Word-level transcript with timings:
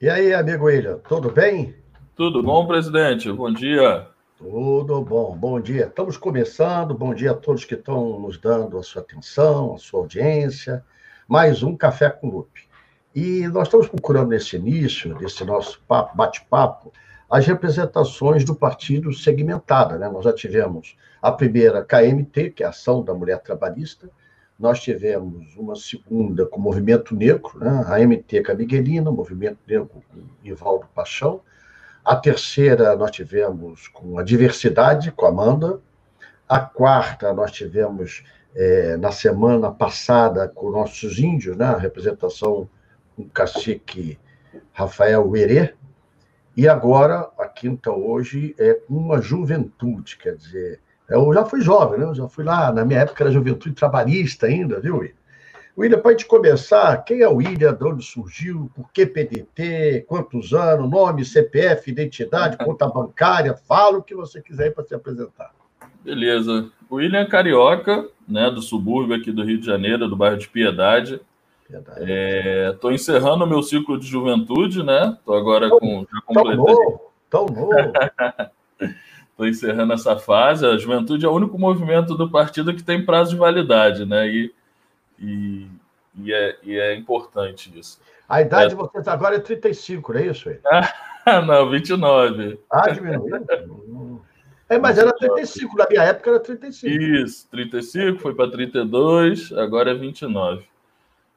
E 0.00 0.08
aí, 0.08 0.32
amigo 0.32 0.66
William, 0.66 1.00
tudo 1.08 1.28
bem? 1.28 1.74
Tudo 2.14 2.40
bom, 2.40 2.64
presidente? 2.68 3.32
Bom 3.32 3.52
dia. 3.52 4.06
Tudo 4.36 5.02
bom, 5.02 5.36
bom 5.36 5.60
dia. 5.60 5.86
Estamos 5.86 6.16
começando, 6.16 6.94
bom 6.94 7.12
dia 7.12 7.32
a 7.32 7.34
todos 7.34 7.64
que 7.64 7.74
estão 7.74 8.20
nos 8.20 8.38
dando 8.38 8.78
a 8.78 8.82
sua 8.84 9.02
atenção, 9.02 9.74
a 9.74 9.78
sua 9.78 9.98
audiência. 9.98 10.84
Mais 11.26 11.64
um 11.64 11.76
Café 11.76 12.10
com 12.10 12.28
Lupe. 12.28 12.68
E 13.12 13.48
nós 13.48 13.66
estamos 13.66 13.88
procurando 13.88 14.28
nesse 14.28 14.54
início, 14.54 15.16
desse 15.16 15.44
nosso 15.44 15.82
bate-papo, 16.14 16.92
as 17.28 17.44
representações 17.44 18.44
do 18.44 18.54
partido 18.54 19.12
segmentada. 19.12 19.98
Né? 19.98 20.08
Nós 20.08 20.22
já 20.22 20.32
tivemos 20.32 20.96
a 21.20 21.32
primeira 21.32 21.84
KMT, 21.84 22.50
que 22.50 22.62
é 22.62 22.66
a 22.66 22.70
Ação 22.70 23.02
da 23.02 23.12
Mulher 23.12 23.42
Trabalhista, 23.42 24.08
nós 24.58 24.80
tivemos 24.80 25.56
uma 25.56 25.76
segunda 25.76 26.44
com 26.44 26.58
o 26.58 26.62
Movimento 26.62 27.14
Negro, 27.14 27.58
né? 27.58 27.84
a 27.86 27.98
MT 28.00 28.42
Camiguelina, 28.42 29.08
o 29.08 29.12
Movimento 29.12 29.58
Negro 29.66 29.86
com 29.86 30.02
Ivaldo 30.42 30.86
Paixão, 30.94 31.40
a 32.04 32.16
terceira 32.16 32.96
nós 32.96 33.10
tivemos 33.12 33.86
com 33.88 34.18
a 34.18 34.22
Diversidade, 34.22 35.12
com 35.12 35.26
a 35.26 35.28
Amanda, 35.28 35.80
a 36.48 36.58
quarta 36.58 37.32
nós 37.32 37.52
tivemos 37.52 38.24
é, 38.54 38.96
na 38.96 39.12
semana 39.12 39.70
passada 39.70 40.48
com 40.48 40.70
nossos 40.70 41.18
índios, 41.18 41.56
né? 41.56 41.66
a 41.66 41.76
representação 41.76 42.68
com 43.14 43.22
o 43.22 43.28
cacique 43.28 44.18
Rafael 44.72 45.28
Uerê, 45.28 45.74
e 46.56 46.66
agora, 46.66 47.30
a 47.38 47.46
quinta 47.46 47.92
hoje, 47.92 48.52
é 48.58 48.74
com 48.74 48.94
uma 48.94 49.22
juventude, 49.22 50.16
quer 50.16 50.34
dizer, 50.34 50.80
eu 51.08 51.32
já 51.32 51.44
fui 51.44 51.60
jovem, 51.60 51.98
né? 51.98 52.06
Eu 52.06 52.14
já 52.14 52.28
fui 52.28 52.44
lá, 52.44 52.72
na 52.72 52.84
minha 52.84 53.00
época 53.00 53.24
era 53.24 53.32
juventude 53.32 53.74
trabalhista 53.74 54.46
ainda, 54.46 54.80
viu, 54.80 54.98
William? 54.98 55.14
William, 55.76 56.00
para 56.00 56.10
a 56.10 56.12
gente 56.12 56.26
começar, 56.26 56.96
quem 57.04 57.20
é 57.20 57.28
o 57.28 57.36
William, 57.36 57.72
de 57.72 57.84
onde 57.84 58.04
surgiu, 58.04 58.68
por 58.74 58.90
que 58.92 59.06
PDT, 59.06 60.06
quantos 60.08 60.52
anos, 60.52 60.90
nome, 60.90 61.24
CPF, 61.24 61.88
identidade, 61.88 62.56
conta 62.64 62.88
bancária, 62.88 63.54
fala 63.54 63.98
o 63.98 64.02
que 64.02 64.14
você 64.14 64.42
quiser 64.42 64.74
para 64.74 64.84
se 64.84 64.94
apresentar. 64.94 65.52
Beleza. 66.02 66.70
O 66.90 66.96
William 66.96 67.20
é 67.20 67.26
carioca, 67.26 68.08
né, 68.26 68.50
do 68.50 68.60
subúrbio 68.60 69.14
aqui 69.14 69.30
do 69.30 69.44
Rio 69.44 69.60
de 69.60 69.66
Janeiro, 69.66 70.08
do 70.08 70.16
bairro 70.16 70.36
de 70.36 70.48
Piedade. 70.48 71.20
Estou 72.72 72.90
é, 72.90 72.94
encerrando 72.94 73.44
o 73.44 73.46
meu 73.46 73.62
ciclo 73.62 73.98
de 73.98 74.06
juventude, 74.06 74.82
né? 74.82 75.14
Estou 75.18 75.34
agora 75.34 75.68
com. 75.68 76.06
Já 76.10 76.20
completei. 76.22 76.56
Tão 76.56 76.66
novo, 76.66 77.12
tão 77.28 77.46
novo. 77.46 77.70
Estou 79.38 79.46
encerrando 79.46 79.92
essa 79.92 80.18
fase. 80.18 80.66
A 80.66 80.76
juventude 80.76 81.24
é 81.24 81.28
o 81.28 81.32
único 81.32 81.56
movimento 81.56 82.16
do 82.16 82.28
partido 82.28 82.74
que 82.74 82.82
tem 82.82 83.04
prazo 83.04 83.30
de 83.30 83.36
validade, 83.36 84.04
né? 84.04 84.26
E, 84.26 84.52
e, 85.16 85.68
e, 86.16 86.32
é, 86.32 86.56
e 86.64 86.76
é 86.76 86.96
importante 86.96 87.72
isso. 87.78 88.00
A 88.28 88.42
idade 88.42 88.64
é... 88.64 88.68
de 88.70 88.74
vocês 88.74 89.06
agora 89.06 89.36
é 89.36 89.38
35, 89.38 90.12
não 90.12 90.20
é 90.20 90.26
isso? 90.26 90.50
Ah, 90.66 91.40
não, 91.46 91.70
29. 91.70 92.58
Ah, 92.68 92.90
diminuiu? 92.90 94.20
É, 94.68 94.76
mas 94.76 94.98
era 94.98 95.12
35, 95.12 95.76
na 95.76 95.86
minha 95.88 96.02
época 96.02 96.30
era 96.30 96.40
35. 96.40 96.92
Isso, 96.92 97.48
35, 97.48 98.18
foi 98.18 98.34
para 98.34 98.50
32, 98.50 99.52
agora 99.52 99.92
é 99.92 99.94
29. 99.94 100.66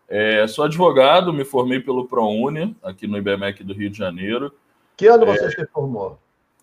É, 0.09 0.47
sou 0.47 0.65
advogado, 0.65 1.31
me 1.31 1.45
formei 1.45 1.79
pelo 1.79 2.07
ProUni, 2.07 2.75
aqui 2.81 3.05
no 3.05 3.19
IBMEC 3.19 3.63
do 3.63 3.75
Rio 3.75 3.91
de 3.91 3.97
Janeiro. 3.99 4.51
Que 4.97 5.05
ano 5.05 5.23
é, 5.25 5.37
você 5.37 5.51
se 5.51 5.67
formou? 5.67 6.19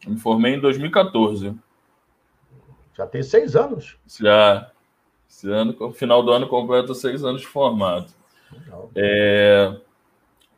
Me 0.08 0.18
formei 0.18 0.54
em 0.54 0.60
2014. 0.60 1.54
Já 2.96 3.06
tem 3.06 3.22
seis 3.22 3.54
anos. 3.54 3.96
Já. 4.18 4.70
Esse 5.28 5.50
ano, 5.50 5.76
no 5.78 5.92
final 5.92 6.22
do 6.22 6.32
ano, 6.32 6.48
completo 6.48 6.94
seis 6.94 7.22
anos 7.22 7.42
de 7.42 7.46
formado. 7.46 8.12
É, 8.96 9.76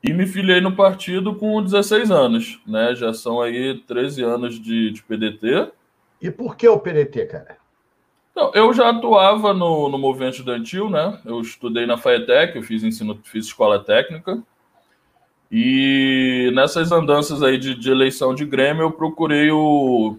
e 0.02 0.12
me 0.12 0.26
filiei 0.26 0.60
no 0.60 0.74
partido 0.74 1.34
com 1.34 1.62
16 1.62 2.10
anos, 2.10 2.60
né? 2.66 2.94
Já 2.94 3.12
são 3.12 3.40
aí 3.42 3.78
13 3.86 4.22
anos 4.22 4.60
de, 4.60 4.92
de 4.92 5.02
PDT. 5.02 5.72
E 6.22 6.30
por 6.30 6.56
que 6.56 6.66
o 6.68 6.78
PDT, 6.78 7.26
cara? 7.26 7.58
Então, 8.30 8.50
eu 8.54 8.72
já 8.72 8.88
atuava 8.88 9.52
no, 9.52 9.88
no 9.88 9.98
movimento 9.98 10.34
estudantil, 10.34 10.88
né? 10.88 11.20
Eu 11.26 11.40
estudei 11.40 11.84
na 11.84 11.98
FAETEC, 11.98 12.56
eu 12.56 12.62
fiz 12.62 12.82
ensino, 12.82 13.20
fiz 13.24 13.46
escola 13.46 13.82
técnica. 13.82 14.42
E 15.50 16.52
nessas 16.54 16.92
andanças 16.92 17.42
aí 17.42 17.58
de, 17.58 17.74
de 17.74 17.90
eleição 17.90 18.34
de 18.34 18.44
Grêmio, 18.44 18.82
eu 18.82 18.92
procurei 18.92 19.50
o, 19.50 20.16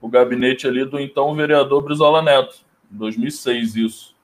o 0.00 0.08
gabinete 0.08 0.66
ali 0.66 0.86
do 0.86 0.98
então 0.98 1.34
vereador 1.34 1.82
Brizola 1.82 2.22
Neto, 2.22 2.56
em 2.90 2.96
2006 2.96 3.76
isso. 3.76 4.14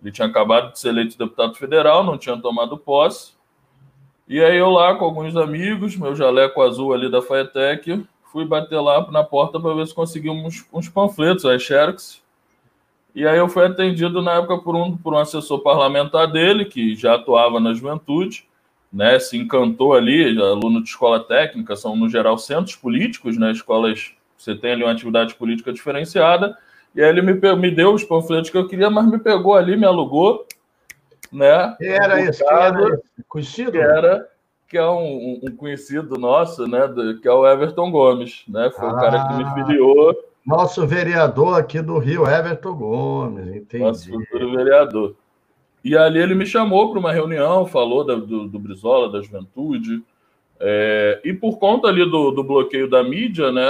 Ele 0.00 0.10
tinha 0.10 0.26
acabado 0.26 0.72
de 0.72 0.78
ser 0.78 0.88
eleito 0.88 1.18
deputado 1.18 1.54
federal, 1.54 2.02
não 2.02 2.16
tinha 2.16 2.40
tomado 2.40 2.78
posse. 2.78 3.34
E 4.26 4.42
aí 4.42 4.56
eu 4.56 4.70
lá 4.70 4.94
com 4.94 5.04
alguns 5.04 5.36
amigos, 5.36 5.94
meu 5.94 6.16
jaleco 6.16 6.62
azul 6.62 6.94
ali 6.94 7.10
da 7.10 7.20
Faetec, 7.20 8.04
fui 8.24 8.46
bater 8.46 8.80
lá 8.80 9.06
na 9.10 9.22
porta 9.22 9.60
para 9.60 9.74
ver 9.74 9.86
se 9.86 9.94
conseguimos 9.94 10.64
uns 10.72 10.88
panfletos, 10.88 11.44
as 11.44 11.62
Xerox. 11.62 12.22
E 13.14 13.26
aí 13.26 13.36
eu 13.36 13.46
fui 13.46 13.66
atendido 13.66 14.22
na 14.22 14.36
época 14.38 14.56
por 14.58 14.74
um, 14.74 14.96
por 14.96 15.12
um 15.12 15.18
assessor 15.18 15.60
parlamentar 15.60 16.26
dele, 16.32 16.64
que 16.64 16.94
já 16.94 17.14
atuava 17.14 17.60
na 17.60 17.74
juventude 17.74 18.46
né, 18.92 19.18
se 19.18 19.38
encantou 19.38 19.94
ali, 19.94 20.38
aluno 20.38 20.82
de 20.82 20.90
escola 20.90 21.20
técnica, 21.20 21.74
são 21.74 21.96
no 21.96 22.08
geral 22.08 22.36
centros 22.36 22.76
políticos, 22.76 23.38
né, 23.38 23.50
escolas, 23.50 24.12
você 24.36 24.54
tem 24.54 24.72
ali 24.72 24.82
uma 24.82 24.92
atividade 24.92 25.34
política 25.34 25.72
diferenciada, 25.72 26.56
e 26.94 27.02
aí 27.02 27.08
ele 27.08 27.22
me, 27.22 27.32
me 27.56 27.70
deu 27.70 27.94
os 27.94 28.04
panfletos 28.04 28.50
que 28.50 28.56
eu 28.56 28.68
queria, 28.68 28.90
mas 28.90 29.06
me 29.06 29.18
pegou 29.18 29.54
ali, 29.54 29.76
me 29.76 29.86
alugou, 29.86 30.46
né? 31.32 31.74
Era 31.80 32.20
esse? 32.20 32.44
Quem 32.44 32.54
era 32.54 32.88
esse? 32.90 33.24
Conhecido? 33.26 33.72
Que 33.72 33.78
era, 33.78 34.28
que 34.68 34.76
é 34.76 34.86
um, 34.86 35.40
um 35.42 35.56
conhecido 35.56 36.18
nosso, 36.18 36.66
né, 36.68 36.86
do, 36.86 37.18
que 37.18 37.26
é 37.26 37.32
o 37.32 37.46
Everton 37.46 37.90
Gomes, 37.90 38.42
né, 38.46 38.70
foi 38.76 38.88
ah, 38.88 38.92
o 38.92 38.96
cara 38.96 39.28
que 39.28 39.34
me 39.34 39.44
ah. 39.44 39.54
filiou. 39.54 40.14
Nosso 40.44 40.86
vereador 40.86 41.58
aqui 41.58 41.80
do 41.80 41.98
Rio, 41.98 42.26
Everton 42.26 42.74
Gomes, 42.74 43.56
entendi. 43.56 43.84
Nosso 43.84 44.10
futuro 44.10 44.50
vereador. 44.50 45.16
E 45.84 45.96
ali 45.96 46.20
ele 46.20 46.34
me 46.34 46.46
chamou 46.46 46.90
para 46.90 47.00
uma 47.00 47.12
reunião, 47.12 47.66
falou 47.66 48.04
da, 48.04 48.14
do, 48.14 48.46
do 48.46 48.58
Brizola, 48.58 49.10
da 49.10 49.20
juventude. 49.20 50.02
É, 50.60 51.20
e 51.24 51.32
por 51.32 51.58
conta 51.58 51.88
ali 51.88 52.08
do, 52.08 52.30
do 52.30 52.44
bloqueio 52.44 52.88
da 52.88 53.02
mídia, 53.02 53.50
né? 53.50 53.68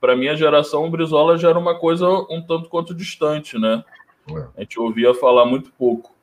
Para 0.00 0.16
minha 0.16 0.34
geração, 0.34 0.86
o 0.86 0.90
Brizola 0.90 1.36
já 1.36 1.50
era 1.50 1.58
uma 1.58 1.78
coisa 1.78 2.08
um 2.30 2.40
tanto 2.40 2.68
quanto 2.68 2.94
distante, 2.94 3.58
né? 3.58 3.84
A 4.56 4.60
gente 4.60 4.80
ouvia 4.80 5.14
falar 5.14 5.44
muito 5.44 5.70
pouco. 5.78 6.14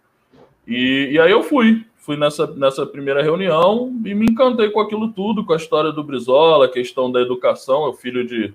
E, 0.68 1.10
e 1.12 1.20
aí 1.20 1.32
eu 1.32 1.44
fui, 1.44 1.86
fui 1.98 2.18
nessa, 2.18 2.48
nessa 2.48 2.86
primeira 2.86 3.22
reunião 3.22 3.94
e 4.04 4.16
me 4.16 4.26
encantei 4.26 4.70
com 4.70 4.80
aquilo 4.80 5.12
tudo, 5.12 5.46
com 5.46 5.54
a 5.54 5.58
história 5.58 5.92
do 5.92 6.04
Brizola, 6.04 6.66
a 6.66 6.72
questão 6.72 7.12
da 7.12 7.22
educação. 7.22 7.86
É 7.86 7.90
o 7.90 7.94
filho 7.94 8.26
de, 8.26 8.54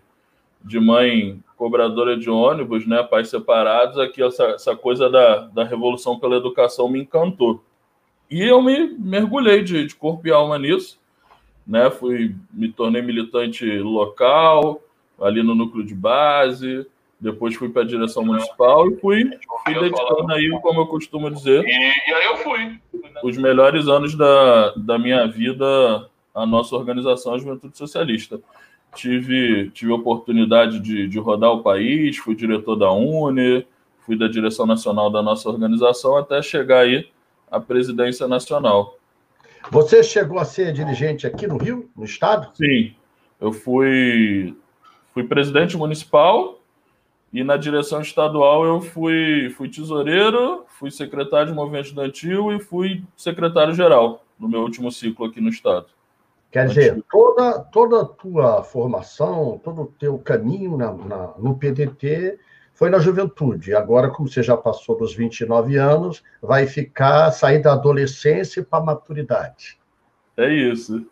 de 0.64 0.78
mãe 0.78 1.40
cobradora 1.56 2.16
de 2.16 2.30
ônibus, 2.30 2.86
né, 2.86 3.02
pais 3.02 3.28
separados, 3.28 3.98
aqui 3.98 4.22
essa, 4.22 4.44
essa 4.44 4.76
coisa 4.76 5.10
da, 5.10 5.38
da 5.48 5.64
revolução 5.64 6.18
pela 6.18 6.36
educação 6.36 6.88
me 6.88 7.00
encantou. 7.00 7.62
E 8.30 8.42
eu 8.42 8.62
me 8.62 8.94
mergulhei 8.96 9.64
de, 9.64 9.86
de 9.86 9.94
corpo 9.96 10.28
e 10.28 10.30
alma 10.30 10.56
nisso, 10.56 11.00
né, 11.66 11.90
fui, 11.90 12.34
me 12.52 12.70
tornei 12.70 13.02
militante 13.02 13.66
local, 13.80 14.80
ali 15.20 15.42
no 15.42 15.54
núcleo 15.54 15.84
de 15.84 15.94
base, 15.94 16.86
depois 17.20 17.56
fui 17.56 17.68
para 17.68 17.82
a 17.82 17.86
direção 17.86 18.24
municipal 18.24 18.88
e 18.88 18.96
fui, 19.00 19.24
fui 19.64 19.74
dedicando 19.74 20.32
aí, 20.32 20.48
como 20.62 20.82
eu 20.82 20.86
costumo 20.86 21.28
dizer, 21.28 21.64
e, 21.64 22.10
e 22.10 22.14
aí 22.14 22.24
eu 22.26 22.36
fui. 22.36 22.80
os 23.24 23.36
melhores 23.36 23.88
anos 23.88 24.14
da, 24.14 24.70
da 24.76 24.96
minha 24.96 25.26
vida 25.26 26.08
à 26.32 26.46
nossa 26.46 26.76
organização, 26.76 27.34
a 27.34 27.38
Juventude 27.38 27.76
Socialista 27.76 28.40
tive, 28.94 29.70
tive 29.70 29.92
oportunidade 29.92 30.80
de, 30.80 31.08
de 31.08 31.18
rodar 31.18 31.50
o 31.50 31.62
país, 31.62 32.16
fui 32.16 32.34
diretor 32.34 32.76
da 32.76 32.90
UNE, 32.92 33.66
fui 34.04 34.16
da 34.16 34.28
direção 34.28 34.66
nacional 34.66 35.10
da 35.10 35.22
nossa 35.22 35.48
organização 35.48 36.16
até 36.16 36.40
chegar 36.42 36.80
aí 36.80 37.08
à 37.50 37.60
presidência 37.60 38.26
nacional. 38.26 38.96
Você 39.70 40.02
chegou 40.02 40.38
a 40.38 40.44
ser 40.44 40.72
dirigente 40.72 41.26
aqui 41.26 41.46
no 41.46 41.58
Rio, 41.58 41.90
no 41.96 42.04
estado? 42.04 42.50
Sim, 42.54 42.94
eu 43.40 43.52
fui, 43.52 44.56
fui 45.12 45.24
presidente 45.24 45.76
municipal 45.76 46.58
e 47.32 47.44
na 47.44 47.56
direção 47.56 48.00
estadual 48.00 48.64
eu 48.64 48.80
fui, 48.80 49.50
fui 49.50 49.68
tesoureiro, 49.68 50.64
fui 50.78 50.90
secretário 50.90 51.48
de 51.48 51.54
movimento 51.54 51.86
estudantil 51.86 52.52
e 52.52 52.60
fui 52.60 53.02
secretário-geral 53.16 54.24
no 54.38 54.48
meu 54.48 54.60
último 54.60 54.90
ciclo 54.90 55.26
aqui 55.26 55.40
no 55.40 55.50
estado. 55.50 55.86
Quer 56.50 56.66
dizer, 56.68 57.04
toda, 57.10 57.60
toda 57.60 58.02
a 58.02 58.04
tua 58.06 58.62
formação, 58.62 59.60
todo 59.62 59.82
o 59.82 59.86
teu 59.86 60.18
caminho 60.18 60.78
na, 60.78 60.92
na, 60.92 61.34
no 61.38 61.58
PDT 61.58 62.38
foi 62.72 62.88
na 62.88 62.98
juventude. 62.98 63.74
Agora, 63.74 64.08
como 64.08 64.28
você 64.28 64.42
já 64.42 64.56
passou 64.56 64.96
dos 64.96 65.14
29 65.14 65.76
anos, 65.76 66.22
vai 66.40 66.66
ficar, 66.66 67.30
sair 67.32 67.58
da 67.60 67.72
adolescência 67.72 68.62
para 68.62 68.78
a 68.78 68.84
maturidade. 68.84 69.78
É 70.36 70.48
isso. 70.48 71.06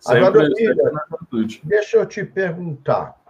Sempre 0.00 0.24
Agora, 0.24 0.50
filha, 0.56 0.74
deixa 1.62 1.98
eu 1.98 2.06
te 2.06 2.24
perguntar. 2.24 3.20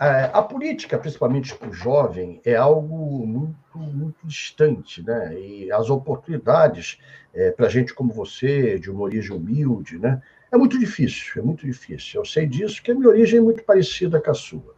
É, 0.00 0.30
a 0.32 0.42
política, 0.42 0.98
principalmente 0.98 1.54
para 1.54 1.68
o 1.68 1.72
jovem, 1.72 2.40
é 2.44 2.56
algo 2.56 3.24
muito, 3.26 3.78
muito 3.78 4.26
distante, 4.26 5.04
né? 5.04 5.38
E 5.38 5.70
as 5.70 5.88
oportunidades 5.88 6.98
é, 7.32 7.50
para 7.50 7.68
gente 7.68 7.94
como 7.94 8.12
você, 8.12 8.78
de 8.78 8.90
uma 8.90 9.02
origem 9.02 9.36
humilde, 9.36 9.98
né? 9.98 10.20
É 10.54 10.56
muito 10.56 10.78
difícil, 10.78 11.42
é 11.42 11.44
muito 11.44 11.66
difícil. 11.66 12.20
Eu 12.20 12.24
sei 12.24 12.46
disso, 12.46 12.80
que 12.80 12.92
a 12.92 12.94
minha 12.94 13.08
origem 13.08 13.40
é 13.40 13.42
muito 13.42 13.64
parecida 13.64 14.20
com 14.20 14.30
a 14.30 14.34
sua. 14.34 14.72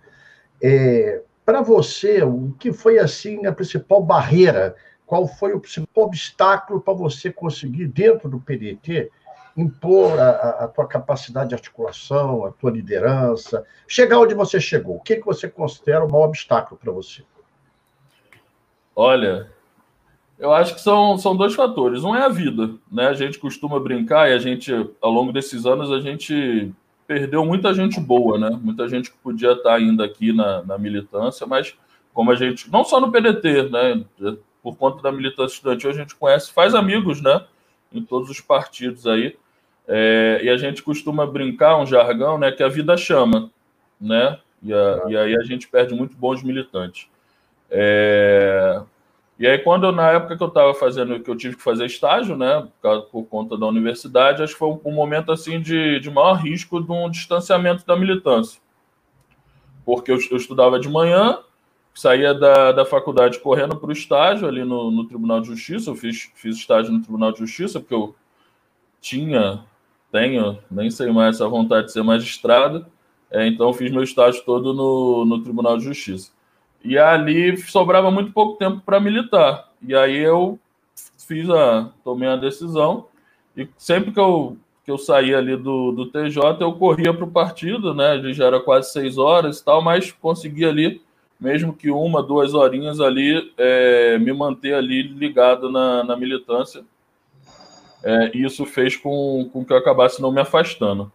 É, 0.62 1.20
Para 1.44 1.61
você, 1.61 2.23
o 2.23 2.55
que 2.58 2.73
foi 2.73 2.99
assim 2.99 3.44
a 3.44 3.52
principal 3.52 4.02
barreira? 4.02 4.75
Qual 5.05 5.28
foi 5.28 5.52
o 5.52 5.61
principal 5.61 6.05
obstáculo 6.05 6.81
para 6.81 6.94
você 6.94 7.31
conseguir, 7.31 7.88
dentro 7.88 8.26
do 8.26 8.40
PDT, 8.40 9.11
impor 9.55 10.19
a, 10.19 10.64
a, 10.64 10.69
tua 10.69 10.87
capacidade 10.88 11.50
de 11.50 11.55
articulação, 11.55 12.46
a 12.46 12.52
tua 12.52 12.70
liderança, 12.70 13.62
chegar 13.87 14.19
onde 14.19 14.34
você 14.34 14.58
chegou? 14.58 14.96
O 14.96 15.00
que, 15.00 15.17
que 15.17 15.26
você 15.26 15.46
considera 15.46 16.06
o 16.06 16.11
maior 16.11 16.25
obstáculo 16.25 16.81
para 16.82 16.90
você? 16.90 17.23
Olha, 18.94 19.50
eu 20.38 20.53
acho 20.53 20.75
que 20.75 20.81
são, 20.81 21.17
são 21.17 21.37
dois 21.37 21.55
fatores. 21.55 22.05
Um 22.05 22.15
é 22.15 22.23
a 22.23 22.29
vida, 22.29 22.71
né? 22.91 23.09
A 23.09 23.15
gente 23.15 23.38
costuma 23.38 23.81
brincar 23.81 24.31
e 24.31 24.35
a 24.35 24.38
gente, 24.38 24.73
ao 25.00 25.11
longo 25.11 25.33
desses 25.33 25.65
anos, 25.65 25.91
a 25.91 26.00
gente 26.00 26.73
perdeu 27.06 27.44
muita 27.44 27.73
gente 27.73 27.99
boa, 27.99 28.38
né? 28.38 28.50
Muita 28.62 28.88
gente 28.88 29.11
que 29.11 29.17
podia 29.19 29.53
estar 29.53 29.75
ainda 29.75 30.05
aqui 30.05 30.33
na, 30.33 30.62
na 30.62 30.77
militância, 30.77 31.47
mas 31.47 31.75
como 32.12 32.31
a 32.31 32.35
gente, 32.35 32.71
não 32.71 32.85
só 32.85 33.00
no 33.00 33.11
PDT, 33.11 33.71
né? 33.71 34.05
Por 34.62 34.77
conta 34.77 35.03
da 35.03 35.12
militância 35.12 35.55
estudantil, 35.55 35.91
a 35.91 35.94
gente 35.94 36.15
conhece, 36.15 36.53
faz 36.53 36.75
amigos, 36.75 37.23
né? 37.23 37.44
Em 37.93 38.03
todos 38.03 38.29
os 38.29 38.41
partidos 38.41 39.06
aí. 39.06 39.37
É, 39.88 40.41
e 40.43 40.50
a 40.50 40.56
gente 40.56 40.83
costuma 40.83 41.27
brincar 41.27 41.79
um 41.79 41.87
jargão, 41.87 42.37
né? 42.37 42.53
Que 42.53 42.62
a 42.62 42.69
vida 42.69 42.97
chama, 42.97 43.50
né? 43.99 44.38
E, 44.62 44.73
a, 44.73 45.05
e 45.09 45.17
aí 45.17 45.37
a 45.37 45.43
gente 45.44 45.69
perde 45.69 45.94
muito 45.94 46.17
bons 46.17 46.43
militantes. 46.43 47.09
É, 47.71 48.83
e 49.38 49.47
aí, 49.47 49.59
quando 49.59 49.93
na 49.93 50.12
época 50.12 50.37
que 50.37 50.43
eu 50.43 50.49
estava 50.49 50.73
fazendo, 50.73 51.21
que 51.21 51.31
eu 51.31 51.37
tive 51.37 51.56
que 51.56 51.62
fazer 51.62 51.85
estágio, 51.85 52.37
né, 52.37 52.67
por, 53.11 53.25
conta 53.25 53.56
da 53.56 53.67
universidade, 53.67 54.43
acho 54.43 54.55
que 54.55 54.59
foi 54.59 54.69
um, 54.69 54.81
um, 54.87 54.93
momento 54.93 55.31
assim 55.31 55.61
de, 55.61 56.00
de 56.00 56.11
maior 56.11 56.35
risco 56.35 56.83
de 56.83 56.91
um 56.91 57.11
distanciamento 57.11 57.85
da 57.85 57.94
militância. 57.94 58.61
Porque 59.85 60.11
eu, 60.11 60.19
eu 60.31 60.38
estudava 60.38 60.81
de 60.81 60.88
manhã, 60.88 61.38
saía 61.94 62.33
da, 62.33 62.73
da 62.73 62.87
faculdade 62.87 63.38
correndo 63.38 63.77
para 63.77 63.91
o 63.91 63.93
estágio 63.93 64.49
ali 64.49 64.65
no, 64.65 64.91
no 64.91 65.06
Tribunal 65.06 65.43
de 65.43 65.49
Justiça. 65.49 65.91
Eu 65.91 65.97
fiz, 65.97 66.31
fiz 66.35 66.56
estágio 66.56 66.93
no 66.93 67.03
Tribunal 67.03 67.31
de 67.31 67.41
Justiça, 67.41 67.79
porque 67.79 67.94
eu 67.94 68.17
tinha, 69.03 69.65
tenho, 70.11 70.59
nem 70.71 70.91
sei 70.91 71.12
mais, 71.12 71.37
essa 71.37 71.49
vontade 71.49 71.88
de 71.88 71.93
ser 71.93 72.03
magistrado. 72.03 72.87
É, 73.31 73.47
então, 73.47 73.71
fiz 73.75 73.91
meu 73.91 74.03
estágio 74.03 74.43
todo 74.47 74.73
no, 74.73 75.27
no 75.27 75.43
Tribunal 75.43 75.77
de 75.77 75.85
Justiça. 75.85 76.33
E 76.87 76.97
ali 76.97 77.56
sobrava 77.56 78.12
muito 78.12 78.33
pouco 78.33 78.56
tempo 78.56 78.81
para 78.81 79.00
militar. 79.00 79.73
E 79.83 79.94
aí 79.94 80.17
eu 80.17 80.56
fiz 81.19 81.50
a 81.50 81.91
tomei 82.05 82.29
a 82.29 82.37
decisão 82.37 83.06
e 83.56 83.69
sempre 83.77 84.12
que 84.12 84.21
eu 84.21 84.56
que 84.85 84.91
eu 84.93 84.99
saía 84.99 85.38
ali 85.38 85.56
do, 85.56 85.91
do 85.91 86.06
TJ, 86.06 86.59
eu 86.61 86.73
corria 86.75 87.12
para 87.12 87.25
o 87.25 87.31
partido, 87.31 87.93
né? 87.93 88.23
Já 88.33 88.47
era 88.47 88.61
quase 88.61 88.93
seis 88.93 89.19
horas 89.19 89.59
e 89.59 89.65
tal, 89.65 89.83
mas 89.83 90.12
consegui 90.12 90.65
ali, 90.65 91.03
mesmo 91.41 91.75
que 91.75 91.91
uma, 91.91 92.23
duas 92.23 92.55
horinhas 92.55 93.00
ali, 93.00 93.53
é, 93.59 94.17
me 94.17 94.33
manter 94.33 94.75
ali 94.75 95.03
ligado 95.03 95.69
na, 95.73 96.05
na 96.05 96.17
militância. 96.17 96.85
É, 98.05 98.31
isso 98.33 98.65
fez 98.65 98.97
com, 98.97 99.50
com 99.53 99.65
que 99.65 99.73
eu 99.73 99.77
acabasse 99.77 100.23
não 100.23 100.31
me 100.31 100.41
afastando. 100.41 101.11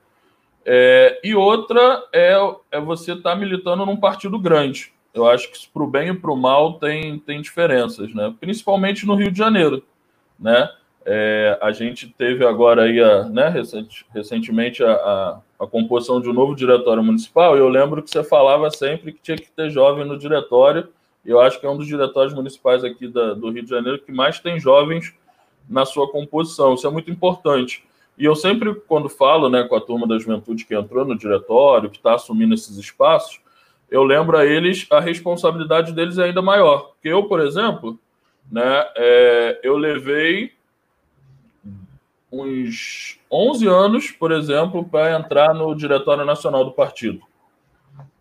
É, 0.66 1.22
e 1.24 1.34
outra 1.34 2.04
é, 2.12 2.36
é 2.72 2.82
você 2.82 3.14
estar 3.14 3.30
tá 3.30 3.36
militando 3.38 3.86
num 3.86 3.96
partido 3.96 4.38
grande. 4.38 4.92
Eu 5.14 5.28
acho 5.28 5.52
que 5.52 5.68
para 5.68 5.84
o 5.84 5.88
bem 5.88 6.10
e 6.10 6.14
para 6.14 6.32
o 6.32 6.38
mal 6.38 6.74
tem, 6.80 7.20
tem 7.20 7.42
diferenças, 7.42 8.14
né? 8.14 8.34
Principalmente 8.40 9.06
no 9.06 9.16
Rio 9.16 9.32
de 9.32 9.38
Janeiro, 9.38 9.84
né? 10.40 10.70
É, 11.04 11.58
a 11.62 11.72
gente 11.72 12.08
teve 12.08 12.46
agora 12.46 12.84
aí, 12.84 13.02
a, 13.02 13.24
né, 13.24 13.50
recent, 13.50 14.04
recentemente, 14.14 14.84
a, 14.84 14.92
a, 14.92 15.40
a, 15.60 15.68
composição 15.68 16.22
de 16.22 16.30
um 16.30 16.34
novo 16.34 16.56
diretório 16.56 17.04
municipal, 17.04 17.58
e 17.58 17.60
eu 17.60 17.68
lembro 17.68 18.04
que 18.04 18.10
você 18.12 18.24
falava 18.24 18.70
sempre 18.70 19.12
que 19.12 19.20
tinha 19.20 19.36
que 19.36 19.50
ter 19.50 19.72
jovem 19.72 20.06
no 20.06 20.16
diretório, 20.16 20.90
eu 21.26 21.42
acho 21.42 21.60
que 21.60 21.66
é 21.66 21.70
um 21.70 21.78
dos 21.78 21.88
diretórios 21.88 22.36
municipais 22.36 22.84
aqui 22.84 23.08
da, 23.08 23.34
do 23.34 23.50
Rio 23.50 23.64
de 23.64 23.70
Janeiro 23.70 24.00
que 24.00 24.12
mais 24.12 24.40
tem 24.40 24.60
jovens 24.60 25.12
na 25.68 25.86
sua 25.86 26.08
composição, 26.12 26.76
isso 26.76 26.86
é 26.86 26.92
muito 26.92 27.10
importante. 27.10 27.84
E 28.18 28.26
eu 28.26 28.36
sempre, 28.36 28.76
quando 28.88 29.10
falo 29.10 29.50
né, 29.50 29.64
com 29.64 29.76
a 29.76 29.82
turma 29.82 30.08
da 30.08 30.20
juventude 30.20 30.66
que 30.66 30.76
entrou 30.76 31.06
no 31.06 31.18
diretório, 31.18 31.90
que 31.90 31.98
está 31.98 32.16
assumindo 32.16 32.54
esses 32.54 32.78
espaços, 32.78 33.40
eu 33.92 34.04
lembro 34.04 34.38
a 34.38 34.46
eles 34.46 34.88
a 34.90 35.02
responsabilidade 35.02 35.92
deles 35.92 36.18
é 36.18 36.24
ainda 36.24 36.42
maior. 36.42 36.92
Porque 36.94 37.10
eu, 37.10 37.26
por 37.26 37.42
exemplo, 37.42 38.00
né, 38.50 38.86
é, 38.96 39.60
eu 39.62 39.76
levei 39.76 40.54
uns 42.32 43.20
11 43.30 43.68
anos, 43.68 44.10
por 44.10 44.32
exemplo, 44.32 44.86
para 44.86 45.20
entrar 45.20 45.54
no 45.54 45.76
Diretório 45.76 46.24
Nacional 46.24 46.64
do 46.64 46.72
Partido. 46.72 47.22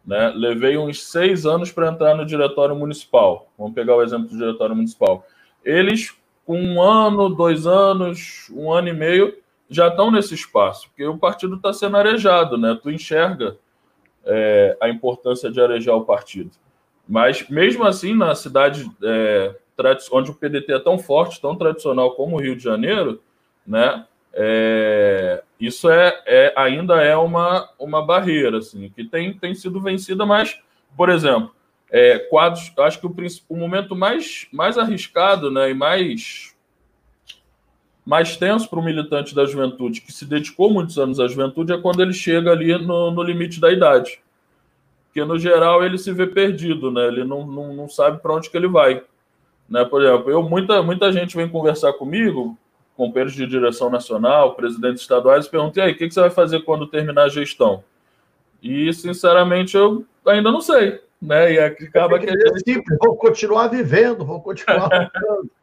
Né? 0.05 0.33
Levei 0.35 0.77
uns 0.77 1.05
seis 1.05 1.47
anos 1.47 1.71
para 1.71 1.89
entrar 1.89 2.17
no 2.17 2.27
Diretório 2.27 2.75
Municipal. 2.75 3.49
Vamos 3.57 3.73
pegar 3.73 3.95
o 3.95 4.03
exemplo 4.03 4.29
do 4.29 4.37
Diretório 4.37 4.75
Municipal. 4.75 5.25
Eles, 5.65 6.13
com 6.45 6.61
um 6.61 6.83
ano, 6.83 7.29
dois 7.29 7.65
anos, 7.65 8.51
um 8.53 8.73
ano 8.73 8.89
e 8.89 8.93
meio, 8.93 9.37
já 9.69 9.87
estão 9.87 10.11
nesse 10.11 10.35
espaço, 10.35 10.89
porque 10.89 11.07
o 11.07 11.17
partido 11.17 11.55
está 11.55 11.73
sendo 11.73 11.97
arejado, 11.97 12.59
né? 12.59 12.77
Tu 12.83 12.91
enxerga 12.91 13.57
é, 14.25 14.77
a 14.81 14.89
importância 14.89 15.51
de 15.51 15.61
arejar 15.61 15.95
o 15.95 16.05
partido. 16.05 16.51
Mas, 17.09 17.49
mesmo 17.49 17.85
assim, 17.85 18.15
na 18.15 18.35
cidade 18.35 18.89
é, 19.03 19.55
onde 20.13 20.31
o 20.31 20.35
PDT 20.35 20.73
é 20.73 20.79
tão 20.79 20.99
forte, 20.99 21.41
tão 21.41 21.57
tradicional 21.57 22.15
como 22.15 22.37
o 22.37 22.41
Rio 22.41 22.55
de 22.55 22.63
Janeiro, 22.63 23.21
né, 23.67 24.05
é, 24.33 25.43
isso 25.59 25.91
é, 25.91 26.23
é, 26.27 26.53
ainda 26.57 27.03
é 27.03 27.17
uma, 27.17 27.69
uma 27.79 28.05
barreira 28.05 28.59
assim, 28.59 28.89
que 28.91 29.05
tem, 29.05 29.33
tem 29.37 29.55
sido 29.55 29.81
vencida, 29.81 30.25
mas, 30.25 30.61
por 30.97 31.09
exemplo, 31.09 31.53
é, 31.91 32.19
quadros, 32.19 32.73
acho 32.79 33.01
que 33.01 33.07
o, 33.07 33.15
o 33.49 33.57
momento 33.57 33.97
mais, 33.97 34.47
mais 34.53 34.79
arriscado 34.79 35.51
né, 35.51 35.71
e 35.71 35.75
mais 35.75 36.50
mais 38.11 38.37
tenso 38.37 38.69
para 38.69 38.81
o 38.81 38.83
militante 38.83 39.37
da 39.37 39.45
juventude, 39.45 40.01
que 40.01 40.13
se 40.13 40.25
dedicou 40.25 40.69
muitos 40.69 40.99
anos 40.99 41.21
à 41.21 41.29
juventude, 41.29 41.73
é 41.73 41.79
quando 41.79 42.03
ele 42.03 42.13
chega 42.13 42.51
ali 42.51 42.77
no, 42.77 43.13
no 43.13 43.23
limite 43.23 43.61
da 43.61 43.71
idade. 43.73 44.21
Porque, 45.07 45.25
no 45.25 45.39
geral, 45.39 45.85
ele 45.85 45.97
se 45.97 46.13
vê 46.13 46.27
perdido, 46.27 46.91
né? 46.91 47.07
Ele 47.07 47.23
não, 47.23 47.47
não, 47.47 47.73
não 47.73 47.89
sabe 47.89 48.21
para 48.21 48.35
onde 48.35 48.51
que 48.51 48.57
ele 48.57 48.67
vai. 48.67 49.01
Né? 49.69 49.85
Por 49.85 50.03
exemplo, 50.03 50.29
eu, 50.29 50.43
muita, 50.43 50.83
muita 50.83 51.13
gente 51.13 51.37
vem 51.37 51.49
conversar 51.49 51.93
comigo, 51.93 52.59
companheiros 52.97 53.33
de 53.33 53.47
direção 53.47 53.89
nacional, 53.89 54.57
presidentes 54.57 55.03
estaduais, 55.03 55.47
e 55.47 55.51
perguntam, 55.51 55.85
e 55.85 55.87
aí, 55.87 55.93
o 55.93 55.97
que, 55.97 56.09
que 56.09 56.13
você 56.15 56.21
vai 56.21 56.31
fazer 56.31 56.65
quando 56.65 56.89
terminar 56.89 57.27
a 57.27 57.29
gestão? 57.29 57.85
E, 58.61 58.93
sinceramente, 58.93 59.77
eu 59.77 60.05
ainda 60.27 60.51
não 60.51 60.61
sei. 60.61 61.01
Né? 61.23 61.53
E 61.53 61.59
acaba 61.61 62.19
que, 62.19 62.27
gente... 62.27 62.65
Simples, 62.65 62.99
vou 63.01 63.15
continuar 63.15 63.69
vivendo, 63.69 64.25
vou 64.25 64.41
continuar 64.41 65.13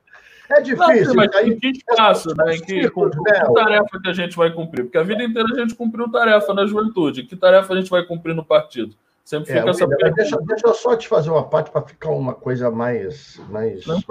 É 0.50 0.62
difícil. 0.62 1.08
Não, 1.08 1.16
mas 1.16 1.36
aí, 1.36 1.50
em 1.50 1.60
que 1.60 1.68
espaço, 1.70 2.30
né? 2.36 2.56
Em 2.56 2.62
que, 2.62 2.90
com, 2.90 3.10
que 3.10 3.54
tarefa 3.54 4.00
que 4.02 4.10
a 4.10 4.14
gente 4.14 4.36
vai 4.36 4.52
cumprir? 4.52 4.84
Porque 4.84 4.98
a 4.98 5.04
vida 5.04 5.24
inteira 5.24 5.48
a 5.52 5.60
gente 5.60 5.76
cumpriu 5.76 6.10
tarefa 6.10 6.54
na 6.54 6.66
juventude. 6.66 7.24
Que 7.24 7.36
tarefa 7.36 7.74
a 7.74 7.78
gente 7.78 7.90
vai 7.90 8.06
cumprir 8.06 8.34
no 8.34 8.46
partido? 8.46 8.96
Sempre 9.26 9.52
é, 9.52 9.58
fica 9.58 9.70
essa 9.72 9.88
pergunta. 9.88 10.14
Deixa, 10.16 10.38
deixa 10.42 10.68
eu 10.68 10.74
só 10.74 10.96
te 10.96 11.08
fazer 11.08 11.30
uma 11.30 11.44
parte 11.44 11.70
para 11.70 11.82
ficar 11.82 12.12
uma 12.12 12.34
coisa 12.34 12.72
mais, 12.72 13.42
mais, 13.50 13.86
mais 13.86 14.04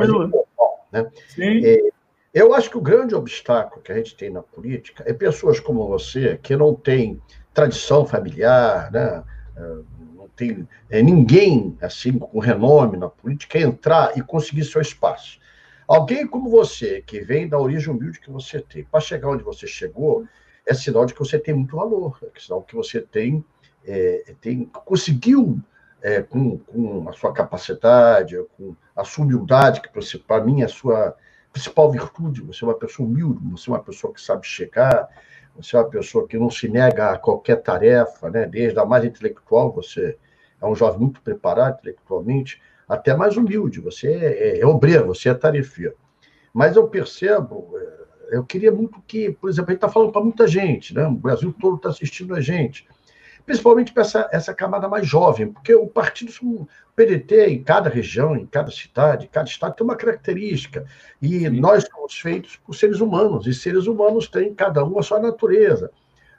né? 0.92 1.10
Sim. 1.28 1.64
É, 1.64 1.80
eu 2.34 2.52
acho 2.54 2.68
que 2.68 2.76
o 2.76 2.82
grande 2.82 3.14
obstáculo 3.14 3.80
que 3.80 3.90
a 3.90 3.94
gente 3.94 4.14
tem 4.14 4.28
na 4.28 4.42
política 4.42 5.02
é 5.06 5.14
pessoas 5.14 5.58
como 5.58 5.88
você 5.88 6.38
que 6.42 6.54
não 6.54 6.74
têm 6.74 7.18
tradição 7.54 8.04
familiar, 8.04 8.92
né? 8.92 9.24
É, 9.56 9.60
não 10.14 10.28
tem 10.36 10.68
é, 10.90 11.02
ninguém 11.02 11.78
assim 11.80 12.18
com 12.18 12.38
renome 12.38 12.98
na 12.98 13.08
política 13.08 13.58
entrar 13.58 14.18
e 14.18 14.22
conseguir 14.22 14.64
seu 14.64 14.82
espaço. 14.82 15.38
Alguém 15.86 16.26
como 16.26 16.50
você, 16.50 17.00
que 17.02 17.20
vem 17.20 17.48
da 17.48 17.58
origem 17.58 17.94
humilde 17.94 18.20
que 18.20 18.30
você 18.30 18.60
tem, 18.60 18.84
para 18.84 19.00
chegar 19.00 19.28
onde 19.30 19.44
você 19.44 19.66
chegou, 19.66 20.26
é 20.66 20.74
sinal 20.74 21.06
de 21.06 21.14
que 21.14 21.20
você 21.20 21.38
tem 21.38 21.54
muito 21.54 21.76
valor, 21.76 22.18
é 22.22 22.40
sinal 22.40 22.62
que 22.62 22.74
você 22.74 23.00
tem, 23.00 23.44
é, 23.86 24.34
tem 24.40 24.64
conseguiu, 24.84 25.60
é, 26.02 26.22
com, 26.22 26.58
com 26.58 27.08
a 27.08 27.12
sua 27.12 27.32
capacidade, 27.32 28.36
com 28.56 28.74
a 28.94 29.04
sua 29.04 29.24
humildade, 29.24 29.80
que 29.80 30.18
para 30.18 30.44
mim 30.44 30.62
é 30.62 30.64
a 30.64 30.68
sua 30.68 31.16
principal 31.52 31.90
virtude, 31.90 32.42
você 32.42 32.64
é 32.64 32.68
uma 32.68 32.74
pessoa 32.74 33.08
humilde, 33.08 33.40
você 33.50 33.70
é 33.70 33.72
uma 33.72 33.82
pessoa 33.82 34.12
que 34.12 34.20
sabe 34.20 34.46
chegar, 34.46 35.08
você 35.54 35.76
é 35.76 35.78
uma 35.78 35.88
pessoa 35.88 36.26
que 36.26 36.36
não 36.36 36.50
se 36.50 36.68
nega 36.68 37.12
a 37.12 37.18
qualquer 37.18 37.62
tarefa, 37.62 38.28
né? 38.28 38.44
desde 38.44 38.78
a 38.78 38.84
mais 38.84 39.04
intelectual, 39.04 39.72
você 39.72 40.18
é 40.60 40.66
um 40.66 40.74
jovem 40.74 41.00
muito 41.00 41.22
preparado 41.22 41.78
intelectualmente, 41.78 42.60
até 42.88 43.14
mais 43.16 43.36
humilde, 43.36 43.80
você 43.80 44.08
é, 44.08 44.60
é 44.60 44.66
obreiro, 44.66 45.06
você 45.06 45.28
é 45.28 45.34
tarefeiro. 45.34 45.94
Mas 46.52 46.76
eu 46.76 46.88
percebo, 46.88 47.72
é, 47.76 48.36
eu 48.36 48.44
queria 48.44 48.72
muito 48.72 49.00
que, 49.06 49.32
por 49.32 49.50
exemplo, 49.50 49.70
a 49.70 49.72
gente 49.72 49.78
está 49.78 49.88
falando 49.88 50.12
para 50.12 50.22
muita 50.22 50.46
gente, 50.46 50.94
né? 50.94 51.06
o 51.06 51.12
Brasil 51.12 51.54
todo 51.60 51.76
está 51.76 51.88
assistindo 51.88 52.34
a 52.34 52.40
gente, 52.40 52.86
principalmente 53.44 53.92
para 53.92 54.02
essa, 54.02 54.28
essa 54.32 54.54
camada 54.54 54.88
mais 54.88 55.06
jovem, 55.06 55.52
porque 55.52 55.74
o 55.74 55.86
partido, 55.86 56.32
o 56.42 56.66
PDT, 56.96 57.46
em 57.48 57.62
cada 57.62 57.88
região, 57.88 58.36
em 58.36 58.44
cada 58.44 58.70
cidade, 58.70 59.26
em 59.26 59.28
cada 59.28 59.48
estado, 59.48 59.76
tem 59.76 59.84
uma 59.84 59.96
característica. 59.96 60.84
E 61.22 61.40
Sim. 61.40 61.60
nós 61.60 61.84
somos 61.84 62.14
feitos 62.18 62.56
por 62.56 62.74
seres 62.74 63.00
humanos, 63.00 63.46
e 63.46 63.54
seres 63.54 63.86
humanos 63.86 64.28
têm 64.28 64.52
cada 64.52 64.84
um 64.84 64.98
a 64.98 65.02
sua 65.02 65.20
natureza. 65.20 65.90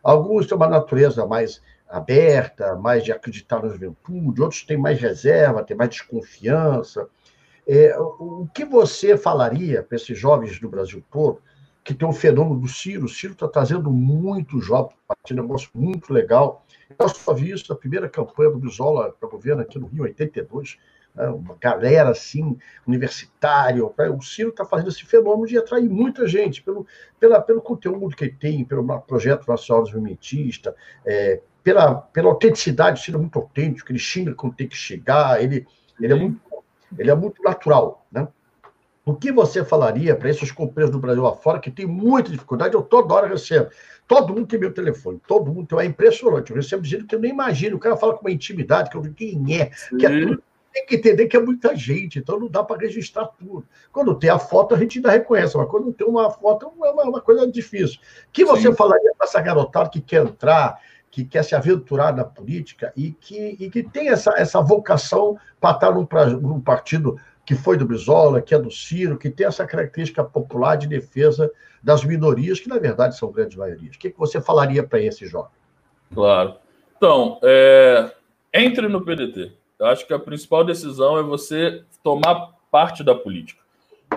Alguns 0.04 0.48
têm 0.48 0.58
uma 0.58 0.68
natureza 0.68 1.26
mais 1.26 1.62
aberta, 1.90 2.76
mais 2.76 3.04
de 3.04 3.12
acreditar 3.12 3.62
na 3.62 3.70
juventude, 3.70 4.42
outros 4.42 4.64
têm 4.64 4.78
mais 4.78 5.00
reserva, 5.00 5.64
têm 5.64 5.78
mais 5.78 5.90
desconfiança. 5.90 7.08
É, 7.68 7.98
o 8.00 8.48
que 8.54 8.64
você 8.64 9.18
falaria 9.18 9.84
para 9.84 9.96
esses 9.96 10.18
jovens 10.18 10.60
do 10.60 10.70
Brasil 10.70 11.04
todo, 11.12 11.42
que 11.84 11.94
tem 11.94 12.08
um 12.08 12.14
fenômeno 12.14 12.60
do 12.60 12.68
Ciro? 12.68 13.06
O 13.06 13.10
Ciro 13.10 13.34
está 13.34 13.48
trazendo 13.48 13.92
muitos 13.92 14.66
jovens 14.66 14.96
para 15.08 15.18
um 15.32 15.36
negócio 15.36 15.70
muito 15.74 16.14
legal. 16.14 16.66
Eu 16.98 17.10
só 17.10 17.34
vi 17.34 17.52
isso 17.52 17.66
na 17.70 17.78
primeira 17.78 18.10
campanha 18.10 18.52
do 18.52 18.60
Bisola 18.60 19.14
para 19.20 19.30
governo 19.30 19.62
aqui 19.62 19.78
no 19.78 19.88
Rio, 19.88 20.04
82, 20.04 20.78
né, 21.14 21.28
uma 21.28 21.58
galera 21.60 22.12
assim, 22.12 22.58
universitária. 22.88 23.84
O 23.84 24.22
Ciro 24.22 24.50
está 24.50 24.64
fazendo 24.64 24.90
esse 24.90 25.04
fenômeno 25.04 25.48
de 25.48 25.58
atrair 25.58 25.90
muita 25.90 26.28
gente 26.28 26.62
pelo, 26.62 26.86
pela, 27.20 27.42
pelo 27.42 27.62
conteúdo 27.62 28.16
que 28.16 28.26
ele 28.26 28.38
tem, 28.40 28.64
pelo 28.64 29.02
projeto 29.02 29.48
nacional 29.48 29.84
desenvolvimentista, 29.84 30.76
é, 31.06 31.42
pela, 31.68 31.96
pela 31.96 32.30
autenticidade, 32.30 33.02
o 33.02 33.04
Ciro 33.04 33.18
é 33.18 33.20
muito 33.20 33.38
autêntico, 33.38 33.92
ele 33.92 34.00
xinga 34.00 34.34
quando 34.34 34.56
tem 34.56 34.70
que 34.70 34.78
chegar, 34.78 35.44
ele, 35.44 35.68
ele, 36.00 36.14
é, 36.14 36.16
muito, 36.16 36.40
ele 36.98 37.12
é 37.12 37.14
muito 37.14 37.44
natural. 37.44 38.08
Né? 38.10 38.26
O 39.04 39.14
que 39.14 39.34
você 39.34 39.66
falaria 39.66 40.16
para 40.16 40.30
esses 40.30 40.50
companheiros 40.50 40.96
do 40.96 41.02
Brasil 41.02 41.28
afora 41.28 41.60
que 41.60 41.70
tem 41.70 41.86
muita 41.86 42.32
dificuldade? 42.32 42.74
Eu 42.74 42.82
toda 42.82 43.14
hora 43.14 43.28
recebo. 43.28 43.70
Todo 44.08 44.34
mundo 44.34 44.48
tem 44.48 44.58
meu 44.58 44.74
telefone, 44.74 45.20
todo 45.28 45.52
mundo 45.52 45.68
tem. 45.68 45.80
É 45.80 45.86
impressionante. 45.86 46.52
Eu 46.52 46.56
recebo 46.56 46.84
dizendo 46.84 47.06
que 47.06 47.14
eu 47.14 47.20
nem 47.20 47.32
imagino. 47.32 47.76
O 47.76 47.80
cara 47.80 47.98
fala 47.98 48.14
com 48.14 48.22
uma 48.22 48.32
intimidade, 48.32 48.90
que 48.90 48.96
eu 48.96 49.02
digo 49.02 49.16
quem 49.16 49.60
é, 49.60 49.66
que 50.00 50.06
é 50.06 50.22
tudo 50.22 50.42
tem 50.78 50.86
que 50.86 50.96
entender 50.96 51.28
que 51.28 51.36
é 51.36 51.40
muita 51.40 51.76
gente, 51.76 52.20
então 52.20 52.40
não 52.40 52.48
dá 52.48 52.64
para 52.64 52.78
registrar 52.78 53.26
tudo. 53.26 53.66
Quando 53.92 54.14
tem 54.16 54.30
a 54.30 54.38
foto, 54.38 54.76
a 54.76 54.78
gente 54.78 55.00
ainda 55.00 55.12
reconhece, 55.12 55.58
mas 55.58 55.68
quando 55.70 55.86
não 55.86 55.92
tem 55.92 56.06
uma 56.06 56.30
foto, 56.30 56.68
é 56.68 56.90
uma, 56.90 57.04
uma 57.04 57.22
coisa 57.22 57.50
difícil. 57.50 58.00
O 58.28 58.32
que 58.32 58.46
você 58.46 58.70
Sim. 58.70 58.76
falaria 58.76 59.12
para 59.18 59.28
essa 59.28 59.42
garotada 59.42 59.90
que 59.90 60.02
quer 60.02 60.24
entrar, 60.24 60.80
que 61.10 61.24
quer 61.24 61.44
se 61.44 61.56
aventurar 61.56 62.16
na 62.16 62.24
política 62.24 62.92
e 62.96 63.12
que, 63.12 63.58
e 63.60 63.70
que 63.70 63.84
tem 63.84 64.10
essa, 64.10 64.34
essa 64.38 64.62
vocação 64.62 65.38
para 65.60 65.76
estar 65.76 65.92
num, 65.92 66.08
num 66.40 66.62
partido 66.62 67.20
que 67.46 67.56
foi 67.56 67.78
do 67.78 67.86
Brizola, 67.86 68.42
que 68.42 68.54
é 68.54 68.60
do 68.60 68.70
Ciro, 68.70 69.18
que 69.18 69.30
tem 69.30 69.48
essa 69.48 69.66
característica 69.66 70.24
popular 70.24 70.76
de 70.76 70.86
defesa 70.86 71.50
das 71.82 72.04
minorias, 72.04 72.60
que 72.60 72.68
na 72.68 72.78
verdade 72.78 73.18
são 73.18 73.32
grandes 73.32 73.56
maiorias. 73.56 73.96
O 73.96 74.00
que, 74.00 74.10
que 74.10 74.20
você 74.20 74.42
falaria 74.42 74.84
para 74.84 75.00
esse 75.02 75.26
jovem? 75.26 75.52
Claro. 76.14 76.56
Então, 76.98 77.40
é... 77.44 78.12
entre 78.54 78.88
no 78.88 79.04
PDT. 79.04 79.54
Eu 79.80 79.86
acho 79.86 80.06
que 80.06 80.14
a 80.14 80.20
principal 80.20 80.66
decisão 80.66 81.18
é 81.18 81.24
você 81.24 81.84
tomar 82.04 82.54
parte 82.70 83.04
da 83.04 83.16
política. 83.16 83.62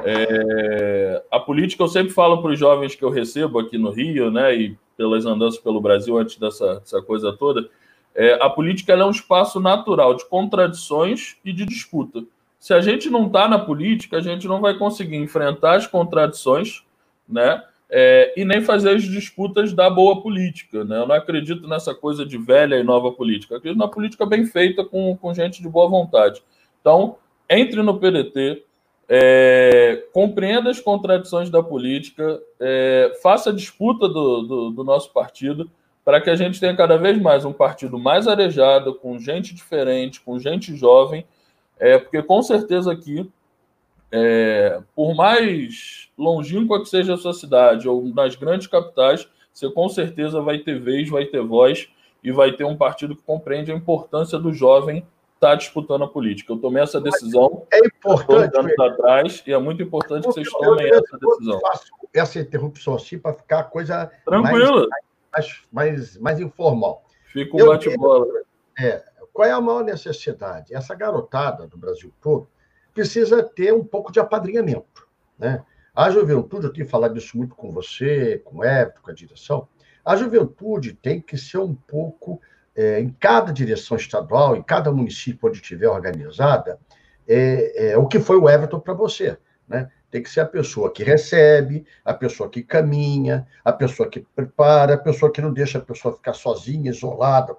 É, 0.05 1.23
a 1.31 1.39
política, 1.39 1.83
eu 1.83 1.89
sempre 1.89 2.13
falo 2.13 2.41
para 2.41 2.53
os 2.53 2.59
jovens 2.59 2.95
que 2.95 3.05
eu 3.05 3.11
recebo 3.11 3.59
aqui 3.59 3.77
no 3.77 3.91
Rio, 3.91 4.31
né, 4.31 4.55
e 4.55 4.79
pelas 5.01 5.25
andanças 5.25 5.59
pelo 5.59 5.81
Brasil 5.81 6.19
antes 6.19 6.37
dessa, 6.37 6.75
dessa 6.75 7.01
coisa 7.01 7.33
toda, 7.33 7.71
é, 8.15 8.35
a 8.35 8.51
política 8.51 8.93
é 8.93 9.03
um 9.03 9.11
espaço 9.11 9.59
natural 9.59 10.13
de 10.13 10.29
contradições 10.29 11.39
e 11.43 11.55
de 11.55 11.65
disputa. 11.65 12.23
Se 12.59 12.75
a 12.75 12.83
gente 12.83 13.09
não 13.09 13.27
está 13.27 13.49
na 13.49 13.59
política, 13.59 14.19
a 14.19 14.21
gente 14.21 14.47
não 14.47 14.61
vai 14.61 14.77
conseguir 14.77 15.17
enfrentar 15.17 15.77
as 15.77 15.87
contradições, 15.87 16.83
né, 17.27 17.65
é, 17.89 18.35
e 18.37 18.45
nem 18.45 18.61
fazer 18.61 18.91
as 18.91 19.05
disputas 19.05 19.73
da 19.73 19.89
boa 19.89 20.21
política. 20.21 20.85
Né? 20.85 20.99
Eu 20.99 21.07
não 21.07 21.15
acredito 21.15 21.67
nessa 21.67 21.95
coisa 21.95 22.27
de 22.27 22.37
velha 22.37 22.75
e 22.77 22.83
nova 22.83 23.11
política. 23.11 23.55
Eu 23.55 23.59
acredito 23.59 23.81
na 23.81 23.89
política 23.89 24.27
bem 24.27 24.45
feita 24.45 24.85
com, 24.85 25.17
com 25.17 25.33
gente 25.33 25.63
de 25.63 25.69
boa 25.69 25.89
vontade. 25.89 26.43
Então, 26.79 27.17
entre 27.49 27.81
no 27.81 27.99
PDT, 27.99 28.65
é, 29.13 30.05
compreenda 30.13 30.71
as 30.71 30.79
contradições 30.79 31.51
da 31.51 31.61
política, 31.61 32.41
é, 32.61 33.13
faça 33.21 33.51
a 33.51 33.53
disputa 33.53 34.09
do, 34.09 34.43
do, 34.43 34.71
do 34.71 34.85
nosso 34.85 35.13
partido 35.13 35.69
para 36.05 36.21
que 36.21 36.31
a 36.31 36.37
gente 36.37 36.61
tenha 36.61 36.77
cada 36.77 36.97
vez 36.97 37.21
mais 37.21 37.45
um 37.45 37.53
partido 37.53 37.99
mais 37.99 38.29
arejado, 38.29 38.95
com 38.95 39.19
gente 39.19 39.53
diferente, 39.53 40.21
com 40.21 40.39
gente 40.39 40.77
jovem, 40.77 41.27
é, 41.77 41.99
porque 41.99 42.23
com 42.23 42.41
certeza 42.41 42.93
aqui 42.93 43.29
é, 44.13 44.81
por 44.95 45.13
mais 45.17 46.09
longínqua 46.17 46.81
que 46.81 46.89
seja 46.89 47.15
a 47.15 47.17
sua 47.17 47.33
cidade 47.33 47.89
ou 47.89 48.05
nas 48.15 48.37
grandes 48.37 48.69
capitais, 48.69 49.29
você 49.53 49.69
com 49.71 49.89
certeza 49.89 50.41
vai 50.41 50.59
ter 50.59 50.79
vez, 50.79 51.09
vai 51.09 51.25
ter 51.27 51.43
voz 51.43 51.89
e 52.23 52.31
vai 52.31 52.53
ter 52.53 52.65
um 52.65 52.77
partido 52.77 53.17
que 53.17 53.23
compreende 53.23 53.73
a 53.73 53.77
importância 53.77 54.39
do 54.39 54.53
jovem 54.53 55.05
estar 55.41 55.51
tá 55.51 55.55
disputando 55.55 56.05
a 56.05 56.09
política. 56.09 56.53
Eu 56.53 56.59
tomei 56.59 56.83
essa 56.83 57.01
decisão 57.01 57.67
é 57.73 57.79
importante, 57.79 58.57
anos 58.59 58.79
atrás 58.79 59.43
e 59.47 59.53
é 59.53 59.59
muito 59.59 59.83
importante 59.83 60.27
que 60.27 60.35
vocês 60.35 60.51
tomem 60.51 60.89
essa 60.89 61.19
decisão. 61.19 61.61
Faço 61.61 61.91
essa 62.13 62.39
interrupção 62.39 62.95
assim 62.95 63.19
para 63.19 63.33
ficar 63.33 63.61
a 63.61 63.65
coisa 63.65 64.11
Tranquilo. 64.25 64.87
Mais, 65.33 65.63
mais, 65.73 66.19
mais, 66.19 66.41
informal. 66.41 67.05
Fica 67.25 67.57
um 67.57 67.67
bate-bola. 67.67 68.27
É, 68.79 69.03
qual 69.33 69.49
é 69.49 69.53
a 69.53 69.61
maior 69.61 69.83
necessidade? 69.83 70.75
Essa 70.75 70.95
garotada 70.95 71.67
do 71.67 71.79
Brasil 71.79 72.13
todo 72.21 72.49
precisa 72.93 73.43
ter 73.43 73.73
um 73.73 73.85
pouco 73.85 74.13
de 74.13 74.21
apadrinhamento. 74.21 75.09
Né? 75.39 75.65
A 75.95 76.11
juventude, 76.11 76.67
eu 76.67 76.73
tenho 76.73 76.89
falado 76.89 77.17
isso 77.17 77.39
muito 77.39 77.55
com 77.55 77.71
você, 77.71 78.39
com 78.45 78.59
o 78.59 78.65
Everton, 78.65 79.01
com 79.03 79.11
a 79.11 79.15
direção, 79.15 79.69
a 80.05 80.17
juventude 80.17 80.93
tem 80.95 81.21
que 81.21 81.39
ser 81.39 81.59
um 81.59 81.75
pouco, 81.75 82.41
é, 82.81 83.01
em 83.01 83.11
cada 83.21 83.53
direção 83.53 83.97
estadual, 83.97 84.57
em 84.57 84.63
cada 84.63 84.91
município 84.91 85.49
onde 85.49 85.59
estiver 85.59 85.89
organizada, 85.89 86.79
é, 87.29 87.91
é 87.93 87.99
o 87.99 88.07
que 88.07 88.19
foi 88.19 88.37
o 88.37 88.49
Everton 88.49 88.81
para 88.81 88.95
você. 88.95 89.37
Né? 89.69 89.91
Tem 90.11 90.23
que 90.23 90.31
ser 90.31 90.41
a 90.41 90.47
pessoa 90.47 90.91
que 90.91 91.05
recebe, 91.05 91.85
a 92.05 92.15
pessoa 92.15 92.49
que 92.49 92.63
caminha, 92.63 93.47
a 93.65 93.73
pessoa 93.73 94.09
que 94.09 94.21
prepara, 94.35 94.95
a 94.95 94.99
pessoa 94.99 95.31
que 95.31 95.43
não 95.43 95.53
deixa 95.53 95.79
a 95.79 95.83
pessoa 95.83 96.15
ficar 96.15 96.33
sozinha, 96.33 96.91
isolada, 96.91 97.55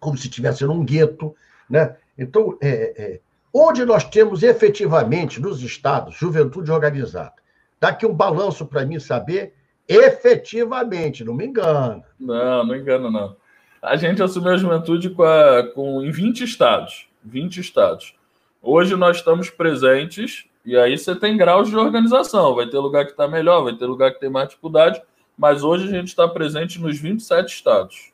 como 0.00 0.18
se 0.18 0.26
estivesse 0.26 0.64
num 0.64 0.84
gueto. 0.84 1.34
Né? 1.70 1.96
Então, 2.18 2.58
é, 2.60 2.94
é 3.02 3.20
Onde 3.56 3.84
nós 3.84 4.02
temos 4.02 4.42
efetivamente 4.42 5.40
nos 5.40 5.62
estados 5.62 6.16
juventude 6.16 6.72
organizada? 6.72 7.34
Dá 7.78 7.90
aqui 7.90 8.04
um 8.04 8.12
balanço 8.12 8.66
para 8.66 8.84
mim 8.84 8.98
saber 8.98 9.54
efetivamente, 9.86 11.22
não 11.22 11.34
me 11.34 11.46
engano. 11.46 12.02
Não, 12.18 12.66
não 12.66 12.74
engano, 12.74 13.12
não. 13.12 13.36
A 13.84 13.96
gente 13.96 14.22
assumiu 14.22 14.52
a 14.52 14.56
juventude 14.56 15.10
com, 15.10 15.22
a, 15.22 15.62
com, 15.74 16.02
em 16.02 16.10
20 16.10 16.42
estados. 16.42 17.06
20 17.22 17.60
estados. 17.60 18.14
Hoje 18.62 18.96
nós 18.96 19.18
estamos 19.18 19.50
presentes, 19.50 20.46
e 20.64 20.74
aí 20.74 20.96
você 20.96 21.14
tem 21.14 21.36
graus 21.36 21.68
de 21.68 21.76
organização. 21.76 22.54
Vai 22.54 22.66
ter 22.66 22.78
lugar 22.78 23.04
que 23.04 23.10
está 23.10 23.28
melhor, 23.28 23.62
vai 23.62 23.74
ter 23.74 23.84
lugar 23.84 24.14
que 24.14 24.20
tem 24.20 24.30
mais 24.30 24.48
dificuldade, 24.48 25.02
mas 25.36 25.62
hoje 25.62 25.86
a 25.86 25.90
gente 25.90 26.08
está 26.08 26.26
presente 26.26 26.80
nos 26.80 26.98
27 26.98 27.54
estados. 27.54 28.10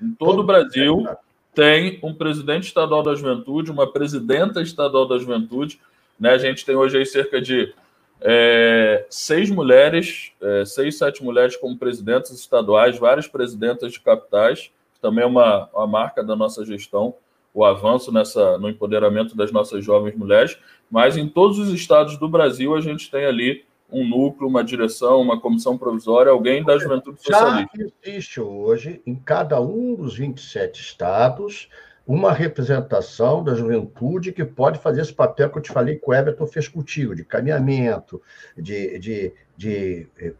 Em 0.00 0.12
todo, 0.12 0.40
o 0.40 0.44
Brasil. 0.44 1.06
Tem 1.54 2.00
um 2.02 2.14
presidente 2.14 2.68
estadual 2.68 3.02
da 3.02 3.14
juventude, 3.14 3.70
uma 3.70 3.92
presidenta 3.92 4.62
estadual 4.62 5.06
da 5.06 5.18
juventude. 5.18 5.78
Né? 6.18 6.30
A 6.30 6.38
gente 6.38 6.64
tem 6.64 6.74
hoje 6.74 6.96
aí 6.96 7.04
cerca 7.04 7.42
de 7.42 7.74
é, 8.22 9.04
seis 9.10 9.50
mulheres, 9.50 10.32
é, 10.40 10.64
seis, 10.64 10.96
sete 10.96 11.22
mulheres 11.22 11.54
como 11.54 11.76
presidentes 11.76 12.30
estaduais, 12.30 12.98
várias 12.98 13.28
presidentas 13.28 13.92
de 13.92 14.00
capitais, 14.00 14.70
também 15.02 15.24
é 15.24 15.26
uma, 15.26 15.68
uma 15.74 15.86
marca 15.86 16.22
da 16.22 16.36
nossa 16.36 16.64
gestão, 16.64 17.14
o 17.52 17.64
avanço 17.64 18.10
nessa, 18.12 18.56
no 18.56 18.70
empoderamento 18.70 19.36
das 19.36 19.52
nossas 19.52 19.84
jovens 19.84 20.16
mulheres. 20.16 20.56
Mas 20.90 21.16
em 21.16 21.28
todos 21.28 21.58
os 21.58 21.70
estados 21.70 22.16
do 22.16 22.28
Brasil, 22.28 22.74
a 22.74 22.80
gente 22.80 23.10
tem 23.10 23.26
ali 23.26 23.64
um 23.90 24.08
núcleo, 24.08 24.48
uma 24.48 24.64
direção, 24.64 25.20
uma 25.20 25.38
comissão 25.38 25.76
provisória, 25.76 26.32
alguém 26.32 26.64
da 26.64 26.78
juventude 26.78 27.22
socialista. 27.22 27.70
Já 27.76 27.86
existe 28.04 28.40
hoje, 28.40 29.02
em 29.06 29.14
cada 29.14 29.60
um 29.60 29.94
dos 29.94 30.16
27 30.16 30.80
estados, 30.80 31.68
uma 32.06 32.32
representação 32.32 33.44
da 33.44 33.54
juventude 33.54 34.32
que 34.32 34.44
pode 34.44 34.78
fazer 34.78 35.02
esse 35.02 35.12
papel 35.12 35.50
que 35.50 35.58
eu 35.58 35.62
te 35.62 35.70
falei 35.70 35.96
que 35.96 36.08
o 36.08 36.14
Everton 36.14 36.46
fez 36.46 36.68
contigo, 36.68 37.14
de 37.14 37.24
caminhamento, 37.24 38.20
de, 38.56 38.98
de, 38.98 39.32
de, 39.56 40.06
de 40.16 40.36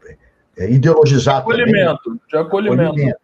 é, 0.57 0.71
ideologizar 0.71 1.38
acolhimento, 1.38 2.02
também. 2.04 2.21
De 2.28 2.37
acolhimento. 2.37 2.83
acolhimento. 2.83 3.21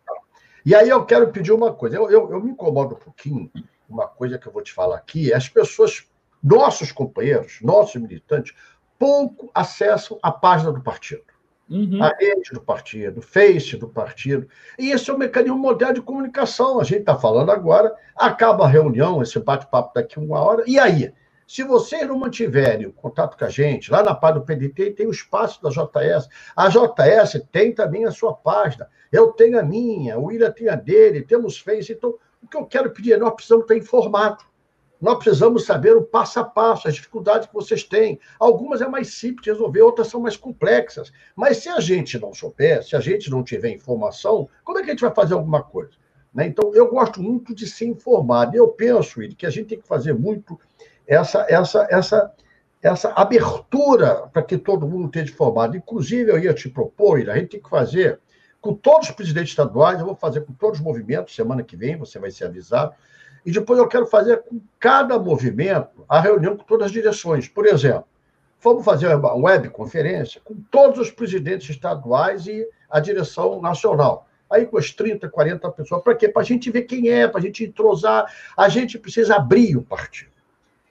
E 0.68 0.74
aí 0.74 0.90
eu 0.90 1.02
quero 1.02 1.32
pedir 1.32 1.50
uma 1.50 1.72
coisa, 1.72 1.96
eu, 1.96 2.10
eu, 2.10 2.30
eu 2.30 2.42
me 2.42 2.50
incomodo 2.50 2.94
um 2.94 2.98
pouquinho, 2.98 3.50
uma 3.88 4.06
coisa 4.06 4.36
que 4.38 4.46
eu 4.46 4.52
vou 4.52 4.60
te 4.60 4.70
falar 4.70 4.96
aqui, 4.96 5.32
as 5.32 5.48
pessoas, 5.48 6.06
nossos 6.44 6.92
companheiros, 6.92 7.58
nossos 7.62 7.98
militantes, 7.98 8.54
pouco 8.98 9.50
acessam 9.54 10.18
a 10.22 10.30
página 10.30 10.70
do 10.70 10.82
partido. 10.82 11.22
Uhum. 11.70 12.02
A 12.02 12.08
rede 12.08 12.50
do 12.52 12.60
partido, 12.60 13.22
Face 13.22 13.78
do 13.78 13.88
partido. 13.88 14.46
E 14.78 14.90
esse 14.90 15.08
é 15.08 15.14
um 15.14 15.16
mecanismo 15.16 15.56
moderno 15.56 15.94
de 15.94 16.02
comunicação. 16.02 16.78
A 16.78 16.84
gente 16.84 17.00
está 17.00 17.16
falando 17.16 17.50
agora, 17.50 17.94
acaba 18.14 18.66
a 18.66 18.68
reunião, 18.68 19.22
esse 19.22 19.38
bate-papo 19.38 19.94
daqui 19.94 20.18
uma 20.18 20.38
hora, 20.38 20.64
e 20.66 20.78
aí? 20.78 21.14
Se 21.48 21.62
vocês 21.62 22.06
não 22.06 22.18
mantiverem 22.18 22.84
o 22.84 22.92
contato 22.92 23.38
com 23.38 23.44
a 23.46 23.48
gente, 23.48 23.90
lá 23.90 24.02
na 24.02 24.14
página 24.14 24.40
do 24.40 24.44
PDT 24.44 24.90
tem 24.90 25.06
o 25.06 25.10
espaço 25.10 25.62
da 25.62 25.70
JS. 25.70 26.28
A 26.54 26.68
JS 26.68 27.42
tem 27.50 27.72
também 27.72 28.04
a 28.04 28.10
sua 28.10 28.34
página. 28.34 28.86
Eu 29.10 29.32
tenho 29.32 29.58
a 29.58 29.62
minha, 29.62 30.18
o 30.18 30.24
William 30.26 30.50
tem 30.52 30.68
a 30.68 30.74
dele, 30.74 31.22
temos 31.22 31.58
Face. 31.58 31.90
Então, 31.90 32.16
o 32.42 32.46
que 32.46 32.54
eu 32.54 32.66
quero 32.66 32.90
pedir 32.90 33.14
é 33.14 33.16
nós 33.16 33.32
precisamos 33.32 33.64
estar 33.64 33.76
informados. 33.78 34.44
Nós 35.00 35.16
precisamos 35.16 35.64
saber 35.64 35.96
o 35.96 36.02
passo 36.02 36.38
a 36.38 36.44
passo, 36.44 36.86
as 36.86 36.96
dificuldades 36.96 37.48
que 37.48 37.54
vocês 37.54 37.82
têm. 37.82 38.20
Algumas 38.38 38.82
é 38.82 38.86
mais 38.86 39.14
simples 39.14 39.44
de 39.44 39.50
resolver, 39.50 39.80
outras 39.80 40.08
são 40.08 40.20
mais 40.20 40.36
complexas. 40.36 41.10
Mas 41.34 41.56
se 41.56 41.70
a 41.70 41.80
gente 41.80 42.18
não 42.18 42.34
souber, 42.34 42.84
se 42.84 42.94
a 42.94 43.00
gente 43.00 43.30
não 43.30 43.42
tiver 43.42 43.70
informação, 43.70 44.50
como 44.62 44.78
é 44.78 44.82
que 44.82 44.88
a 44.88 44.92
gente 44.92 45.00
vai 45.00 45.14
fazer 45.14 45.32
alguma 45.32 45.62
coisa? 45.62 45.92
Né? 46.34 46.46
Então, 46.46 46.74
eu 46.74 46.90
gosto 46.90 47.22
muito 47.22 47.54
de 47.54 47.66
ser 47.66 47.86
informado. 47.86 48.54
Eu 48.54 48.68
penso, 48.68 49.18
Willi, 49.18 49.34
que 49.34 49.46
a 49.46 49.50
gente 49.50 49.68
tem 49.68 49.80
que 49.80 49.88
fazer 49.88 50.12
muito 50.12 50.60
essa, 51.08 51.46
essa, 51.48 51.88
essa, 51.90 52.32
essa 52.82 53.12
abertura 53.12 54.28
para 54.32 54.42
que 54.42 54.56
todo 54.56 54.86
mundo 54.86 55.06
esteja 55.06 55.32
informado. 55.32 55.76
Inclusive, 55.76 56.30
eu 56.30 56.38
ia 56.38 56.54
te 56.54 56.68
propor, 56.68 57.18
a 57.28 57.36
gente 57.36 57.48
tem 57.48 57.62
que 57.62 57.70
fazer 57.70 58.20
com 58.60 58.74
todos 58.74 59.08
os 59.08 59.14
presidentes 59.14 59.50
estaduais, 59.50 59.98
eu 59.98 60.06
vou 60.06 60.14
fazer 60.14 60.42
com 60.42 60.52
todos 60.52 60.78
os 60.78 60.84
movimentos, 60.84 61.34
semana 61.34 61.62
que 61.62 61.76
vem, 61.76 61.96
você 61.96 62.18
vai 62.18 62.30
ser 62.30 62.44
avisado 62.44 62.94
e 63.48 63.50
depois 63.50 63.78
eu 63.78 63.88
quero 63.88 64.06
fazer 64.06 64.42
com 64.42 64.60
cada 64.78 65.18
movimento 65.18 66.04
a 66.08 66.20
reunião 66.20 66.56
com 66.56 66.64
todas 66.64 66.86
as 66.86 66.92
direções. 66.92 67.48
Por 67.48 67.66
exemplo, 67.66 68.04
vamos 68.60 68.84
fazer 68.84 69.14
uma 69.14 69.34
webconferência 69.34 70.40
com 70.44 70.54
todos 70.70 70.98
os 70.98 71.10
presidentes 71.10 71.70
estaduais 71.70 72.46
e 72.46 72.68
a 72.90 73.00
direção 73.00 73.60
nacional. 73.60 74.26
Aí 74.50 74.66
com 74.66 74.78
as 74.78 74.90
30, 74.90 75.28
40 75.28 75.70
pessoas. 75.72 76.02
Para 76.02 76.14
quê? 76.14 76.28
Para 76.28 76.42
a 76.42 76.44
gente 76.44 76.70
ver 76.70 76.82
quem 76.82 77.08
é, 77.10 77.28
para 77.28 77.38
a 77.38 77.42
gente 77.42 77.64
entrosar. 77.64 78.30
A 78.56 78.68
gente 78.68 78.98
precisa 78.98 79.36
abrir 79.36 79.76
o 79.76 79.82
partido. 79.82 80.37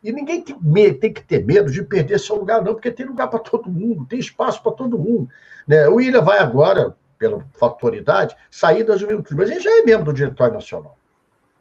E 0.07 0.11
ninguém 0.13 0.41
tem, 0.41 1.11
que 1.11 1.21
ter 1.21 1.45
medo 1.45 1.69
de 1.69 1.83
perder 1.83 2.17
seu 2.17 2.37
lugar, 2.37 2.63
não, 2.63 2.73
porque 2.73 2.89
tem 2.89 3.05
lugar 3.05 3.27
para 3.27 3.39
todo 3.39 3.69
mundo, 3.69 4.05
tem 4.05 4.17
espaço 4.17 4.63
para 4.63 4.71
todo 4.71 4.97
mundo. 4.97 5.29
Né? 5.67 5.85
O 5.89 5.95
William 5.95 6.21
vai 6.21 6.39
agora, 6.39 6.95
pela 7.19 7.45
fatoridade, 7.59 8.33
sair 8.49 8.85
da 8.85 8.95
juventude, 8.95 9.35
mas 9.35 9.51
ele 9.51 9.59
já 9.59 9.69
é 9.69 9.81
membro 9.81 10.05
do 10.05 10.13
Diretório 10.13 10.53
Nacional 10.53 10.97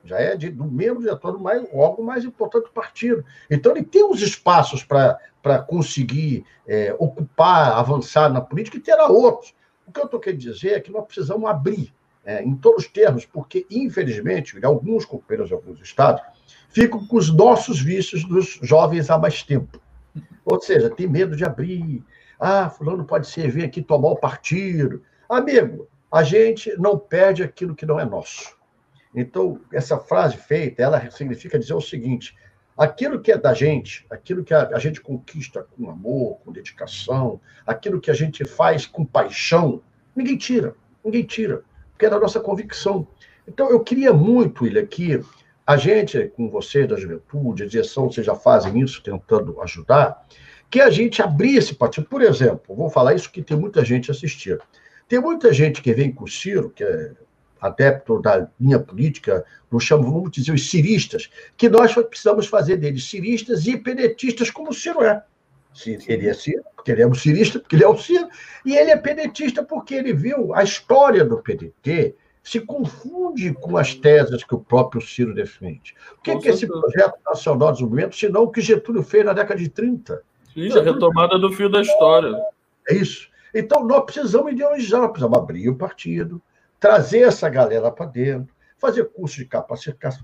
já 0.04 0.20
é 0.20 0.36
de, 0.36 0.50
do 0.50 0.64
membro 0.64 1.02
do 1.02 1.38
mais, 1.40 1.66
órgão 1.72 2.04
mais 2.04 2.24
importante 2.24 2.66
do 2.66 2.70
partido. 2.70 3.24
Então, 3.50 3.72
ele 3.72 3.82
tem 3.82 4.08
os 4.08 4.22
espaços 4.22 4.84
para 4.84 5.58
conseguir 5.66 6.44
é, 6.64 6.94
ocupar, 6.96 7.72
avançar 7.72 8.32
na 8.32 8.40
política 8.40 8.76
e 8.76 8.80
terá 8.80 9.08
outros. 9.08 9.52
O 9.84 9.90
que 9.90 9.98
eu 9.98 10.04
estou 10.04 10.20
querendo 10.20 10.38
dizer 10.38 10.74
é 10.74 10.80
que 10.80 10.92
nós 10.92 11.04
precisamos 11.04 11.50
abrir, 11.50 11.92
é, 12.24 12.40
em 12.40 12.54
todos 12.54 12.84
os 12.84 12.88
termos, 12.88 13.26
porque, 13.26 13.66
infelizmente, 13.68 14.56
alguns 14.64 15.04
companheiros 15.04 15.48
de 15.48 15.54
alguns 15.54 15.80
estados 15.80 16.22
ficam 16.68 17.06
com 17.06 17.16
os 17.16 17.32
nossos 17.32 17.80
vícios 17.80 18.24
dos 18.24 18.58
jovens 18.62 19.10
há 19.10 19.18
mais 19.18 19.42
tempo. 19.42 19.80
Ou 20.44 20.60
seja, 20.60 20.90
tem 20.90 21.06
medo 21.06 21.36
de 21.36 21.44
abrir. 21.44 22.04
Ah, 22.38 22.68
fulano 22.68 23.04
pode 23.04 23.26
ser, 23.26 23.50
vem 23.50 23.64
aqui 23.64 23.82
tomar 23.82 24.08
o 24.08 24.16
partido. 24.16 25.02
Amigo, 25.28 25.88
a 26.10 26.22
gente 26.22 26.74
não 26.78 26.98
perde 26.98 27.42
aquilo 27.42 27.74
que 27.74 27.86
não 27.86 27.98
é 27.98 28.04
nosso. 28.04 28.56
Então, 29.14 29.60
essa 29.72 29.98
frase 29.98 30.36
feita, 30.36 30.82
ela 30.82 31.10
significa 31.10 31.58
dizer 31.58 31.74
o 31.74 31.80
seguinte: 31.80 32.36
aquilo 32.76 33.20
que 33.20 33.32
é 33.32 33.38
da 33.38 33.54
gente, 33.54 34.06
aquilo 34.10 34.44
que 34.44 34.52
a, 34.52 34.78
gente 34.78 35.00
conquista 35.00 35.62
com 35.62 35.90
amor, 35.90 36.38
com 36.44 36.52
dedicação, 36.52 37.40
aquilo 37.66 38.00
que 38.00 38.10
a 38.10 38.14
gente 38.14 38.44
faz 38.44 38.86
com 38.86 39.04
paixão, 39.04 39.82
ninguém 40.14 40.36
tira, 40.36 40.74
ninguém 41.02 41.24
tira, 41.24 41.62
porque 41.92 42.06
é 42.06 42.10
da 42.10 42.20
nossa 42.20 42.38
convicção. 42.38 43.06
Então, 43.48 43.70
eu 43.70 43.80
queria 43.80 44.12
muito, 44.12 44.64
William, 44.64 44.84
que 44.84 45.20
a 45.66 45.76
gente, 45.76 46.28
com 46.36 46.48
vocês 46.48 46.86
da 46.88 46.96
juventude, 46.96 47.64
a 47.64 47.66
direção, 47.66 48.10
vocês 48.10 48.24
já 48.24 48.36
fazem 48.36 48.78
isso, 48.80 49.02
tentando 49.02 49.60
ajudar, 49.62 50.24
que 50.70 50.80
a 50.80 50.90
gente 50.90 51.20
abrisse 51.20 51.74
partido. 51.74 52.06
Por 52.06 52.22
exemplo, 52.22 52.74
vou 52.74 52.88
falar 52.88 53.14
isso 53.14 53.30
que 53.30 53.42
tem 53.42 53.56
muita 53.56 53.84
gente 53.84 54.10
assistindo. 54.10 54.62
Tem 55.08 55.20
muita 55.20 55.52
gente 55.52 55.82
que 55.82 55.92
vem 55.92 56.12
com 56.12 56.24
o 56.24 56.28
Ciro, 56.28 56.70
que 56.70 56.84
é 56.84 57.12
adepto 57.60 58.20
da 58.20 58.48
linha 58.60 58.78
política, 58.78 59.44
nos 59.70 59.82
chamam, 59.82 60.12
vamos 60.12 60.30
dizer, 60.30 60.52
os 60.52 60.70
ciristas, 60.70 61.30
que 61.56 61.68
nós 61.68 61.92
precisamos 61.94 62.46
fazer 62.46 62.76
deles 62.76 63.08
ciristas 63.08 63.66
e 63.66 63.76
penetistas, 63.76 64.50
como 64.50 64.70
o 64.70 64.74
Ciro 64.74 65.02
é. 65.02 65.22
Ele 65.84 66.28
é 66.28 66.34
Ciro, 66.34 66.62
porque 66.76 66.92
ele 66.92 67.02
é 67.02 67.06
um 67.06 67.14
cirista, 67.14 67.58
porque 67.58 67.76
ele 67.76 67.84
é 67.84 67.88
o 67.88 67.98
Ciro, 67.98 68.28
e 68.64 68.76
ele 68.76 68.90
é 68.90 68.96
penetista 68.96 69.64
porque 69.64 69.94
ele 69.94 70.12
viu 70.12 70.54
a 70.54 70.62
história 70.62 71.24
do 71.24 71.38
PDT 71.38 72.14
se 72.46 72.60
confunde 72.60 73.52
com 73.54 73.76
as 73.76 73.92
teses 73.92 74.44
que 74.44 74.54
o 74.54 74.60
próprio 74.60 75.02
Ciro 75.02 75.34
defende. 75.34 75.96
O 76.16 76.22
que, 76.22 76.30
é, 76.30 76.38
que 76.38 76.48
esse 76.48 76.64
projeto 76.64 77.18
nacional 77.26 77.72
de 77.72 77.78
desenvolvimento, 77.78 78.14
senão 78.14 78.44
o 78.44 78.50
que 78.52 78.60
Getúlio 78.60 79.02
fez 79.02 79.24
na 79.24 79.32
década 79.32 79.58
de 79.58 79.68
30? 79.68 80.22
Sim, 80.54 80.70
a 80.78 80.80
retomada 80.80 81.40
do 81.40 81.52
fio 81.52 81.68
da 81.68 81.82
história. 81.82 82.32
É 82.88 82.94
isso. 82.94 83.28
Então, 83.52 83.84
nós 83.84 84.04
precisamos 84.04 84.52
ideologizar, 84.52 85.00
nós 85.00 85.10
precisamos 85.10 85.36
abrir 85.36 85.68
o 85.68 85.74
partido, 85.74 86.40
trazer 86.78 87.22
essa 87.22 87.48
galera 87.48 87.90
para 87.90 88.06
dentro, 88.06 88.54
fazer 88.78 89.06
curso 89.06 89.38
de 89.38 89.48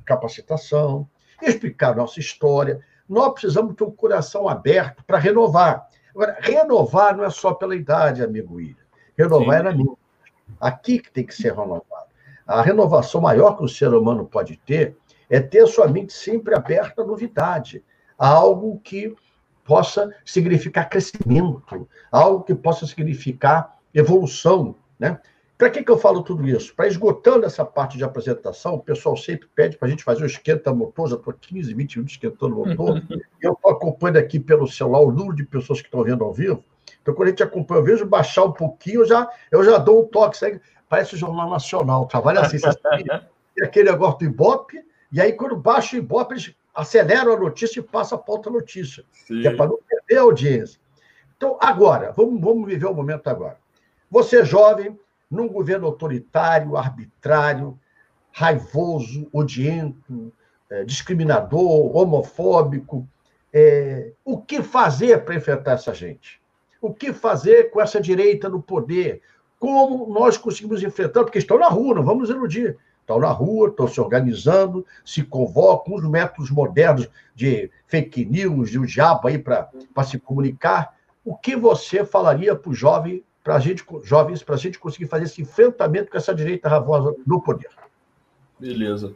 capacitação, 0.04 1.08
explicar 1.42 1.96
nossa 1.96 2.20
história. 2.20 2.80
Nós 3.08 3.32
precisamos 3.32 3.74
ter 3.74 3.82
um 3.82 3.90
coração 3.90 4.48
aberto 4.48 5.02
para 5.04 5.18
renovar. 5.18 5.88
Agora, 6.14 6.38
renovar 6.40 7.16
não 7.16 7.24
é 7.24 7.30
só 7.30 7.52
pela 7.52 7.74
idade, 7.74 8.22
amigo 8.22 8.54
William. 8.54 8.76
Renovar 9.18 9.56
Sim. 9.56 9.60
é 9.60 9.62
na 9.64 9.72
minha. 9.72 9.96
Aqui 10.60 11.00
que 11.00 11.10
tem 11.10 11.26
que 11.26 11.34
ser 11.34 11.52
renovado. 11.52 12.01
A 12.52 12.60
renovação 12.60 13.20
maior 13.20 13.56
que 13.56 13.64
o 13.64 13.68
ser 13.68 13.94
humano 13.94 14.26
pode 14.26 14.58
ter 14.58 14.96
é 15.30 15.40
ter 15.40 15.66
sua 15.66 15.88
mente 15.88 16.12
sempre 16.12 16.54
aberta 16.54 17.00
à 17.00 17.06
novidade, 17.06 17.82
a 18.18 18.28
algo 18.28 18.78
que 18.84 19.14
possa 19.64 20.14
significar 20.24 20.90
crescimento, 20.90 21.88
algo 22.10 22.44
que 22.44 22.54
possa 22.54 22.86
significar 22.86 23.78
evolução, 23.94 24.74
né? 24.98 25.18
Para 25.56 25.70
que, 25.70 25.82
que 25.82 25.90
eu 25.90 25.96
falo 25.96 26.22
tudo 26.22 26.46
isso? 26.46 26.74
Para 26.74 26.88
esgotando 26.88 27.46
essa 27.46 27.64
parte 27.64 27.96
de 27.96 28.04
apresentação, 28.04 28.74
o 28.74 28.80
pessoal 28.80 29.16
sempre 29.16 29.48
pede 29.54 29.78
para 29.78 29.86
a 29.86 29.90
gente 29.90 30.02
fazer 30.02 30.24
um 30.24 30.26
esquenta-motor, 30.26 31.08
já 31.08 31.16
estou 31.16 31.32
15, 31.32 31.72
20 31.72 31.96
minutos 31.96 32.14
esquentando 32.14 32.60
o 32.60 32.66
motor. 32.66 33.00
eu 33.40 33.52
estou 33.52 33.70
acompanhando 33.70 34.16
aqui 34.16 34.40
pelo 34.40 34.66
celular 34.66 35.00
o 35.00 35.12
número 35.12 35.36
de 35.36 35.44
pessoas 35.44 35.80
que 35.80 35.86
estão 35.86 36.02
vendo 36.02 36.24
ao 36.24 36.32
vivo. 36.32 36.64
Então, 37.00 37.14
quando 37.14 37.28
a 37.28 37.30
gente 37.30 37.42
acompanha, 37.42 37.80
eu 37.80 37.84
vejo 37.84 38.04
baixar 38.04 38.44
um 38.44 38.52
pouquinho, 38.52 39.02
eu 39.02 39.06
já, 39.06 39.30
eu 39.50 39.64
já 39.64 39.78
dou 39.78 40.02
um 40.02 40.06
toque. 40.06 40.36
Sabe? 40.36 40.60
Parece 40.92 41.14
o 41.14 41.18
Jornal 41.18 41.48
Nacional, 41.48 42.04
trabalha 42.04 42.42
assim. 42.42 42.58
Tem 42.58 43.64
aquele 43.66 43.90
negócio 43.90 44.18
do 44.18 44.24
Ibope, 44.26 44.78
e 45.10 45.22
aí, 45.22 45.32
quando 45.32 45.56
baixa 45.56 45.96
o 45.96 45.98
Ibope, 45.98 46.34
eles 46.34 46.54
aceleram 46.74 47.32
a 47.32 47.40
notícia 47.40 47.80
e 47.80 47.82
passam 47.82 48.18
para 48.18 48.34
outra 48.34 48.52
notícia. 48.52 49.02
Que 49.26 49.48
é 49.48 49.56
para 49.56 49.70
não 49.70 49.78
perder 49.88 50.18
a 50.18 50.20
audiência. 50.20 50.78
Então, 51.34 51.56
agora, 51.58 52.12
vamos, 52.12 52.38
vamos 52.38 52.66
viver 52.66 52.84
o 52.84 52.92
momento 52.92 53.28
agora. 53.28 53.56
Você 54.10 54.40
é 54.40 54.44
jovem, 54.44 55.00
num 55.30 55.48
governo 55.48 55.86
autoritário, 55.86 56.76
arbitrário, 56.76 57.80
raivoso, 58.30 59.26
odiento, 59.32 60.30
é, 60.68 60.84
discriminador, 60.84 61.96
homofóbico. 61.96 63.08
É, 63.50 64.12
o 64.22 64.42
que 64.42 64.62
fazer 64.62 65.24
para 65.24 65.36
enfrentar 65.36 65.72
essa 65.72 65.94
gente? 65.94 66.38
O 66.82 66.92
que 66.92 67.14
fazer 67.14 67.70
com 67.70 67.80
essa 67.80 67.98
direita 67.98 68.46
no 68.46 68.62
poder? 68.62 69.22
Como 69.62 70.12
nós 70.12 70.36
conseguimos 70.36 70.82
enfrentar? 70.82 71.22
Porque 71.22 71.38
estão 71.38 71.56
na 71.56 71.68
rua, 71.68 71.94
não 71.94 72.02
vamos 72.02 72.28
iludir. 72.28 72.76
Estão 73.00 73.20
na 73.20 73.28
rua, 73.28 73.68
estão 73.68 73.86
se 73.86 74.00
organizando, 74.00 74.84
se 75.04 75.22
convocam, 75.22 75.94
os 75.94 76.02
métodos 76.02 76.50
modernos 76.50 77.08
de 77.32 77.70
fake 77.86 78.24
news, 78.24 78.72
de 78.72 78.80
um 78.80 78.84
diabo 78.84 79.28
aí 79.28 79.38
para 79.38 79.70
se 80.04 80.18
comunicar. 80.18 80.96
O 81.24 81.36
que 81.36 81.54
você 81.54 82.04
falaria 82.04 82.56
para 82.56 82.72
o 82.72 82.74
jovem 82.74 83.22
gente, 83.60 83.84
jovens, 84.02 84.42
para 84.42 84.56
a 84.56 84.58
gente 84.58 84.80
conseguir 84.80 85.06
fazer 85.06 85.26
esse 85.26 85.40
enfrentamento 85.40 86.10
com 86.10 86.16
essa 86.16 86.34
direita 86.34 86.68
ravosa 86.68 87.14
no 87.24 87.40
poder. 87.40 87.70
Beleza. 88.58 89.14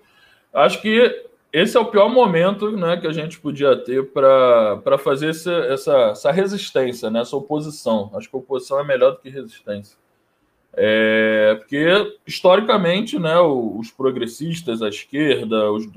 Acho 0.55 0.81
que 0.81 1.27
esse 1.53 1.77
é 1.77 1.81
o 1.81 1.91
pior 1.91 2.09
momento 2.09 2.71
né, 2.71 2.97
que 2.99 3.09
a 3.09 3.13
gente 3.13 3.41
podia 3.41 3.77
ter 3.77 4.13
para 4.13 4.97
fazer 4.97 5.31
essa, 5.31 5.53
essa, 5.53 5.97
essa, 6.11 6.31
resistência, 6.31 7.11
né, 7.11 7.23
essa 7.23 7.35
oposição. 7.35 8.13
Acho 8.15 8.31
que 8.31 8.37
oposição 8.37 8.79
é 8.79 8.85
melhor 8.85 9.11
do 9.11 9.19
que 9.19 9.29
resistência. 9.29 10.06
É, 10.77 11.55
porque, 11.59 12.19
historicamente, 12.27 13.19
né, 13.19 13.39
os 13.39 13.91
progressistas, 13.91 14.83
a 14.83 14.89
esquerda, 14.89 15.71
os, 15.73 15.89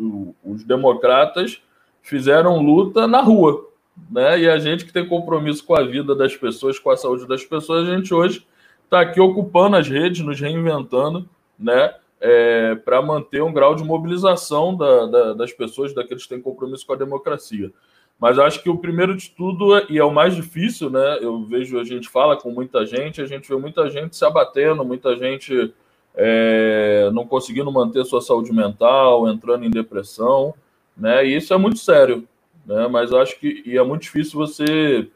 os 0.44 0.64
democratas 0.64 1.62
fizeram 2.02 2.62
luta 2.62 3.06
na 3.06 3.22
rua 3.22 3.70
né? 4.10 4.40
E 4.40 4.50
a 4.50 4.58
gente 4.60 4.86
que 4.86 4.94
tem 4.94 5.08
compromisso 5.08 5.66
com 5.66 5.76
a 5.76 5.84
vida 5.84 6.16
das 6.16 6.36
pessoas, 6.36 6.78
com 6.78 6.92
a 6.92 6.98
saúde 6.98 7.28
das 7.28 7.44
pessoas, 7.44 7.88
a 7.88 7.96
gente 7.96 8.14
hoje 8.14 8.46
está 8.84 9.02
aqui 9.02 9.20
ocupando 9.20 9.76
as 9.76 9.88
redes, 9.88 10.22
nos 10.22 10.40
reinventando, 10.40 11.28
né? 11.58 11.94
É, 12.22 12.76
para 12.76 13.02
manter 13.02 13.42
um 13.42 13.54
grau 13.54 13.74
de 13.76 13.84
mobilização 13.84 14.76
da, 14.76 15.06
da, 15.06 15.34
das 15.34 15.54
pessoas, 15.54 15.94
daqueles 15.94 16.24
que 16.24 16.30
têm 16.30 16.42
compromisso 16.42 16.86
com 16.86 16.94
a 16.94 16.98
democracia. 16.98 17.72
Mas 18.20 18.38
acho 18.38 18.62
que 18.62 18.70
o 18.70 18.78
primeiro 18.78 19.16
de 19.16 19.30
tudo, 19.30 19.86
e 19.90 19.98
é 19.98 20.04
o 20.04 20.12
mais 20.12 20.36
difícil, 20.36 20.90
né? 20.90 21.20
Eu 21.22 21.44
vejo, 21.44 21.80
a 21.80 21.84
gente 21.84 22.10
fala 22.10 22.36
com 22.36 22.52
muita 22.52 22.86
gente, 22.86 23.22
a 23.22 23.26
gente 23.26 23.48
vê 23.48 23.56
muita 23.56 23.90
gente 23.90 24.16
se 24.16 24.26
abatendo, 24.26 24.84
muita 24.84 25.16
gente 25.16 25.74
é, 26.16 27.10
não 27.14 27.26
conseguindo 27.26 27.72
manter 27.72 28.04
sua 28.06 28.22
saúde 28.22 28.52
mental, 28.52 29.30
entrando 29.30 29.64
em 29.66 29.70
depressão, 29.70 30.54
né? 30.98 31.26
E 31.26 31.38
isso 31.38 31.54
é 31.54 31.58
muito 31.58 31.80
sério 31.80 32.28
né? 32.70 32.88
Mas 32.88 33.12
acho 33.12 33.40
que 33.40 33.64
e 33.66 33.76
é 33.76 33.84
muito 33.84 34.04
difícil 34.04 34.38
você 34.38 35.10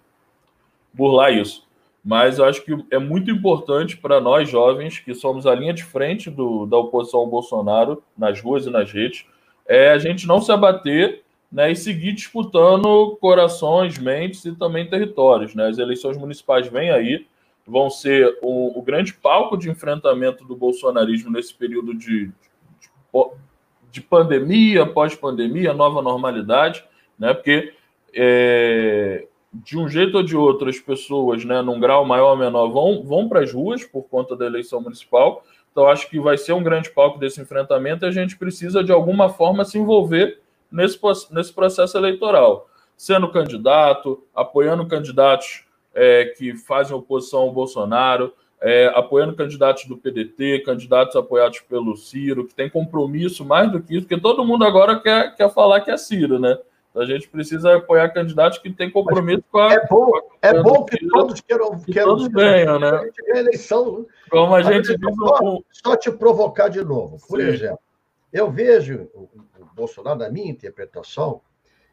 burlar 0.92 1.32
isso. 1.32 1.68
Mas 2.04 2.40
acho 2.40 2.64
que 2.66 2.76
é 2.92 2.98
muito 2.98 3.32
importante 3.32 3.96
para 3.96 4.20
nós 4.20 4.50
jovens, 4.50 5.00
que 5.00 5.14
somos 5.14 5.46
a 5.46 5.54
linha 5.54 5.74
de 5.74 5.84
frente 5.84 6.30
do, 6.30 6.66
da 6.66 6.78
oposição 6.78 7.22
ao 7.22 7.28
Bolsonaro, 7.28 8.04
nas 8.18 8.42
ruas 8.42 8.66
e 8.66 8.72
nas 8.72 8.92
redes, 8.92 9.26
é 9.66 9.92
a 9.92 9.98
gente 10.00 10.28
não 10.28 10.42
se 10.42 10.52
abater, 10.52 11.23
né, 11.54 11.72
e 11.72 11.76
seguir 11.76 12.14
disputando 12.14 13.16
corações, 13.22 14.00
mentes 14.00 14.44
e 14.44 14.56
também 14.56 14.90
territórios. 14.90 15.54
Né? 15.54 15.68
As 15.68 15.78
eleições 15.78 16.18
municipais 16.18 16.68
vêm 16.68 16.90
aí, 16.90 17.28
vão 17.66 17.92
ser 17.92 18.40
o, 18.42 18.78
o 18.78 18.82
grande 18.82 19.14
palco 19.14 19.56
de 19.56 19.70
enfrentamento 19.70 20.44
do 20.44 20.56
bolsonarismo 20.56 21.32
nesse 21.32 21.54
período 21.54 21.94
de, 21.94 22.26
de, 22.26 22.92
de 23.92 24.02
pandemia, 24.02 24.84
pós-pandemia, 24.88 25.76
nova 25.76 26.02
normalidade, 26.02 26.84
né? 27.20 27.36
porque 27.36 27.72
é, 28.16 29.28
de 29.54 29.78
um 29.78 29.88
jeito 29.88 30.18
ou 30.18 30.24
de 30.24 30.36
outro 30.36 30.68
as 30.68 30.80
pessoas, 30.80 31.46
né, 31.46 31.62
num 31.62 31.80
grau 31.80 32.04
maior 32.04 32.32
ou 32.32 32.38
menor, 32.38 32.68
vão, 32.70 33.04
vão 33.04 33.30
para 33.30 33.42
as 33.42 33.54
ruas 33.54 33.84
por 33.84 34.04
conta 34.10 34.36
da 34.36 34.48
eleição 34.48 34.82
municipal. 34.82 35.46
Então, 35.72 35.88
acho 35.88 36.10
que 36.10 36.20
vai 36.20 36.38
ser 36.38 36.54
um 36.54 36.64
grande 36.64 36.90
palco 36.90 37.20
desse 37.20 37.40
enfrentamento 37.40 38.06
e 38.06 38.08
a 38.08 38.12
gente 38.12 38.38
precisa, 38.38 38.84
de 38.84 38.92
alguma 38.92 39.30
forma, 39.30 39.64
se 39.64 39.78
envolver 39.78 40.43
nesse, 40.74 41.00
nesse 41.32 41.54
processo 41.54 41.98
eleitoral, 41.98 42.68
sendo 42.98 43.32
candidato, 43.32 44.24
apoiando 44.36 44.88
candidatos 44.88 45.66
é, 45.94 46.26
que 46.38 46.56
fazem 46.56 46.96
oposição 46.96 47.42
ao 47.42 47.52
Bolsonaro, 47.52 48.34
é, 48.60 48.92
apoiando 48.96 49.36
candidatos 49.36 49.86
do 49.86 49.98
PDT, 49.98 50.64
candidatos 50.66 51.16
apoiados 51.16 51.60
pelo 51.60 51.96
Ciro, 51.96 52.48
que 52.48 52.56
tem 52.56 52.70
compromisso 52.70 53.46
mais 53.46 53.72
do 53.72 53.82
que 53.82 53.94
isso, 53.96 54.08
porque 54.08 54.22
todo 54.22 54.46
mundo 54.46 54.66
agora 54.66 55.00
quer, 55.00 55.36
quer 55.36 55.54
falar 55.54 55.82
que 55.82 55.92
é 55.92 55.98
Ciro, 55.98 56.40
né? 56.40 56.58
Então, 56.90 57.02
a 57.02 57.06
gente 57.06 57.28
precisa 57.28 57.76
apoiar 57.76 58.10
candidatos 58.10 58.60
que 58.60 58.70
têm 58.72 58.90
compromisso 58.90 59.44
com 59.52 59.58
a. 59.58 59.74
É 59.74 59.88
bom, 59.88 60.12
a 60.42 60.48
é 60.48 60.62
bom 60.62 60.86
que 60.86 61.08
todos 61.08 61.42
queiram. 61.42 61.80
Que 61.80 61.92
queiram 61.92 62.10
todos 62.10 62.28
ganham, 62.28 62.80
né? 62.80 62.90
A 62.90 63.04
gente 63.04 63.22
ganha 63.26 63.40
eleição. 63.40 64.00
Né? 64.00 64.06
Como 64.30 64.54
a 64.54 64.62
gente 64.62 64.96
diz. 64.96 65.16
Só, 65.18 65.60
só 65.72 65.96
te 65.98 66.12
provocar 66.12 66.70
de 66.70 66.84
novo. 66.86 67.18
Por 67.28 67.42
Sim. 67.42 67.48
exemplo, 67.48 67.80
eu 68.32 68.52
vejo 68.52 69.10
Bolsonaro, 69.76 70.20
na 70.20 70.30
minha 70.30 70.52
interpretação, 70.52 71.42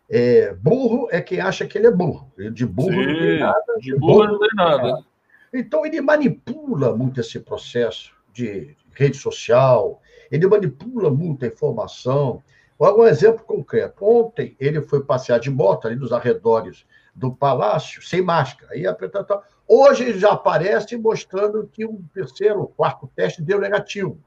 é, 0.09 0.53
burro 0.55 1.09
é 1.11 1.21
quem 1.21 1.41
acha 1.41 1.67
que 1.67 1.79
ele 1.79 1.87
é 1.87 1.91
burro. 1.91 2.33
De 2.53 2.67
burro 2.67 2.93
Sim, 2.93 3.07
não 3.07 3.19
tem 3.19 3.39
nada. 3.41 3.79
De 3.79 3.97
burro, 3.97 4.13
burro 4.13 4.27
não 4.33 4.39
tem 4.39 4.51
nada. 4.55 5.05
Então, 5.53 5.85
ele 5.87 6.01
manipula 6.01 6.97
muito 6.97 7.21
esse 7.21 7.41
processo 7.41 8.13
de 8.33 8.77
rede 8.93 9.17
social, 9.17 10.01
ele 10.31 10.47
manipula 10.47 11.11
muito 11.11 11.45
a 11.45 11.49
informação. 11.49 12.43
Um 12.79 13.05
exemplo 13.05 13.45
concreto. 13.45 14.05
Ontem, 14.05 14.57
ele 14.59 14.81
foi 14.81 15.05
passear 15.05 15.39
de 15.39 15.51
moto 15.51 15.87
ali 15.87 15.97
nos 15.97 16.13
arredores 16.13 16.87
do 17.15 17.33
palácio, 17.33 18.03
sem 18.03 18.23
máscara. 18.23 18.73
Aí, 18.73 18.85
Hoje, 19.73 20.03
ele 20.03 20.19
já 20.19 20.33
aparece 20.33 20.97
mostrando 20.97 21.69
que 21.73 21.85
o 21.85 22.03
terceiro, 22.13 22.63
o 22.63 22.67
quarto 22.67 23.09
teste 23.15 23.41
deu 23.41 23.61
negativo. 23.61 24.19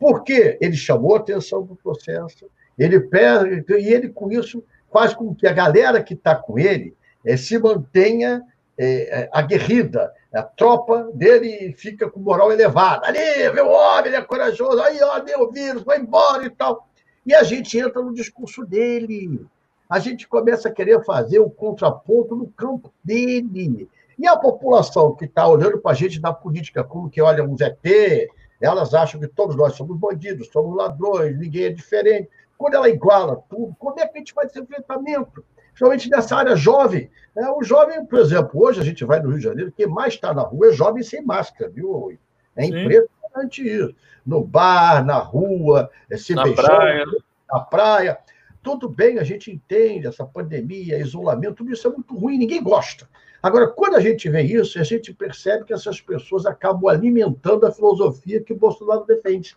Por 0.00 0.24
quê? 0.24 0.58
Ele 0.60 0.74
chamou 0.74 1.14
a 1.14 1.18
atenção 1.18 1.62
do 1.62 1.76
processo, 1.76 2.50
ele 2.82 3.00
perde, 3.00 3.64
e 3.74 3.92
ele, 3.92 4.08
com 4.08 4.30
isso, 4.30 4.64
faz 4.92 5.14
com 5.14 5.34
que 5.34 5.46
a 5.46 5.52
galera 5.52 6.02
que 6.02 6.14
está 6.14 6.34
com 6.34 6.58
ele 6.58 6.94
é, 7.24 7.36
se 7.36 7.58
mantenha 7.58 8.42
é, 8.78 9.28
aguerrida. 9.32 10.12
A 10.32 10.42
tropa 10.42 11.10
dele 11.12 11.74
fica 11.76 12.08
com 12.08 12.20
moral 12.20 12.52
elevada. 12.52 13.06
Ali, 13.06 13.52
meu 13.52 13.68
homem, 13.68 14.06
ele 14.06 14.16
é 14.16 14.22
corajoso. 14.22 14.80
Aí, 14.80 14.98
ó, 15.02 15.18
deu 15.18 15.50
vírus, 15.50 15.82
vai 15.82 15.98
embora 15.98 16.46
e 16.46 16.50
tal. 16.50 16.88
E 17.26 17.34
a 17.34 17.42
gente 17.42 17.78
entra 17.78 18.00
no 18.00 18.14
discurso 18.14 18.64
dele. 18.64 19.44
A 19.88 19.98
gente 19.98 20.26
começa 20.26 20.68
a 20.68 20.72
querer 20.72 21.04
fazer 21.04 21.40
o 21.40 21.50
contraponto 21.50 22.34
no 22.34 22.46
campo 22.46 22.92
dele. 23.04 23.88
E 24.18 24.26
a 24.26 24.36
população 24.36 25.14
que 25.14 25.24
está 25.24 25.46
olhando 25.46 25.78
para 25.78 25.92
a 25.92 25.94
gente 25.94 26.20
na 26.20 26.32
política, 26.32 26.84
como 26.84 27.10
que 27.10 27.20
olha 27.20 27.44
um 27.44 27.56
ZT, 27.56 28.28
elas 28.60 28.94
acham 28.94 29.20
que 29.20 29.26
todos 29.26 29.56
nós 29.56 29.74
somos 29.74 29.98
bandidos, 29.98 30.48
somos 30.48 30.76
ladrões, 30.76 31.38
ninguém 31.38 31.64
é 31.64 31.70
diferente. 31.70 32.28
Quando 32.60 32.74
ela 32.74 32.90
iguala 32.90 33.42
tudo, 33.48 33.74
como 33.78 33.98
é 33.98 34.06
que 34.06 34.18
a 34.18 34.20
gente 34.20 34.34
vai 34.34 34.46
ter 34.46 34.60
enfrentamento? 34.60 35.42
Principalmente 35.68 36.10
nessa 36.10 36.36
área 36.36 36.54
jovem. 36.54 37.10
Né? 37.34 37.48
O 37.56 37.62
jovem, 37.62 38.04
por 38.04 38.18
exemplo, 38.18 38.62
hoje 38.62 38.78
a 38.78 38.84
gente 38.84 39.02
vai 39.02 39.18
no 39.18 39.30
Rio 39.30 39.38
de 39.38 39.44
Janeiro, 39.44 39.72
quem 39.74 39.86
mais 39.86 40.12
está 40.12 40.34
na 40.34 40.42
rua 40.42 40.68
é 40.68 40.72
jovem 40.72 41.02
sem 41.02 41.24
máscara, 41.24 41.70
viu? 41.70 42.18
É 42.54 42.66
impressionante 42.66 43.66
isso. 43.66 43.94
No 44.26 44.44
bar, 44.44 45.02
na 45.02 45.16
rua, 45.16 45.90
é 46.10 46.18
se 46.18 46.34
na 46.34 46.42
beijando, 46.42 46.66
praia. 46.66 47.04
na 47.50 47.60
praia. 47.60 48.18
Tudo 48.62 48.90
bem, 48.90 49.18
a 49.18 49.24
gente 49.24 49.50
entende 49.50 50.06
essa 50.06 50.26
pandemia, 50.26 50.98
isolamento, 50.98 51.54
tudo 51.54 51.72
isso 51.72 51.88
é 51.88 51.90
muito 51.90 52.14
ruim, 52.14 52.36
ninguém 52.36 52.62
gosta. 52.62 53.08
Agora, 53.42 53.68
quando 53.68 53.96
a 53.96 54.00
gente 54.00 54.28
vê 54.28 54.42
isso, 54.42 54.78
a 54.78 54.84
gente 54.84 55.14
percebe 55.14 55.64
que 55.64 55.72
essas 55.72 55.98
pessoas 55.98 56.44
acabam 56.44 56.90
alimentando 56.90 57.64
a 57.64 57.72
filosofia 57.72 58.42
que 58.42 58.52
o 58.52 58.58
Bolsonaro 58.58 59.06
defende. 59.06 59.56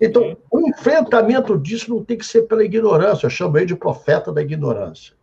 Então, 0.00 0.36
o 0.50 0.60
enfrentamento 0.60 1.58
disso 1.58 1.90
não 1.94 2.02
tem 2.02 2.16
que 2.16 2.24
ser 2.24 2.42
pela 2.42 2.64
ignorância, 2.64 3.26
eu 3.26 3.30
chamo 3.30 3.58
ele 3.58 3.66
de 3.66 3.76
profeta 3.76 4.32
da 4.32 4.40
ignorância. 4.40 5.14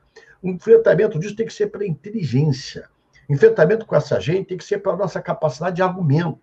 O 0.42 0.50
enfrentamento 0.50 1.18
disso 1.18 1.36
tem 1.36 1.48
que 1.48 1.54
ser 1.54 1.68
pela 1.68 1.86
inteligência. 1.86 2.88
O 3.28 3.34
enfrentamento 3.34 3.86
com 3.86 3.96
essa 3.96 4.20
gente 4.20 4.50
tem 4.50 4.58
que 4.58 4.64
ser 4.64 4.78
pela 4.80 4.96
nossa 4.96 5.20
capacidade 5.20 5.78
de 5.78 5.82
argumento. 5.82 6.40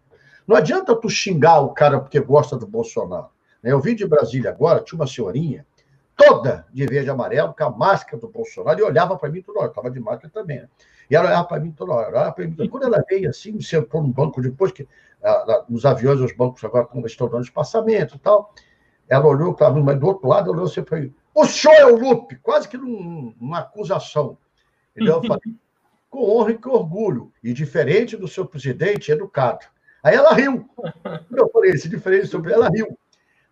Não 0.46 0.56
adianta 0.56 0.94
tu 0.94 1.08
xingar 1.08 1.60
o 1.60 1.70
cara 1.70 2.00
porque 2.00 2.20
gosta 2.20 2.56
do 2.56 2.66
Bolsonaro. 2.66 3.28
Eu 3.62 3.80
vim 3.80 3.94
de 3.94 4.06
Brasília 4.06 4.50
agora, 4.50 4.82
tinha 4.82 4.98
uma 4.98 5.06
senhorinha 5.06 5.64
toda 6.16 6.66
de 6.72 6.86
verde 6.86 7.08
e 7.08 7.10
amarelo, 7.10 7.54
com 7.56 7.64
a 7.64 7.70
máscara 7.70 8.18
do 8.18 8.28
Bolsonaro, 8.28 8.78
e 8.78 8.82
olhava 8.82 9.16
para 9.16 9.30
mim 9.30 9.42
toda 9.42 9.60
hora, 9.60 9.68
estava 9.68 9.90
de 9.90 10.00
máscara 10.00 10.30
também. 10.32 10.60
Né? 10.60 10.68
E 11.10 11.16
ela 11.16 11.28
olhava 11.28 11.44
para 11.46 11.60
mim 11.60 11.70
toda 11.70 11.92
hora, 11.92 12.08
olhava 12.08 12.32
para 12.32 12.46
mim. 12.46 12.68
Quando 12.68 12.84
ela 12.84 13.04
veio 13.08 13.28
assim, 13.28 13.60
sentou 13.60 14.02
no 14.02 14.08
banco 14.08 14.40
depois, 14.40 14.72
que 14.72 14.86
nos 15.68 15.84
aviões, 15.84 16.20
os 16.20 16.32
bancos 16.32 16.62
agora 16.64 16.88
estão 17.06 17.28
dando 17.28 17.44
espaçamento 17.44 18.16
e 18.16 18.18
tal, 18.18 18.54
ela 19.08 19.26
olhou 19.26 19.54
para 19.54 19.70
mim, 19.70 19.82
mas 19.82 19.98
do 19.98 20.06
outro 20.06 20.28
lado, 20.28 20.50
olhou 20.50 20.64
assim 20.64 20.82
para 20.82 21.00
mim, 21.00 21.14
o 21.34 21.44
senhor 21.46 21.74
é 21.74 21.86
o 21.86 21.96
Lupe, 21.96 22.36
quase 22.36 22.68
que 22.68 22.76
num, 22.76 23.34
numa 23.40 23.58
acusação. 23.60 24.38
Ele 24.94 25.10
eu 25.10 25.22
falei, 25.22 25.54
com 26.08 26.30
honra 26.30 26.52
e 26.52 26.58
com 26.58 26.70
orgulho, 26.70 27.32
e 27.42 27.52
diferente 27.52 28.16
do 28.16 28.28
seu 28.28 28.46
presidente, 28.46 29.10
educado. 29.10 29.66
Aí 30.02 30.14
ela 30.14 30.32
riu. 30.32 30.68
Eu 31.34 31.48
falei, 31.50 31.72
esse 31.72 31.88
diferente 31.88 32.22
do 32.22 32.28
seu 32.28 32.40
presidente, 32.42 32.66
ela 32.66 32.74
riu. 32.74 32.98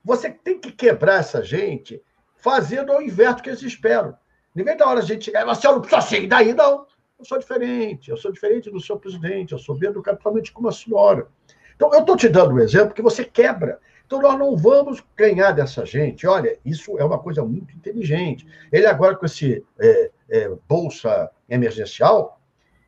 Você 0.04 0.30
tem 0.30 0.60
que 0.60 0.70
quebrar 0.70 1.20
essa 1.20 1.42
gente 1.42 2.02
fazendo 2.36 2.92
ao 2.92 3.02
inverso 3.02 3.42
que 3.42 3.48
eles 3.48 3.62
esperam. 3.62 4.16
Vez 4.54 4.76
da 4.76 4.86
hora 4.86 5.00
a 5.00 5.04
gente 5.04 5.24
chegar, 5.24 5.46
você 5.46 5.66
não 5.66 5.80
precisa 5.80 5.98
assim, 5.98 6.28
daí 6.28 6.52
não. 6.52 6.86
Eu 7.22 7.26
sou 7.26 7.38
diferente, 7.38 8.10
eu 8.10 8.16
sou 8.16 8.32
diferente 8.32 8.68
do 8.68 8.80
seu 8.80 8.98
presidente, 8.98 9.52
eu 9.52 9.58
sou 9.58 9.78
bem 9.78 9.90
educado 9.90 10.18
totalmente 10.18 10.50
como 10.50 10.68
a 10.68 10.72
senhora. 10.72 11.28
Então, 11.76 11.88
eu 11.92 12.00
estou 12.00 12.16
te 12.16 12.28
dando 12.28 12.54
um 12.54 12.58
exemplo 12.58 12.92
que 12.92 13.00
você 13.00 13.24
quebra. 13.24 13.78
Então, 14.04 14.20
nós 14.20 14.36
não 14.36 14.56
vamos 14.56 15.00
ganhar 15.16 15.52
dessa 15.52 15.86
gente. 15.86 16.26
Olha, 16.26 16.58
isso 16.64 16.98
é 16.98 17.04
uma 17.04 17.20
coisa 17.20 17.44
muito 17.44 17.76
inteligente. 17.76 18.44
Ele 18.72 18.86
agora, 18.86 19.14
com 19.14 19.24
esse 19.24 19.64
é, 19.78 20.10
é, 20.28 20.50
bolsa 20.68 21.30
emergencial, 21.48 22.40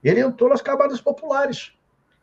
ele 0.02 0.18
entrou 0.18 0.50
nas 0.50 0.60
camadas 0.60 1.00
populares. 1.00 1.72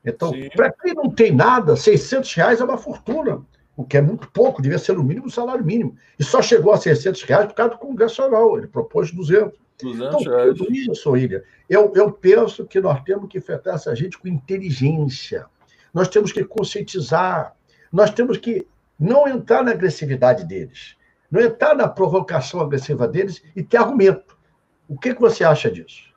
Então, 0.04 0.34
para 0.54 0.70
quem 0.70 0.94
não 0.94 1.10
tem 1.10 1.32
nada, 1.32 1.78
600 1.78 2.34
reais 2.34 2.60
é 2.60 2.66
uma 2.66 2.78
fortuna 2.78 3.42
o 3.76 3.86
que 3.86 3.98
é 3.98 4.02
muito 4.02 4.30
pouco, 4.32 4.62
devia 4.62 4.78
ser 4.78 4.94
no 4.94 5.04
mínimo 5.04 5.28
o 5.28 5.32
salário 5.32 5.64
mínimo. 5.64 5.96
E 6.20 6.24
só 6.24 6.42
chegou 6.42 6.74
a 6.74 6.78
600 6.78 7.24
reais 7.24 7.48
por 7.48 7.56
causa 7.56 7.72
do 7.72 7.80
Congressional, 7.80 8.58
ele 8.58 8.68
propôs 8.68 9.12
200. 9.12 9.60
200 9.82 10.08
então, 10.08 10.20
reais. 10.20 10.58
tudo 10.58 10.72
isso, 10.72 11.12
William, 11.12 11.42
eu, 11.70 11.92
eu 11.96 12.12
penso 12.12 12.66
que 12.66 12.80
nós 12.80 13.02
temos 13.04 13.28
que 13.30 13.40
enfrentar 13.40 13.76
essa 13.76 13.96
gente 13.96 14.18
com 14.18 14.28
inteligência. 14.28 15.46
Nós 15.94 16.08
temos 16.08 16.32
que 16.32 16.44
conscientizar, 16.44 17.56
nós 17.92 18.12
temos 18.12 18.38
que 18.38 18.68
não 19.00 19.28
entrar 19.28 19.64
na 19.64 19.72
agressividade 19.72 20.46
deles, 20.46 20.96
não 21.30 21.42
entrar 21.42 21.76
na 21.76 21.88
provocação 21.88 22.62
agressiva 22.62 23.08
deles 23.08 23.44
e 23.56 23.64
ter 23.64 23.78
argumento. 23.78 24.38
O 24.88 24.98
que, 24.98 25.16
que 25.16 25.22
você 25.22 25.44
acha 25.44 25.72
disso? 25.72 26.12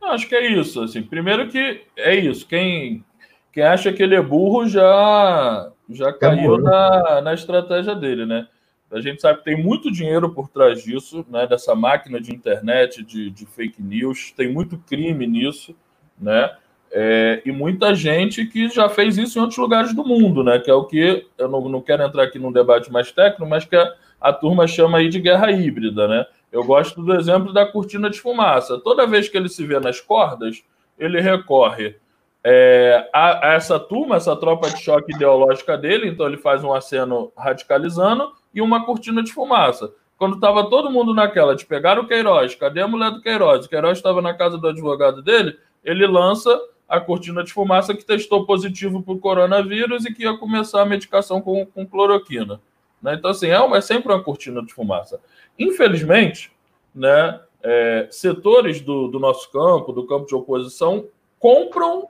Acho 0.00 0.28
que 0.28 0.34
é 0.34 0.50
isso. 0.50 0.82
Assim, 0.82 1.02
primeiro 1.02 1.48
que 1.48 1.82
é 1.96 2.14
isso. 2.14 2.46
Quem, 2.46 3.04
quem 3.52 3.62
acha 3.62 3.92
que 3.92 4.02
ele 4.02 4.14
é 4.14 4.22
burro 4.22 4.66
já 4.66 5.70
já 5.90 6.12
caiu 6.12 6.58
na, 6.58 7.20
na 7.20 7.34
estratégia 7.34 7.94
dele, 7.94 8.24
né? 8.26 8.46
A 8.90 9.00
gente 9.00 9.20
sabe 9.20 9.38
que 9.38 9.44
tem 9.44 9.60
muito 9.60 9.90
dinheiro 9.90 10.30
por 10.30 10.48
trás 10.48 10.82
disso, 10.82 11.26
né? 11.28 11.46
Dessa 11.46 11.74
máquina 11.74 12.20
de 12.20 12.32
internet, 12.32 13.02
de, 13.02 13.30
de 13.30 13.44
fake 13.46 13.82
news, 13.82 14.32
tem 14.36 14.52
muito 14.52 14.78
crime 14.78 15.26
nisso, 15.26 15.74
né? 16.18 16.56
É, 16.92 17.42
e 17.44 17.50
muita 17.50 17.92
gente 17.92 18.46
que 18.46 18.68
já 18.68 18.88
fez 18.88 19.18
isso 19.18 19.36
em 19.36 19.42
outros 19.42 19.58
lugares 19.58 19.92
do 19.92 20.04
mundo, 20.04 20.44
né? 20.44 20.60
Que 20.60 20.70
é 20.70 20.74
o 20.74 20.84
que 20.84 21.26
eu 21.36 21.48
não, 21.48 21.68
não 21.68 21.80
quero 21.80 22.04
entrar 22.04 22.22
aqui 22.22 22.38
num 22.38 22.52
debate 22.52 22.92
mais 22.92 23.10
técnico, 23.10 23.46
mas 23.46 23.64
que 23.64 23.74
a, 23.74 23.94
a 24.20 24.32
turma 24.32 24.66
chama 24.66 24.98
aí 24.98 25.08
de 25.08 25.18
guerra 25.18 25.50
híbrida, 25.50 26.06
né? 26.06 26.24
Eu 26.52 26.62
gosto 26.62 27.02
do 27.02 27.14
exemplo 27.14 27.52
da 27.52 27.66
cortina 27.66 28.08
de 28.08 28.20
fumaça. 28.20 28.78
Toda 28.78 29.08
vez 29.08 29.28
que 29.28 29.36
ele 29.36 29.48
se 29.48 29.66
vê 29.66 29.80
nas 29.80 30.00
cordas, 30.00 30.62
ele 30.96 31.20
recorre 31.20 31.96
é, 32.44 33.08
a, 33.12 33.48
a, 33.48 33.54
essa 33.54 33.80
turma, 33.80 34.16
essa 34.16 34.36
tropa 34.36 34.68
de 34.68 34.82
choque 34.82 35.14
ideológica 35.14 35.78
dele, 35.78 36.08
então 36.08 36.26
ele 36.26 36.36
faz 36.36 36.62
um 36.62 36.74
aceno 36.74 37.32
radicalizando 37.36 38.32
e 38.54 38.60
uma 38.60 38.84
cortina 38.84 39.22
de 39.22 39.32
fumaça. 39.32 39.90
Quando 40.18 40.34
estava 40.34 40.68
todo 40.68 40.90
mundo 40.90 41.14
naquela 41.14 41.56
de 41.56 41.64
pegar 41.64 41.98
o 41.98 42.06
Queiroz, 42.06 42.54
cadê 42.54 42.82
a 42.82 42.88
mulher 42.88 43.10
do 43.10 43.22
Queiroz? 43.22 43.64
O 43.64 43.68
Queiroz 43.68 43.98
estava 43.98 44.20
na 44.20 44.34
casa 44.34 44.58
do 44.58 44.68
advogado 44.68 45.22
dele, 45.22 45.58
ele 45.82 46.06
lança 46.06 46.50
a 46.86 47.00
cortina 47.00 47.42
de 47.42 47.52
fumaça 47.52 47.94
que 47.94 48.04
testou 48.04 48.46
positivo 48.46 49.02
para 49.02 49.14
o 49.14 49.18
coronavírus 49.18 50.04
e 50.04 50.12
que 50.12 50.22
ia 50.22 50.36
começar 50.36 50.82
a 50.82 50.86
medicação 50.86 51.40
com, 51.40 51.64
com 51.66 51.86
cloroquina. 51.86 52.60
Né? 53.02 53.14
Então, 53.14 53.30
assim, 53.30 53.48
é, 53.48 53.58
uma, 53.58 53.78
é 53.78 53.80
sempre 53.80 54.12
uma 54.12 54.22
cortina 54.22 54.62
de 54.62 54.72
fumaça. 54.72 55.20
Infelizmente, 55.58 56.52
né, 56.94 57.40
é, 57.62 58.06
setores 58.10 58.80
do, 58.80 59.08
do 59.08 59.18
nosso 59.18 59.50
campo, 59.50 59.92
do 59.92 60.06
campo 60.06 60.26
de 60.26 60.34
oposição, 60.34 61.06
compram, 61.38 62.08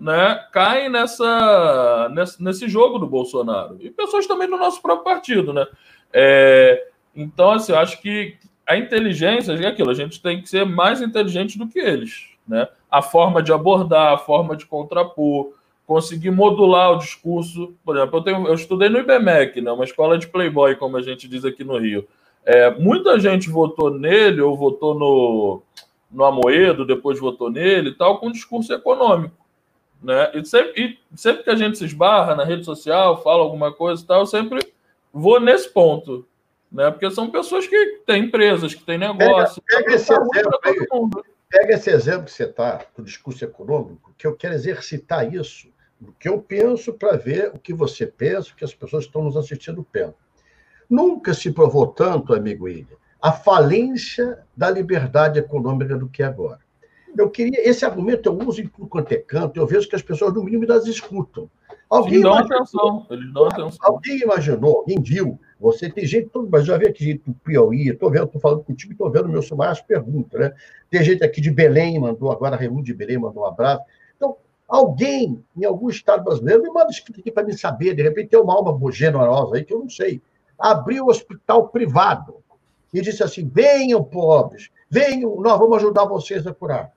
né, 0.00 0.46
caem 0.50 0.88
nessa, 0.88 2.08
nesse, 2.14 2.42
nesse 2.42 2.68
jogo 2.68 2.98
do 2.98 3.06
Bolsonaro. 3.06 3.76
E 3.80 3.90
pessoas 3.90 4.26
também 4.26 4.48
do 4.48 4.56
nosso 4.56 4.80
próprio 4.80 5.04
partido. 5.04 5.52
Né? 5.52 5.66
É, 6.12 6.88
então, 7.14 7.50
assim, 7.50 7.72
eu 7.72 7.78
acho 7.78 8.00
que 8.00 8.36
a 8.66 8.76
inteligência 8.76 9.52
é 9.52 9.66
aquilo, 9.66 9.90
a 9.90 9.94
gente 9.94 10.22
tem 10.22 10.40
que 10.40 10.48
ser 10.48 10.64
mais 10.64 11.02
inteligente 11.02 11.58
do 11.58 11.68
que 11.68 11.78
eles. 11.78 12.30
Né? 12.48 12.66
A 12.90 13.02
forma 13.02 13.42
de 13.42 13.52
abordar, 13.52 14.14
a 14.14 14.18
forma 14.18 14.56
de 14.56 14.64
contrapor, 14.64 15.52
conseguir 15.86 16.30
modular 16.30 16.92
o 16.92 16.98
discurso. 16.98 17.74
Por 17.84 17.96
exemplo, 17.96 18.18
eu, 18.18 18.22
tenho, 18.22 18.46
eu 18.46 18.54
estudei 18.54 18.88
no 18.88 18.98
IBMEC, 18.98 19.60
né, 19.60 19.70
uma 19.72 19.84
escola 19.84 20.16
de 20.16 20.28
playboy, 20.28 20.76
como 20.76 20.96
a 20.96 21.02
gente 21.02 21.28
diz 21.28 21.44
aqui 21.44 21.64
no 21.64 21.76
Rio. 21.76 22.06
É, 22.46 22.70
muita 22.70 23.18
gente 23.18 23.50
votou 23.50 23.90
nele 23.90 24.40
ou 24.40 24.56
votou 24.56 24.94
no, 24.94 25.62
no 26.10 26.24
Amoedo, 26.24 26.86
depois 26.86 27.18
votou 27.18 27.50
nele 27.50 27.90
e 27.90 27.94
tal, 27.94 28.18
com 28.18 28.30
discurso 28.30 28.72
econômico. 28.72 29.39
Né? 30.02 30.30
E, 30.34 30.44
sempre, 30.44 30.98
e 31.12 31.18
sempre 31.18 31.44
que 31.44 31.50
a 31.50 31.56
gente 31.56 31.78
se 31.78 31.84
esbarra 31.84 32.34
na 32.34 32.44
rede 32.44 32.64
social, 32.64 33.22
fala 33.22 33.42
alguma 33.42 33.72
coisa 33.72 34.02
e 34.02 34.06
tal, 34.06 34.20
eu 34.20 34.26
sempre 34.26 34.60
vou 35.12 35.40
nesse 35.40 35.68
ponto. 35.68 36.26
Né? 36.70 36.90
Porque 36.90 37.10
são 37.10 37.30
pessoas 37.30 37.66
que 37.66 38.02
têm 38.06 38.24
empresas, 38.24 38.74
que 38.74 38.84
têm 38.84 38.98
negócio. 38.98 39.62
Pega, 39.66 39.84
pega 39.84 39.94
esse 39.96 40.12
exemplo 40.12 41.24
pega 41.50 41.74
esse 41.74 41.90
exemplo 41.90 42.24
que 42.26 42.30
você 42.30 42.44
está, 42.44 42.84
do 42.96 43.02
discurso 43.02 43.44
econômico, 43.44 44.14
que 44.16 44.24
eu 44.24 44.36
quero 44.36 44.54
exercitar 44.54 45.34
isso, 45.34 45.68
o 46.00 46.12
que 46.12 46.28
eu 46.28 46.40
penso, 46.40 46.92
para 46.92 47.16
ver 47.16 47.50
o 47.52 47.58
que 47.58 47.74
você 47.74 48.06
pensa, 48.06 48.52
o 48.52 48.54
que 48.54 48.64
as 48.64 48.72
pessoas 48.72 49.04
que 49.04 49.08
estão 49.08 49.24
nos 49.24 49.36
assistindo 49.36 49.82
pensam. 49.82 50.14
Nunca 50.88 51.34
se 51.34 51.50
provou 51.50 51.88
tanto, 51.88 52.32
amigo 52.32 52.64
William, 52.64 52.96
a 53.20 53.32
falência 53.32 54.38
da 54.56 54.70
liberdade 54.70 55.38
econômica 55.38 55.96
do 55.96 56.08
que 56.08 56.22
agora. 56.22 56.60
Eu 57.16 57.30
queria, 57.30 57.68
esse 57.68 57.84
argumento 57.84 58.28
eu 58.28 58.38
uso 58.46 58.60
em 58.60 58.66
tudo 58.66 58.86
quanto 58.86 59.12
é 59.12 59.16
canto, 59.16 59.58
eu 59.58 59.66
vejo 59.66 59.88
que 59.88 59.96
as 59.96 60.02
pessoas, 60.02 60.32
no 60.34 60.42
mínimo, 60.42 60.66
das 60.66 60.86
escutam. 60.86 61.50
Alguém 61.88 62.20
dão 62.20 62.34
atenção, 62.34 63.06
eles 63.10 63.32
dão 63.32 63.46
atenção. 63.46 63.78
Alguém 63.80 64.18
imaginou, 64.20 64.78
alguém 64.78 65.00
viu, 65.00 65.38
você 65.58 65.90
tem 65.90 66.06
gente, 66.06 66.28
todo, 66.28 66.48
mas 66.50 66.64
já 66.64 66.78
vi 66.78 66.86
aqui 66.86 67.04
gente 67.04 67.22
do 67.26 67.34
Piauí, 67.34 67.88
estou 67.88 68.10
vendo, 68.10 68.26
estou 68.26 68.40
falando 68.40 68.62
contigo, 68.62 68.92
estou 68.92 69.10
vendo 69.10 69.28
meu 69.28 69.42
celular 69.42 69.70
as 69.70 69.80
perguntas, 69.80 70.40
né? 70.40 70.52
Tem 70.88 71.02
gente 71.02 71.24
aqui 71.24 71.40
de 71.40 71.50
Belém, 71.50 71.98
mandou 71.98 72.30
agora, 72.30 72.56
Raimundo 72.56 72.84
de 72.84 72.94
Belém 72.94 73.18
mandou 73.18 73.42
um 73.42 73.46
abraço. 73.46 73.82
Então, 74.16 74.36
alguém 74.68 75.44
em 75.56 75.64
algum 75.64 75.88
estado 75.88 76.22
brasileiro 76.22 76.62
me 76.62 76.70
manda 76.70 76.90
escrito 76.90 77.20
aqui 77.20 77.30
para 77.32 77.44
me 77.44 77.58
saber, 77.58 77.94
de 77.94 78.02
repente 78.02 78.28
tem 78.28 78.40
uma 78.40 78.54
alma 78.54 78.92
generosa 78.92 79.56
aí 79.56 79.64
que 79.64 79.74
eu 79.74 79.80
não 79.80 79.88
sei 79.88 80.22
abriu 80.60 81.06
um 81.06 81.08
hospital 81.08 81.68
privado 81.68 82.36
e 82.92 83.00
disse 83.00 83.22
assim: 83.22 83.48
venham, 83.48 84.04
pobres, 84.04 84.70
venham, 84.88 85.40
nós 85.40 85.58
vamos 85.58 85.78
ajudar 85.78 86.04
vocês 86.04 86.46
a 86.46 86.52
curar. 86.52 86.92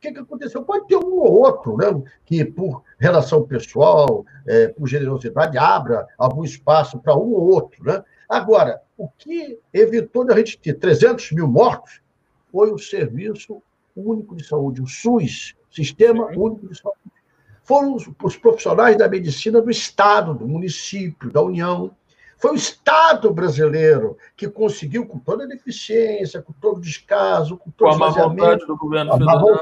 O 0.00 0.02
que, 0.02 0.12
que 0.12 0.18
aconteceu? 0.18 0.62
Pode 0.64 0.86
ter 0.86 0.96
um 0.96 1.12
ou 1.12 1.42
outro, 1.42 1.76
né, 1.76 1.84
que 2.24 2.42
por 2.42 2.82
relação 2.98 3.46
pessoal, 3.46 4.24
é, 4.46 4.68
por 4.68 4.88
generosidade, 4.88 5.58
abra 5.58 6.08
algum 6.16 6.42
espaço 6.42 6.98
para 6.98 7.14
um 7.14 7.34
ou 7.34 7.50
outro. 7.52 7.84
Né? 7.84 8.02
Agora, 8.26 8.80
o 8.96 9.10
que 9.10 9.58
evitou 9.74 10.24
de 10.24 10.32
a 10.32 10.36
gente 10.38 10.58
ter 10.58 10.72
300 10.72 11.32
mil 11.32 11.46
mortos 11.46 12.00
foi 12.50 12.72
o 12.72 12.78
Serviço 12.78 13.62
Único 13.94 14.34
de 14.34 14.46
Saúde, 14.46 14.80
o 14.80 14.86
SUS, 14.86 15.54
Sistema 15.70 16.28
Único 16.34 16.66
de 16.66 16.80
Saúde. 16.80 16.98
Foram 17.62 17.94
os, 17.94 18.10
os 18.22 18.38
profissionais 18.38 18.96
da 18.96 19.06
medicina 19.06 19.60
do 19.60 19.70
Estado, 19.70 20.32
do 20.32 20.48
município, 20.48 21.30
da 21.30 21.42
União, 21.42 21.94
foi 22.40 22.52
o 22.52 22.54
Estado 22.54 23.32
brasileiro 23.32 24.16
que 24.34 24.48
conseguiu, 24.48 25.06
com 25.06 25.18
toda 25.18 25.44
a 25.44 25.46
deficiência, 25.46 26.40
com 26.40 26.54
todo 26.54 26.78
o 26.78 26.80
descaso, 26.80 27.56
com 27.58 27.70
todo 27.70 27.98
com 27.98 28.04
a 28.04 28.08
vontade 28.08 28.66
do 28.66 28.76
governo 28.76 29.12
federal. 29.12 29.60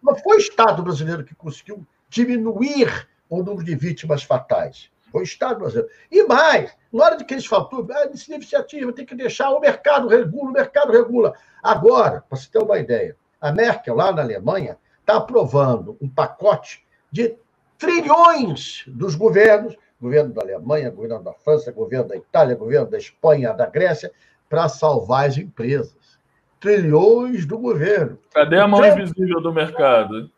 Mas 0.00 0.22
foi 0.22 0.36
o 0.36 0.40
Estado 0.40 0.82
brasileiro 0.84 1.24
que 1.24 1.34
conseguiu 1.34 1.84
diminuir 2.08 3.08
o 3.28 3.42
número 3.42 3.64
de 3.64 3.74
vítimas 3.74 4.22
fatais. 4.22 4.88
Foi 5.10 5.22
o 5.22 5.24
Estado 5.24 5.58
brasileiro. 5.58 5.90
E 6.10 6.22
mais, 6.24 6.76
na 6.92 7.04
hora 7.04 7.16
de 7.16 7.24
que 7.24 7.34
eles 7.34 7.46
falam, 7.46 7.68
ah, 7.90 8.08
iniciativa, 8.28 8.92
tem 8.92 9.04
que 9.04 9.16
deixar, 9.16 9.50
o 9.50 9.58
mercado 9.58 10.06
regula, 10.06 10.50
o 10.50 10.52
mercado 10.52 10.92
regula. 10.92 11.34
Agora, 11.60 12.24
para 12.28 12.38
você 12.38 12.48
ter 12.48 12.62
uma 12.62 12.78
ideia, 12.78 13.16
a 13.40 13.50
Merkel, 13.50 13.96
lá 13.96 14.12
na 14.12 14.22
Alemanha, 14.22 14.78
está 15.00 15.16
aprovando 15.16 15.96
um 16.00 16.08
pacote 16.08 16.86
de 17.10 17.36
trilhões 17.76 18.84
dos 18.86 19.16
governos 19.16 19.76
governo 20.00 20.32
da 20.32 20.42
Alemanha, 20.42 20.90
governo 20.90 21.22
da 21.22 21.32
França, 21.32 21.72
governo 21.72 22.08
da 22.08 22.16
Itália, 22.16 22.54
governo 22.54 22.90
da 22.90 22.98
Espanha, 22.98 23.52
da 23.52 23.66
Grécia, 23.66 24.12
para 24.48 24.68
salvar 24.68 25.28
as 25.28 25.36
empresas. 25.36 26.18
Trilhões 26.60 27.46
do 27.46 27.58
governo. 27.58 28.18
Cadê 28.32 28.58
a 28.58 28.68
mão 28.68 28.80
Trump, 28.80 28.98
invisível 28.98 29.40
do 29.40 29.52
mercado? 29.52 30.30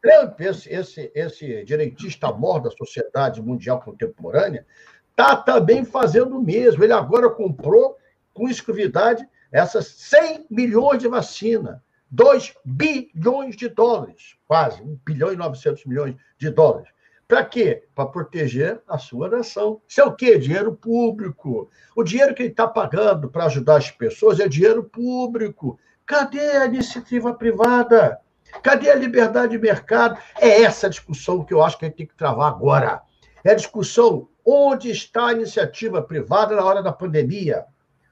Trump, 0.00 0.40
esse, 0.40 0.68
esse, 0.68 1.12
esse 1.14 1.64
direitista 1.64 2.32
mor 2.32 2.60
da 2.60 2.70
sociedade 2.70 3.40
mundial 3.40 3.80
contemporânea, 3.80 4.66
está 5.10 5.36
também 5.36 5.84
fazendo 5.84 6.36
o 6.36 6.42
mesmo. 6.42 6.82
Ele 6.82 6.92
agora 6.92 7.30
comprou, 7.30 7.96
com 8.34 8.48
exclusividade, 8.48 9.26
essas 9.50 9.86
100 9.86 10.46
milhões 10.50 10.98
de 10.98 11.08
vacina. 11.08 11.82
2 12.12 12.54
bilhões 12.62 13.56
de 13.56 13.70
dólares, 13.70 14.36
quase, 14.46 14.82
1 14.82 14.98
bilhão 15.02 15.32
e 15.32 15.36
900 15.36 15.86
milhões 15.86 16.14
de 16.36 16.50
dólares. 16.50 16.91
Para 17.32 17.46
quê? 17.46 17.82
Para 17.94 18.10
proteger 18.10 18.82
a 18.86 18.98
sua 18.98 19.26
nação. 19.26 19.80
Isso 19.88 20.02
é 20.02 20.04
o 20.04 20.14
quê? 20.14 20.36
Dinheiro 20.36 20.74
público. 20.74 21.70
O 21.96 22.04
dinheiro 22.04 22.34
que 22.34 22.42
ele 22.42 22.50
está 22.50 22.68
pagando 22.68 23.30
para 23.30 23.46
ajudar 23.46 23.78
as 23.78 23.90
pessoas 23.90 24.38
é 24.38 24.46
dinheiro 24.46 24.84
público. 24.84 25.78
Cadê 26.04 26.58
a 26.58 26.66
iniciativa 26.66 27.32
privada? 27.32 28.20
Cadê 28.62 28.90
a 28.90 28.94
liberdade 28.94 29.52
de 29.52 29.58
mercado? 29.58 30.18
É 30.38 30.60
essa 30.60 30.90
discussão 30.90 31.42
que 31.42 31.54
eu 31.54 31.62
acho 31.62 31.78
que 31.78 31.86
a 31.86 31.88
gente 31.88 31.96
tem 31.96 32.06
que 32.06 32.14
travar 32.14 32.48
agora. 32.48 33.00
É 33.42 33.52
a 33.52 33.56
discussão 33.56 34.28
onde 34.44 34.90
está 34.90 35.28
a 35.28 35.32
iniciativa 35.32 36.02
privada 36.02 36.54
na 36.54 36.62
hora 36.62 36.82
da 36.82 36.92
pandemia? 36.92 37.64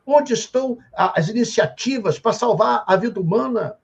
Onde 0.07 0.33
estão 0.33 0.79
as 0.95 1.29
iniciativas 1.29 2.19
para 2.19 2.33
salvar 2.33 2.85
a 2.87 2.97
vida 2.97 3.21
humana? 3.21 3.77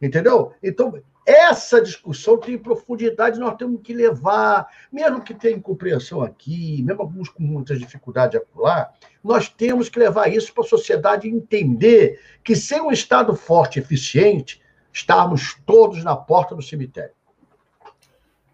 Entendeu? 0.00 0.52
Então, 0.62 1.02
essa 1.28 1.78
discussão 1.82 2.38
tem 2.38 2.56
profundidade, 2.56 3.38
nós 3.38 3.54
temos 3.56 3.82
que 3.82 3.92
levar, 3.92 4.66
mesmo 4.90 5.20
que 5.20 5.34
tenha 5.34 5.58
incompreensão 5.58 6.22
aqui, 6.22 6.82
mesmo 6.82 7.02
alguns 7.02 7.28
com 7.28 7.42
muita 7.42 7.76
dificuldade 7.76 8.38
a 8.38 8.40
pular, 8.40 8.94
nós 9.22 9.46
temos 9.46 9.90
que 9.90 9.98
levar 9.98 10.28
isso 10.28 10.54
para 10.54 10.64
a 10.64 10.66
sociedade 10.68 11.28
entender 11.28 12.18
que 12.42 12.56
sem 12.56 12.80
um 12.80 12.90
Estado 12.90 13.36
forte 13.36 13.78
e 13.78 13.82
eficiente, 13.82 14.62
estamos 14.90 15.54
todos 15.66 16.02
na 16.02 16.16
porta 16.16 16.54
do 16.54 16.62
cemitério. 16.62 17.12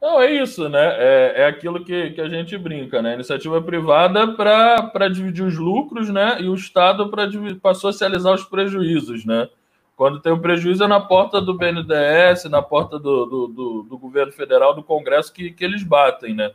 Não, 0.03 0.21
é 0.21 0.33
isso, 0.33 0.69
né? 0.69 0.97
É, 0.99 1.43
é 1.43 1.47
aquilo 1.47 1.85
que, 1.85 2.11
que 2.11 2.21
a 2.21 2.29
gente 2.29 2.59
brinca, 2.59 3.01
né? 3.01 3.15
Iniciativa 3.15 3.63
privada 3.63 4.35
para 4.35 5.09
dividir 5.09 5.45
os 5.45 5.57
lucros, 5.57 6.11
né? 6.11 6.39
E 6.41 6.49
o 6.49 6.55
Estado 6.57 7.09
para 7.09 7.75
socializar 7.75 8.35
os 8.35 8.45
prejuízos, 8.45 9.25
né? 9.25 9.49
Quando 9.97 10.21
tem 10.21 10.33
um 10.33 10.41
prejuízo 10.41 10.83
é 10.85 10.89
na 10.89 11.01
porta 11.01 11.41
do 11.41 11.55
BNDES, 11.55 12.45
na 12.51 12.61
porta 12.61 12.99
do, 12.99 13.27
do, 13.27 13.47
do, 13.47 13.83
do 13.85 13.99
governo 13.99 14.33
federal, 14.33 14.75
do 14.75 14.83
Congresso, 14.83 15.33
que, 15.33 15.51
que 15.53 15.65
eles 15.65 15.83
batem, 15.83 16.35
né? 16.35 16.51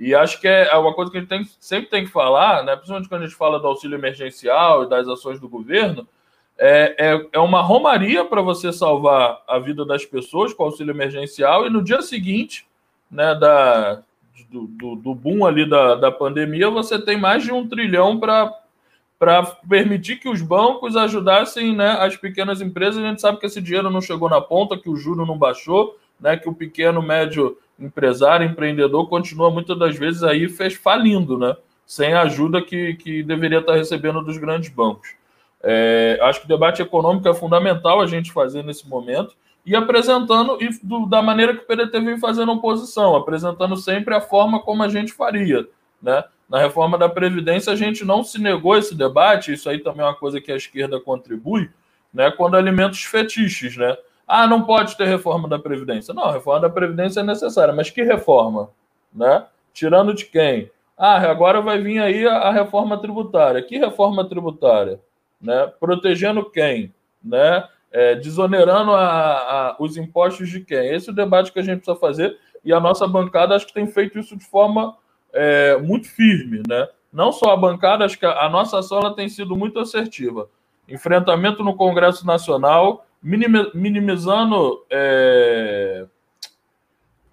E 0.00 0.14
acho 0.14 0.40
que 0.40 0.48
é, 0.48 0.68
é 0.68 0.76
uma 0.76 0.94
coisa 0.94 1.10
que 1.10 1.18
a 1.18 1.20
gente 1.20 1.28
tem, 1.28 1.44
sempre 1.58 1.90
tem 1.90 2.06
que 2.06 2.10
falar, 2.10 2.64
né? 2.64 2.74
principalmente 2.74 3.08
quando 3.08 3.22
a 3.22 3.26
gente 3.26 3.36
fala 3.36 3.60
do 3.60 3.66
auxílio 3.66 3.98
emergencial 3.98 4.84
e 4.84 4.88
das 4.88 5.06
ações 5.06 5.38
do 5.38 5.46
governo, 5.46 6.08
é, 6.56 6.94
é, 6.98 7.26
é 7.34 7.38
uma 7.38 7.60
romaria 7.60 8.24
para 8.24 8.40
você 8.40 8.72
salvar 8.72 9.42
a 9.46 9.58
vida 9.58 9.84
das 9.84 10.06
pessoas 10.06 10.54
com 10.54 10.64
auxílio 10.64 10.92
emergencial 10.92 11.66
e 11.66 11.70
no 11.70 11.82
dia 11.84 12.00
seguinte, 12.00 12.66
né, 13.10 13.34
da, 13.34 14.02
do, 14.50 14.66
do, 14.68 14.96
do 14.96 15.14
boom 15.14 15.44
ali 15.44 15.68
da, 15.68 15.94
da 15.94 16.10
pandemia, 16.10 16.70
você 16.70 16.98
tem 16.98 17.18
mais 17.18 17.42
de 17.42 17.52
um 17.52 17.68
trilhão 17.68 18.18
para 18.18 18.50
para 19.20 19.44
permitir 19.68 20.16
que 20.16 20.30
os 20.30 20.40
bancos 20.40 20.96
ajudassem 20.96 21.76
né, 21.76 21.90
as 22.00 22.16
pequenas 22.16 22.62
empresas. 22.62 23.04
A 23.04 23.06
gente 23.06 23.20
sabe 23.20 23.38
que 23.38 23.44
esse 23.44 23.60
dinheiro 23.60 23.90
não 23.90 24.00
chegou 24.00 24.30
na 24.30 24.40
ponta, 24.40 24.78
que 24.78 24.88
o 24.88 24.96
juro 24.96 25.26
não 25.26 25.36
baixou, 25.36 25.98
né, 26.18 26.38
que 26.38 26.48
o 26.48 26.54
pequeno, 26.54 27.02
médio 27.02 27.58
empresário, 27.78 28.46
empreendedor 28.46 29.10
continua 29.10 29.50
muitas 29.50 29.78
das 29.78 29.94
vezes 29.94 30.22
aí 30.22 30.48
fez 30.48 30.72
falindo, 30.72 31.36
né, 31.36 31.54
sem 31.84 32.14
a 32.14 32.22
ajuda 32.22 32.62
que, 32.62 32.94
que 32.94 33.22
deveria 33.22 33.58
estar 33.58 33.74
recebendo 33.74 34.22
dos 34.22 34.38
grandes 34.38 34.70
bancos. 34.70 35.10
É, 35.62 36.18
acho 36.22 36.40
que 36.40 36.46
o 36.46 36.48
debate 36.48 36.80
econômico 36.80 37.28
é 37.28 37.34
fundamental 37.34 38.00
a 38.00 38.06
gente 38.06 38.32
fazer 38.32 38.64
nesse 38.64 38.88
momento 38.88 39.36
e 39.66 39.76
apresentando 39.76 40.56
e 40.62 40.70
do, 40.82 41.04
da 41.04 41.20
maneira 41.20 41.54
que 41.54 41.62
o 41.62 41.66
PDT 41.66 42.00
vem 42.00 42.18
fazendo 42.18 42.52
oposição, 42.52 43.14
apresentando 43.14 43.76
sempre 43.76 44.14
a 44.14 44.20
forma 44.22 44.60
como 44.60 44.82
a 44.82 44.88
gente 44.88 45.12
faria, 45.12 45.68
né? 46.00 46.24
Na 46.50 46.58
reforma 46.58 46.98
da 46.98 47.08
Previdência, 47.08 47.72
a 47.72 47.76
gente 47.76 48.04
não 48.04 48.22
se 48.22 48.40
negou 48.40 48.76
esse 48.76 48.94
debate, 48.94 49.52
isso 49.52 49.70
aí 49.70 49.78
também 49.78 50.02
é 50.02 50.08
uma 50.08 50.14
coisa 50.14 50.40
que 50.40 50.50
a 50.50 50.56
esquerda 50.56 51.00
contribui, 51.00 51.70
né, 52.12 52.30
quando 52.30 52.56
alimentos 52.56 53.04
fetiches, 53.04 53.76
né? 53.76 53.96
Ah, 54.26 54.46
não 54.46 54.64
pode 54.64 54.96
ter 54.96 55.06
reforma 55.06 55.48
da 55.48 55.58
Previdência. 55.58 56.12
Não, 56.12 56.24
a 56.24 56.32
reforma 56.32 56.60
da 56.60 56.70
Previdência 56.70 57.20
é 57.20 57.22
necessária, 57.22 57.72
mas 57.72 57.90
que 57.90 58.02
reforma? 58.02 58.70
Né? 59.12 59.44
Tirando 59.72 60.12
de 60.12 60.24
quem? 60.24 60.70
Ah, 60.96 61.18
agora 61.30 61.60
vai 61.60 61.78
vir 61.80 62.00
aí 62.00 62.26
a, 62.26 62.34
a 62.34 62.52
reforma 62.52 62.98
tributária. 63.00 63.62
Que 63.62 63.78
reforma 63.78 64.28
tributária? 64.28 65.00
né? 65.40 65.72
Protegendo 65.80 66.48
quem? 66.50 66.92
Né? 67.24 67.66
É, 67.90 68.14
desonerando 68.14 68.92
a, 68.92 69.06
a, 69.06 69.76
os 69.80 69.96
impostos 69.96 70.48
de 70.48 70.60
quem? 70.60 70.94
Esse 70.94 71.08
é 71.08 71.12
o 71.12 71.16
debate 71.16 71.52
que 71.52 71.58
a 71.58 71.62
gente 71.62 71.78
precisa 71.78 71.98
fazer 71.98 72.38
e 72.64 72.72
a 72.72 72.78
nossa 72.78 73.08
bancada 73.08 73.56
acho 73.56 73.66
que 73.66 73.74
tem 73.74 73.86
feito 73.86 74.18
isso 74.18 74.36
de 74.36 74.44
forma 74.44 74.96
é, 75.32 75.76
muito 75.78 76.08
firme, 76.08 76.62
né? 76.68 76.88
Não 77.12 77.32
só 77.32 77.50
a 77.50 77.56
bancada, 77.56 78.04
acho 78.04 78.18
que 78.18 78.26
a, 78.26 78.48
nossa 78.48 78.78
ação 78.78 79.12
tem 79.14 79.28
sido 79.28 79.56
muito 79.56 79.78
assertiva. 79.78 80.48
Enfrentamento 80.88 81.64
no 81.64 81.74
Congresso 81.74 82.24
Nacional, 82.24 83.04
minimizando 83.22 84.84
é, 84.88 86.06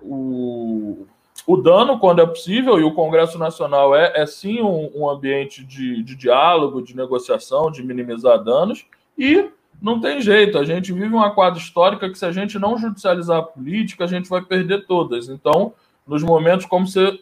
o, 0.01 1.05
o 1.45 1.57
dano 1.57 1.99
quando 1.99 2.21
é 2.21 2.25
possível, 2.25 2.79
e 2.79 2.83
o 2.83 2.93
Congresso 2.93 3.38
Nacional 3.38 3.95
é, 3.95 4.13
é 4.15 4.25
sim 4.25 4.62
um, 4.62 4.91
um 4.95 5.10
ambiente 5.10 5.63
de, 5.63 6.01
de 6.03 6.15
diálogo, 6.15 6.81
de 6.81 6.95
negociação, 6.95 7.69
de 7.71 7.83
minimizar 7.83 8.43
danos, 8.43 8.86
e 9.17 9.49
não 9.81 10.01
tem 10.01 10.19
jeito, 10.21 10.57
a 10.57 10.63
gente 10.63 10.91
vive 10.91 11.13
uma 11.13 11.31
quadra 11.31 11.60
histórica 11.60 12.10
que 12.10 12.17
se 12.17 12.25
a 12.25 12.31
gente 12.31 12.57
não 12.57 12.77
judicializar 12.77 13.38
a 13.38 13.43
política, 13.43 14.05
a 14.05 14.07
gente 14.07 14.27
vai 14.27 14.41
perder 14.41 14.88
todas. 14.88 15.29
Então, 15.29 15.73
nos 16.05 16.23
momentos 16.23 16.65
como, 16.65 16.88
você, 16.88 17.19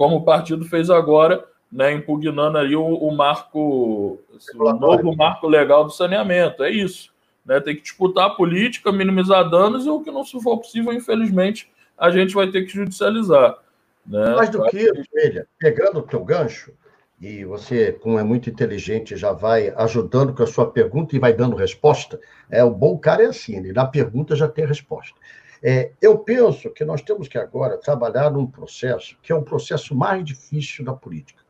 como 0.00 0.16
o 0.16 0.24
partido 0.24 0.64
fez 0.64 0.88
agora, 0.88 1.44
né, 1.70 1.92
impugnando 1.92 2.56
aí 2.56 2.74
o, 2.74 2.86
o 2.86 3.14
marco, 3.14 4.18
o 4.54 4.72
novo 4.72 5.14
marco 5.14 5.46
legal 5.46 5.84
do 5.84 5.90
saneamento, 5.90 6.64
é 6.64 6.70
isso. 6.70 7.12
Né, 7.44 7.60
tem 7.60 7.76
que 7.76 7.82
disputar 7.82 8.28
a 8.28 8.30
política, 8.30 8.90
minimizar 8.90 9.50
danos 9.50 9.84
e 9.84 9.90
o 9.90 10.00
que 10.00 10.10
não 10.10 10.24
se 10.24 10.40
for 10.40 10.56
possível, 10.56 10.90
infelizmente, 10.90 11.70
a 11.98 12.10
gente 12.10 12.34
vai 12.34 12.50
ter 12.50 12.62
que 12.62 12.72
judicializar. 12.72 13.58
Né? 14.06 14.34
Mais 14.36 14.48
do 14.48 14.64
que 14.68 14.90
veja, 15.12 15.46
pegando 15.58 15.98
o 15.98 16.02
teu 16.02 16.24
gancho, 16.24 16.72
e 17.20 17.44
você, 17.44 17.92
como 17.92 18.18
é 18.18 18.24
muito 18.24 18.48
inteligente, 18.48 19.18
já 19.18 19.32
vai 19.32 19.68
ajudando 19.76 20.32
com 20.32 20.42
a 20.42 20.46
sua 20.46 20.70
pergunta 20.70 21.14
e 21.14 21.18
vai 21.18 21.34
dando 21.34 21.54
resposta. 21.56 22.18
É, 22.50 22.64
o 22.64 22.70
bom 22.70 22.96
cara 22.96 23.24
é 23.24 23.26
assim, 23.26 23.58
ele 23.58 23.74
na 23.74 23.84
pergunta 23.84 24.34
já 24.34 24.48
tem 24.48 24.64
resposta. 24.64 25.14
É, 25.62 25.92
eu 26.00 26.18
penso 26.18 26.70
que 26.70 26.84
nós 26.84 27.02
temos 27.02 27.28
que 27.28 27.36
agora 27.36 27.76
trabalhar 27.76 28.30
num 28.30 28.46
processo 28.46 29.16
que 29.22 29.30
é 29.30 29.34
o 29.34 29.42
processo 29.42 29.94
mais 29.94 30.24
difícil 30.24 30.84
da 30.84 30.94
política. 30.94 31.42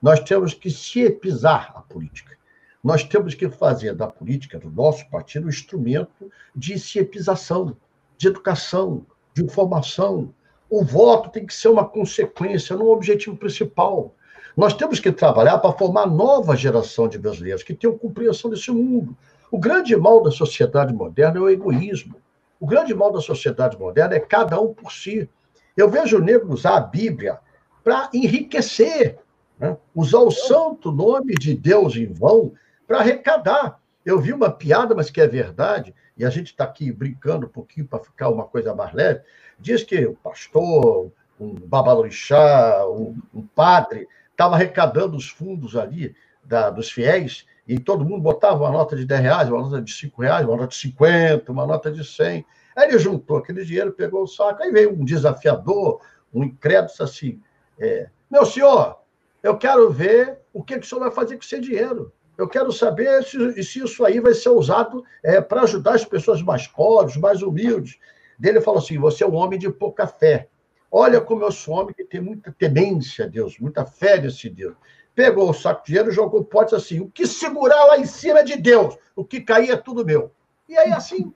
Nós 0.00 0.20
temos 0.20 0.54
que 0.54 0.70
ciepizar 0.70 1.72
a 1.74 1.82
política. 1.82 2.36
Nós 2.82 3.04
temos 3.04 3.34
que 3.34 3.50
fazer 3.50 3.94
da 3.94 4.06
política, 4.06 4.58
do 4.58 4.70
nosso 4.70 5.08
partido, 5.10 5.46
um 5.46 5.50
instrumento 5.50 6.30
de 6.54 6.78
ciepização, 6.78 7.76
de 8.16 8.28
educação, 8.28 9.04
de 9.34 9.42
informação. 9.42 10.32
O 10.70 10.84
voto 10.84 11.28
tem 11.28 11.44
que 11.44 11.52
ser 11.52 11.68
uma 11.68 11.86
consequência, 11.86 12.76
não 12.76 12.86
um 12.86 12.92
objetivo 12.92 13.36
principal. 13.36 14.14
Nós 14.56 14.72
temos 14.72 15.00
que 15.00 15.12
trabalhar 15.12 15.58
para 15.58 15.76
formar 15.76 16.06
nova 16.06 16.56
geração 16.56 17.08
de 17.08 17.18
brasileiros 17.18 17.62
que 17.62 17.74
tenham 17.74 17.98
compreensão 17.98 18.50
desse 18.50 18.70
mundo. 18.70 19.16
O 19.50 19.58
grande 19.58 19.96
mal 19.96 20.22
da 20.22 20.30
sociedade 20.30 20.92
moderna 20.92 21.38
é 21.38 21.40
o 21.40 21.50
egoísmo. 21.50 22.16
O 22.60 22.66
grande 22.66 22.94
mal 22.94 23.12
da 23.12 23.20
sociedade 23.20 23.78
moderna 23.78 24.14
é 24.14 24.20
cada 24.20 24.60
um 24.60 24.74
por 24.74 24.92
si. 24.92 25.28
Eu 25.76 25.88
vejo 25.88 26.18
o 26.18 26.22
negro 26.22 26.52
usar 26.52 26.76
a 26.76 26.80
Bíblia 26.80 27.38
para 27.84 28.10
enriquecer, 28.12 29.18
né? 29.58 29.76
usar 29.94 30.18
o 30.18 30.30
santo 30.30 30.90
nome 30.90 31.34
de 31.34 31.54
Deus 31.54 31.96
em 31.96 32.12
vão 32.12 32.52
para 32.86 32.98
arrecadar. 32.98 33.80
Eu 34.04 34.18
vi 34.18 34.32
uma 34.32 34.50
piada, 34.50 34.94
mas 34.94 35.10
que 35.10 35.20
é 35.20 35.26
verdade, 35.28 35.94
e 36.16 36.24
a 36.24 36.30
gente 36.30 36.48
está 36.48 36.64
aqui 36.64 36.90
brincando 36.90 37.46
um 37.46 37.50
pouquinho 37.50 37.86
para 37.86 38.02
ficar 38.02 38.28
uma 38.28 38.44
coisa 38.44 38.74
mais 38.74 38.92
leve. 38.92 39.20
Diz 39.58 39.84
que 39.84 40.04
o 40.06 40.14
pastor, 40.14 41.12
um 41.38 41.54
babalorixá, 41.54 42.84
um, 42.88 43.16
um 43.32 43.46
padre, 43.46 44.08
estava 44.30 44.54
arrecadando 44.54 45.16
os 45.16 45.28
fundos 45.28 45.76
ali 45.76 46.14
da, 46.42 46.70
dos 46.70 46.90
fiéis, 46.90 47.46
e 47.68 47.78
todo 47.78 48.04
mundo 48.04 48.22
botava 48.22 48.64
uma 48.64 48.70
nota 48.70 48.96
de 48.96 49.04
10 49.04 49.20
reais, 49.20 49.48
uma 49.50 49.60
nota 49.60 49.82
de 49.82 49.92
5 49.92 50.22
reais, 50.22 50.46
uma 50.46 50.56
nota 50.56 50.68
de 50.68 50.76
50, 50.76 51.52
uma 51.52 51.66
nota 51.66 51.92
de 51.92 52.02
100. 52.02 52.44
Aí 52.74 52.88
ele 52.88 52.98
juntou 52.98 53.36
aquele 53.36 53.62
dinheiro, 53.62 53.92
pegou 53.92 54.22
o 54.22 54.26
saco, 54.26 54.62
aí 54.62 54.72
veio 54.72 54.90
um 54.92 55.04
desafiador, 55.04 56.00
um 56.32 56.42
incrédulo, 56.42 56.94
assim, 57.00 57.40
é, 57.78 58.08
meu 58.30 58.46
senhor, 58.46 58.98
eu 59.42 59.56
quero 59.58 59.90
ver 59.90 60.38
o 60.52 60.62
que, 60.64 60.78
que 60.78 60.86
o 60.86 60.88
senhor 60.88 61.02
vai 61.02 61.10
fazer 61.10 61.36
com 61.36 61.42
esse 61.42 61.60
dinheiro. 61.60 62.10
Eu 62.38 62.48
quero 62.48 62.72
saber 62.72 63.22
se, 63.24 63.62
se 63.62 63.80
isso 63.80 64.04
aí 64.04 64.18
vai 64.18 64.32
ser 64.32 64.50
usado 64.50 65.04
é, 65.22 65.40
para 65.40 65.62
ajudar 65.62 65.94
as 65.94 66.04
pessoas 66.04 66.40
mais 66.40 66.66
pobres, 66.66 67.16
mais 67.16 67.42
humildes. 67.42 67.98
Dele 68.38 68.60
falou 68.60 68.78
assim: 68.78 68.96
você 68.96 69.24
é 69.24 69.26
um 69.26 69.34
homem 69.34 69.58
de 69.58 69.70
pouca 69.70 70.06
fé. 70.06 70.48
Olha 70.90 71.20
como 71.20 71.42
eu 71.42 71.52
sou 71.52 71.74
homem 71.74 71.94
que 71.94 72.04
tem 72.04 72.20
muita 72.20 72.50
temência 72.52 73.26
a 73.26 73.28
Deus, 73.28 73.58
muita 73.58 73.84
fé 73.84 74.20
nesse 74.20 74.48
Deus. 74.48 74.74
Pegou 75.18 75.50
o 75.50 75.52
saco 75.52 75.80
de 75.80 75.86
dinheiro 75.86 76.12
e 76.12 76.14
jogou 76.14 76.44
pote 76.44 76.76
assim: 76.76 77.00
o 77.00 77.10
que 77.10 77.26
segurar 77.26 77.86
lá 77.86 77.98
em 77.98 78.06
cima 78.06 78.38
é 78.38 78.44
de 78.44 78.54
Deus, 78.54 78.96
o 79.16 79.24
que 79.24 79.40
cair 79.40 79.72
é 79.72 79.76
tudo 79.76 80.04
meu. 80.04 80.30
E 80.68 80.78
aí, 80.78 80.92
assim, 80.92 81.34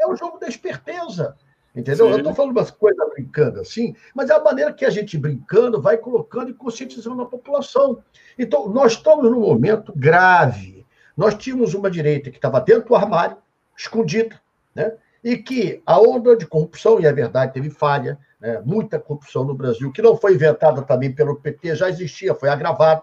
é 0.00 0.06
o 0.06 0.16
jogo 0.16 0.38
da 0.38 0.48
esperteza. 0.48 1.36
Entendeu? 1.76 2.06
Sim. 2.06 2.12
Eu 2.12 2.18
estou 2.20 2.34
falando 2.34 2.52
umas 2.52 2.70
coisas 2.70 3.06
brincando 3.10 3.60
assim, 3.60 3.94
mas 4.14 4.30
é 4.30 4.32
a 4.32 4.42
maneira 4.42 4.72
que 4.72 4.82
a 4.82 4.88
gente 4.88 5.18
brincando 5.18 5.78
vai 5.78 5.98
colocando 5.98 6.52
e 6.52 6.54
conscientizando 6.54 7.20
a 7.20 7.26
população. 7.26 8.02
Então, 8.38 8.66
nós 8.70 8.92
estamos 8.92 9.30
num 9.30 9.40
momento 9.40 9.92
grave. 9.94 10.86
Nós 11.14 11.34
tínhamos 11.34 11.74
uma 11.74 11.90
direita 11.90 12.30
que 12.30 12.38
estava 12.38 12.62
dentro 12.62 12.88
do 12.88 12.94
armário, 12.94 13.36
escondida, 13.76 14.40
né? 14.74 14.94
e 15.22 15.36
que 15.36 15.82
a 15.84 16.00
onda 16.00 16.34
de 16.34 16.46
corrupção, 16.46 16.98
e 16.98 17.04
é 17.04 17.12
verdade, 17.12 17.52
teve 17.52 17.68
falha, 17.68 18.18
né? 18.40 18.62
muita 18.64 18.98
corrupção 18.98 19.44
no 19.44 19.54
Brasil, 19.54 19.92
que 19.92 20.00
não 20.00 20.16
foi 20.16 20.32
inventada 20.32 20.80
também 20.80 21.14
pelo 21.14 21.36
PT, 21.36 21.76
já 21.76 21.90
existia, 21.90 22.34
foi 22.34 22.48
agravado. 22.48 23.02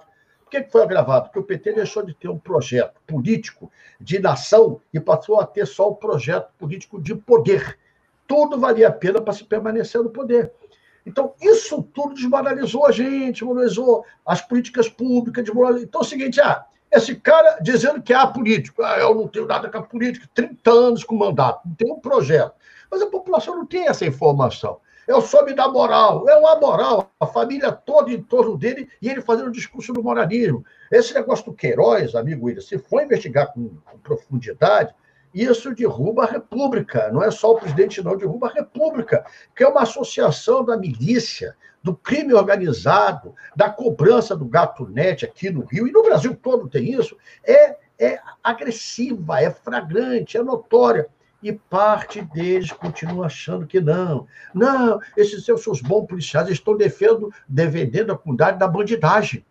Que 0.64 0.72
foi 0.72 0.84
agravado? 0.84 1.26
Porque 1.26 1.40
o 1.40 1.44
PT 1.44 1.74
deixou 1.74 2.04
de 2.04 2.14
ter 2.14 2.30
um 2.30 2.38
projeto 2.38 3.00
político 3.08 3.72
de 4.00 4.20
nação 4.20 4.80
e 4.94 5.00
passou 5.00 5.40
a 5.40 5.46
ter 5.46 5.66
só 5.66 5.90
um 5.90 5.96
projeto 5.96 6.52
político 6.58 7.02
de 7.02 7.16
poder 7.16 7.78
tudo 8.28 8.60
valia 8.60 8.88
a 8.88 8.92
pena 8.92 9.22
para 9.22 9.34
se 9.34 9.44
permanecer 9.44 10.02
no 10.02 10.10
poder. 10.10 10.52
Então, 11.06 11.34
isso 11.40 11.84
tudo 11.94 12.16
desmoralizou 12.16 12.86
a 12.86 12.92
gente, 12.92 13.40
desmoralizou 13.40 14.04
as 14.26 14.42
políticas 14.42 14.90
públicas. 14.90 15.44
Desmoralizou... 15.44 15.88
Então, 15.88 16.02
é 16.02 16.04
o 16.04 16.08
seguinte, 16.08 16.42
ah, 16.42 16.66
esse 16.92 17.16
cara 17.16 17.60
dizendo 17.62 18.02
que 18.02 18.14
é 18.14 18.28
político, 18.28 18.82
ah, 18.82 18.98
eu 19.00 19.14
não 19.14 19.28
tenho 19.28 19.46
nada 19.46 19.70
com 19.70 19.78
a 19.78 19.84
política, 19.84 20.28
30 20.34 20.72
anos 20.72 21.04
com 21.04 21.16
mandato, 21.16 21.68
não 21.68 21.76
tem 21.76 21.92
um 21.92 22.00
projeto. 22.00 22.54
Mas 22.90 23.02
a 23.02 23.08
população 23.08 23.56
não 23.56 23.66
tem 23.66 23.88
essa 23.88 24.06
informação. 24.06 24.80
Eu 25.08 25.22
sou 25.22 25.46
me 25.46 25.54
da 25.54 25.68
moral, 25.68 26.28
é 26.28 26.36
uma 26.36 26.60
moral, 26.60 27.12
a 27.20 27.28
família 27.28 27.72
toda 27.72 28.12
em 28.12 28.22
torno 28.22 28.58
dele 28.58 28.90
e 29.00 29.08
ele 29.08 29.22
fazendo 29.22 29.48
o 29.48 29.52
discurso 29.52 29.94
do 29.94 30.02
moralismo. 30.02 30.66
Esse 30.92 31.14
negócio 31.14 31.46
do 31.46 31.54
Queiroz, 31.54 32.16
amigo 32.16 32.48
William, 32.48 32.62
se 32.62 32.80
for 32.80 33.04
investigar 33.04 33.54
com, 33.54 33.70
com 33.86 33.98
profundidade, 34.00 34.96
isso 35.32 35.76
derruba 35.76 36.24
a 36.24 36.28
República. 36.28 37.12
Não 37.12 37.22
é 37.22 37.30
só 37.30 37.52
o 37.52 37.60
presidente, 37.60 38.02
não, 38.02 38.18
derruba 38.18 38.48
a 38.48 38.54
República, 38.54 39.26
que 39.56 39.64
é 39.64 39.68
uma 39.68 39.82
associação 39.82 40.64
da 40.64 40.78
milícia, 40.78 41.56
do 41.84 41.96
crime 41.96 42.34
organizado, 42.34 43.36
da 43.56 43.70
cobrança 43.70 44.36
do 44.36 44.46
gato 44.46 44.88
net 44.88 45.24
aqui 45.24 45.52
no 45.52 45.66
Rio, 45.66 45.88
e 45.88 45.92
no 45.92 46.02
Brasil 46.02 46.36
todo 46.36 46.68
tem 46.68 46.92
isso, 47.00 47.16
é, 47.44 47.78
é 48.00 48.20
agressiva, 48.44 49.40
é 49.40 49.52
flagrante, 49.52 50.36
é 50.36 50.42
notória. 50.42 51.08
E 51.46 51.54
parte 51.54 52.24
deles 52.24 52.72
continua 52.72 53.28
achando 53.28 53.68
que 53.68 53.80
não. 53.80 54.26
Não, 54.52 55.00
esses 55.16 55.46
seus 55.46 55.80
bons 55.80 56.08
policiais 56.08 56.50
estão 56.50 56.76
defendendo, 56.76 57.32
defendendo 57.48 58.12
a 58.12 58.18
comunidade 58.18 58.58
da 58.58 58.68
bandidagem. 58.68 59.46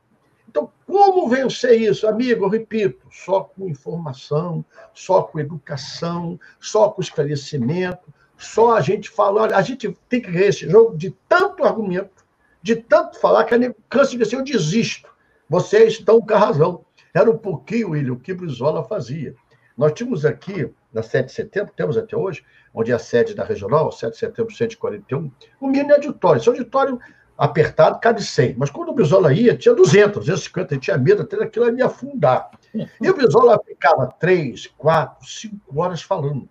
Então, 0.49 0.73
como 0.85 1.29
vencer 1.29 1.81
isso, 1.81 2.09
amigo? 2.09 2.47
Eu 2.47 2.49
repito, 2.49 3.07
só 3.13 3.43
com 3.43 3.69
informação, 3.69 4.65
só 4.93 5.23
com 5.23 5.39
educação, 5.39 6.37
só 6.59 6.89
com 6.89 7.01
esclarecimento, 7.01 8.13
só 8.37 8.75
a 8.75 8.81
gente 8.81 9.09
falando. 9.09 9.53
A 9.53 9.63
gente 9.63 9.97
tem 10.09 10.21
que 10.21 10.33
ver 10.33 10.49
esse 10.49 10.69
jogo 10.69 10.97
de 10.97 11.13
tanto 11.29 11.63
argumento, 11.63 12.25
de 12.61 12.75
tanto 12.75 13.21
falar, 13.21 13.45
que 13.45 13.57
gente 13.57 13.77
cansa 13.89 14.11
de 14.11 14.19
dizer, 14.19 14.35
eu 14.35 14.43
desisto. 14.43 15.09
Vocês 15.49 15.93
estão 15.93 16.21
com 16.21 16.35
a 16.35 16.39
razão. 16.39 16.85
Era 17.15 17.31
um 17.31 17.39
pouquinho, 17.39 17.91
William, 17.91 18.15
o 18.15 18.19
que 18.19 18.35
Brizola 18.35 18.83
fazia. 18.83 19.37
Nós 19.77 19.93
tínhamos 19.93 20.25
aqui, 20.25 20.73
na 20.93 21.03
7 21.03 21.27
de 21.27 21.33
setembro, 21.33 21.73
temos 21.77 21.97
até 21.97 22.17
hoje, 22.17 22.45
onde 22.73 22.93
é 22.93 22.95
a 22.95 22.99
sede 22.99 23.35
da 23.35 23.45
regional, 23.45 23.91
7 23.91 24.13
de 24.13 24.19
setembro 24.19 24.55
141, 24.55 25.31
um 25.61 25.69
mini 25.69 25.93
auditório. 25.93 26.41
Esse 26.41 26.49
auditório 26.49 26.99
apertado, 27.37 27.99
cabe 27.99 28.23
100. 28.23 28.55
Mas 28.57 28.71
quando 28.71 28.91
o 28.91 28.95
Brizola 28.95 29.33
ia, 29.33 29.57
tinha 29.57 29.75
200, 29.75 30.19
250, 30.21 30.75
ele 30.75 30.81
tinha 30.81 30.97
medo 30.97 31.23
até 31.23 31.37
daquilo 31.37 31.71
me 31.73 31.83
afundar. 31.83 32.51
E 32.73 33.11
o 33.11 33.15
Brizola 33.15 33.61
ficava 33.65 34.07
3, 34.19 34.69
4, 34.79 35.27
5 35.27 35.81
horas 35.81 36.03
falando. 36.03 36.49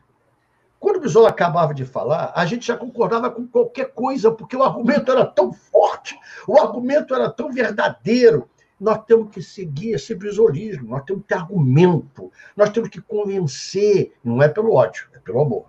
Quando 0.79 0.97
o 0.97 0.99
Brizola 0.99 1.29
acabava 1.29 1.73
de 1.73 1.85
falar, 1.85 2.33
a 2.35 2.45
gente 2.45 2.67
já 2.67 2.75
concordava 2.75 3.31
com 3.31 3.47
qualquer 3.47 3.93
coisa, 3.93 4.29
porque 4.31 4.55
o 4.55 4.63
argumento 4.63 5.09
era 5.09 5.25
tão 5.25 5.53
forte, 5.53 6.17
o 6.45 6.59
argumento 6.59 7.15
era 7.15 7.29
tão 7.29 7.49
verdadeiro. 7.53 8.49
Nós 8.79 9.03
temos 9.05 9.31
que 9.31 9.41
seguir 9.41 9.93
esse 9.93 10.13
brisolismo, 10.15 10.89
nós 10.89 11.03
temos 11.03 11.23
que 11.23 11.29
ter 11.29 11.35
argumento, 11.35 12.31
nós 12.55 12.69
temos 12.69 12.89
que 12.89 13.01
convencer, 13.01 14.13
não 14.23 14.41
é 14.41 14.49
pelo 14.49 14.73
ódio, 14.73 15.07
é 15.13 15.19
pelo 15.19 15.41
amor. 15.41 15.65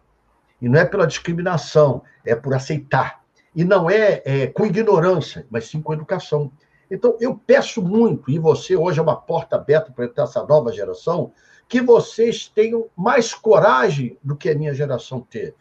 E 0.60 0.68
não 0.68 0.80
é 0.80 0.84
pela 0.84 1.06
discriminação, 1.06 2.02
é 2.24 2.34
por 2.34 2.54
aceitar 2.54 3.24
e 3.54 3.64
não 3.64 3.88
é, 3.88 4.22
é, 4.24 4.46
com 4.48 4.66
ignorância, 4.66 5.46
mas 5.48 5.68
sim 5.68 5.80
com 5.80 5.92
educação. 5.92 6.50
Então, 6.90 7.16
eu 7.20 7.34
peço 7.34 7.80
muito, 7.80 8.30
e 8.30 8.38
você 8.38 8.76
hoje 8.76 8.98
é 8.98 9.02
uma 9.02 9.16
porta 9.16 9.56
aberta 9.56 9.92
para 9.92 10.10
essa 10.22 10.44
nova 10.44 10.72
geração, 10.72 11.32
que 11.68 11.80
vocês 11.80 12.48
tenham 12.48 12.86
mais 12.96 13.32
coragem 13.32 14.18
do 14.22 14.36
que 14.36 14.50
a 14.50 14.54
minha 14.54 14.74
geração 14.74 15.20
teve, 15.20 15.54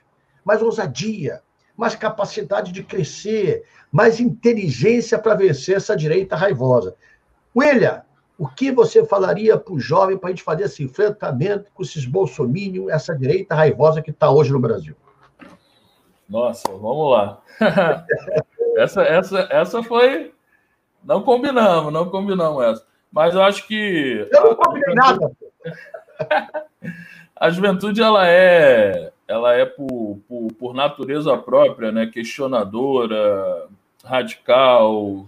mais 0.43 0.61
ousadia, 0.61 1.41
mais 1.77 1.95
capacidade 1.95 2.71
de 2.71 2.83
crescer, 2.83 3.63
mais 3.91 4.19
inteligência 4.19 5.17
para 5.17 5.35
vencer 5.35 5.77
essa 5.77 5.95
direita 5.95 6.35
raivosa. 6.35 6.95
William, 7.55 8.03
o 8.37 8.47
que 8.47 8.71
você 8.71 9.05
falaria 9.05 9.57
para 9.57 9.73
o 9.73 9.79
jovem 9.79 10.17
para 10.17 10.29
a 10.29 10.31
gente 10.31 10.43
fazer 10.43 10.63
esse 10.63 10.83
enfrentamento 10.83 11.71
com 11.73 11.83
esses 11.83 12.05
bolsominions, 12.05 12.89
essa 12.89 13.15
direita 13.15 13.55
raivosa 13.55 14.01
que 14.01 14.11
está 14.11 14.29
hoje 14.31 14.51
no 14.51 14.59
Brasil? 14.59 14.95
Nossa, 16.27 16.69
vamos 16.69 17.11
lá. 17.11 17.41
essa, 18.77 19.03
essa, 19.03 19.47
essa 19.51 19.83
foi. 19.83 20.33
Não 21.03 21.21
combinamos, 21.21 21.93
não 21.93 22.09
combinamos 22.09 22.63
essa. 22.63 22.85
Mas 23.11 23.35
eu 23.35 23.43
acho 23.43 23.67
que. 23.67 24.27
Eu 24.31 24.43
não 24.43 24.55
combinei 24.55 24.95
nada. 24.95 25.31
a 27.35 27.49
juventude 27.49 28.01
ela 28.01 28.27
é, 28.27 29.11
ela 29.27 29.53
é 29.53 29.65
por, 29.65 30.19
por, 30.27 30.47
por 30.53 30.73
natureza 30.73 31.37
própria, 31.37 31.91
né? 31.91 32.07
questionadora, 32.07 33.67
radical, 34.03 35.27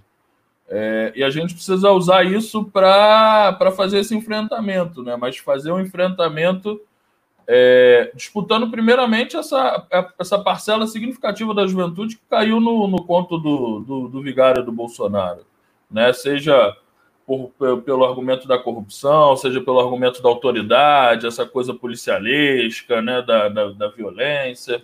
é, 0.67 1.13
e 1.15 1.23
a 1.23 1.29
gente 1.29 1.53
precisa 1.53 1.91
usar 1.91 2.23
isso 2.23 2.63
para 2.65 3.71
fazer 3.75 3.99
esse 3.99 4.15
enfrentamento, 4.15 5.03
né? 5.03 5.15
mas 5.15 5.37
fazer 5.37 5.71
um 5.71 5.79
enfrentamento 5.79 6.81
é, 7.47 8.11
disputando 8.15 8.69
primeiramente 8.71 9.37
essa, 9.37 9.87
essa 10.19 10.39
parcela 10.39 10.87
significativa 10.87 11.53
da 11.53 11.67
juventude 11.67 12.15
que 12.15 12.23
caiu 12.27 12.59
no, 12.59 12.87
no 12.87 13.03
conto 13.03 13.37
do, 13.37 13.79
do, 13.81 14.07
do 14.07 14.21
vigário 14.21 14.63
do 14.63 14.71
Bolsonaro, 14.71 15.45
né? 15.89 16.11
seja 16.13 16.75
por, 17.27 17.51
pelo 17.83 18.03
argumento 18.03 18.47
da 18.47 18.57
corrupção, 18.57 19.37
seja 19.37 19.61
pelo 19.61 19.79
argumento 19.79 20.21
da 20.21 20.29
autoridade, 20.29 21.27
essa 21.27 21.45
coisa 21.45 21.75
policialesca, 21.75 23.03
né? 23.03 23.21
da, 23.21 23.49
da, 23.49 23.71
da 23.71 23.87
violência. 23.89 24.83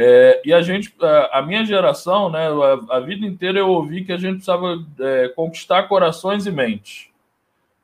É, 0.00 0.40
e 0.44 0.54
a 0.54 0.62
gente, 0.62 0.94
a, 1.32 1.42
minha 1.42 1.64
geração, 1.64 2.30
né, 2.30 2.46
a, 2.46 2.98
a, 2.98 3.00
vida 3.00 3.26
inteira 3.26 3.58
eu 3.58 3.68
ouvi 3.68 4.04
que 4.04 4.12
a 4.12 4.16
gente 4.16 4.34
precisava 4.34 4.80
é, 5.00 5.26
conquistar 5.30 5.88
corações 5.88 6.46
e 6.46 6.52
mentes. 6.52 7.08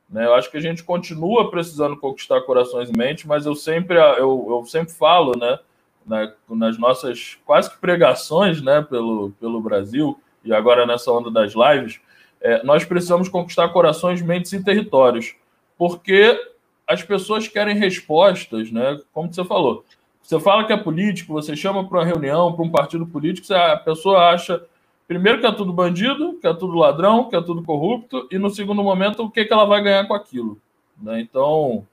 Né? 0.09 0.23
Eu 0.25 0.33
acho 0.33 0.49
que 0.49 0.55
a 0.55 0.61
gente 0.61 0.81
continua 0.81 1.51
precisando 1.51 1.97
conquistar 1.97 2.39
corações 2.43 2.89
e 2.89 2.97
mentes, 2.97 3.25
mas 3.25 3.45
eu 3.45 3.53
sempre, 3.53 3.97
eu, 3.97 4.47
eu 4.49 4.65
sempre 4.65 4.93
falo, 4.93 5.37
né, 5.37 5.59
na, 6.07 6.31
nas 6.49 6.77
nossas 6.77 7.37
quase 7.45 7.69
que 7.69 7.79
pregações, 7.79 8.61
né, 8.61 8.81
pelo, 8.81 9.31
pelo 9.31 9.59
Brasil 9.59 10.17
e 10.41 10.53
agora 10.53 10.85
nessa 10.85 11.11
onda 11.11 11.29
das 11.29 11.51
lives, 11.53 11.99
é, 12.39 12.63
nós 12.63 12.85
precisamos 12.85 13.27
conquistar 13.27 13.67
corações, 13.73 14.21
mentes 14.21 14.53
e 14.53 14.63
territórios, 14.63 15.35
porque 15.77 16.39
as 16.87 17.03
pessoas 17.03 17.45
querem 17.49 17.75
respostas, 17.75 18.71
né? 18.71 19.01
Como 19.11 19.33
você 19.33 19.43
falou, 19.43 19.83
você 20.25 20.39
fala 20.39 20.65
que 20.65 20.73
é 20.73 20.77
político, 20.77 21.33
você 21.33 21.55
chama 21.55 21.87
para 21.87 21.99
uma 21.99 22.05
reunião, 22.05 22.51
para 22.51 22.65
um 22.65 22.71
partido 22.71 23.05
político, 23.05 23.53
a 23.53 23.77
pessoa 23.77 24.31
acha, 24.31 24.59
primeiro, 25.07 25.39
que 25.39 25.45
é 25.45 25.51
tudo 25.51 25.71
bandido, 25.71 26.39
que 26.41 26.47
é 26.47 26.53
tudo 26.53 26.79
ladrão, 26.79 27.29
que 27.29 27.35
é 27.35 27.41
tudo 27.41 27.61
corrupto, 27.61 28.27
e 28.31 28.39
no 28.39 28.49
segundo 28.49 28.81
momento, 28.81 29.21
o 29.21 29.29
que, 29.29 29.45
que 29.45 29.53
ela 29.53 29.65
vai 29.65 29.83
ganhar 29.83 30.07
com 30.07 30.15
aquilo. 30.15 30.59
Né? 30.99 31.21
Então, 31.21 31.85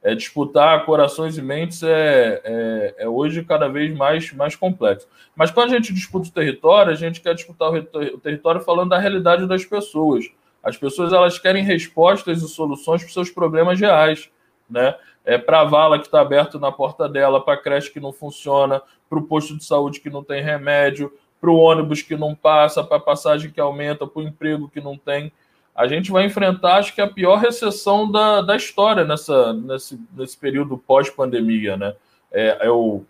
é, 0.00 0.14
disputar 0.14 0.84
corações 0.86 1.36
e 1.36 1.42
mentes 1.42 1.82
é, 1.82 2.40
é, 2.44 2.94
é, 2.98 3.08
hoje 3.08 3.44
cada 3.44 3.68
vez 3.68 3.92
mais, 3.96 4.32
mais 4.34 4.54
complexo. 4.54 5.08
Mas 5.34 5.50
quando 5.50 5.72
a 5.72 5.74
gente 5.74 5.92
disputa 5.92 6.28
o 6.28 6.32
território, 6.32 6.92
a 6.92 6.96
gente 6.96 7.20
quer 7.20 7.34
disputar 7.34 7.72
o 7.72 8.18
território 8.18 8.60
falando 8.60 8.90
da 8.90 8.98
realidade 8.98 9.48
das 9.48 9.64
pessoas. 9.64 10.26
As 10.62 10.76
pessoas 10.76 11.12
elas 11.12 11.40
querem 11.40 11.64
respostas 11.64 12.40
e 12.40 12.48
soluções 12.48 13.02
para 13.02 13.08
os 13.08 13.14
seus 13.14 13.30
problemas 13.30 13.80
reais. 13.80 14.30
Né? 14.70 14.94
é, 15.24 15.38
para 15.38 15.60
a 15.60 15.64
vala 15.64 15.98
que 15.98 16.06
está 16.06 16.20
aberto 16.20 16.58
na 16.58 16.72
porta 16.72 17.08
dela, 17.08 17.40
para 17.40 17.54
a 17.54 17.56
creche 17.56 17.90
que 17.90 18.00
não 18.00 18.12
funciona, 18.12 18.82
para 19.08 19.18
o 19.18 19.22
posto 19.22 19.56
de 19.56 19.64
saúde 19.64 20.00
que 20.00 20.10
não 20.10 20.24
tem 20.24 20.42
remédio, 20.42 21.12
para 21.40 21.50
o 21.50 21.56
ônibus 21.56 22.02
que 22.02 22.16
não 22.16 22.34
passa, 22.34 22.84
para 22.84 22.96
a 22.96 23.00
passagem 23.00 23.50
que 23.50 23.60
aumenta, 23.60 24.06
para 24.06 24.20
o 24.20 24.26
emprego 24.26 24.68
que 24.68 24.80
não 24.80 24.96
tem. 24.96 25.32
A 25.74 25.86
gente 25.86 26.10
vai 26.10 26.24
enfrentar, 26.24 26.76
acho 26.76 26.94
que, 26.94 27.00
a 27.00 27.06
pior 27.06 27.36
recessão 27.36 28.10
da, 28.10 28.42
da 28.42 28.56
história 28.56 29.04
nessa, 29.04 29.52
nesse, 29.52 29.98
nesse 30.14 30.36
período 30.36 30.76
pós-pandemia. 30.76 31.76
Né? 31.76 31.94
É, 32.32 32.66
eu, 32.66 33.06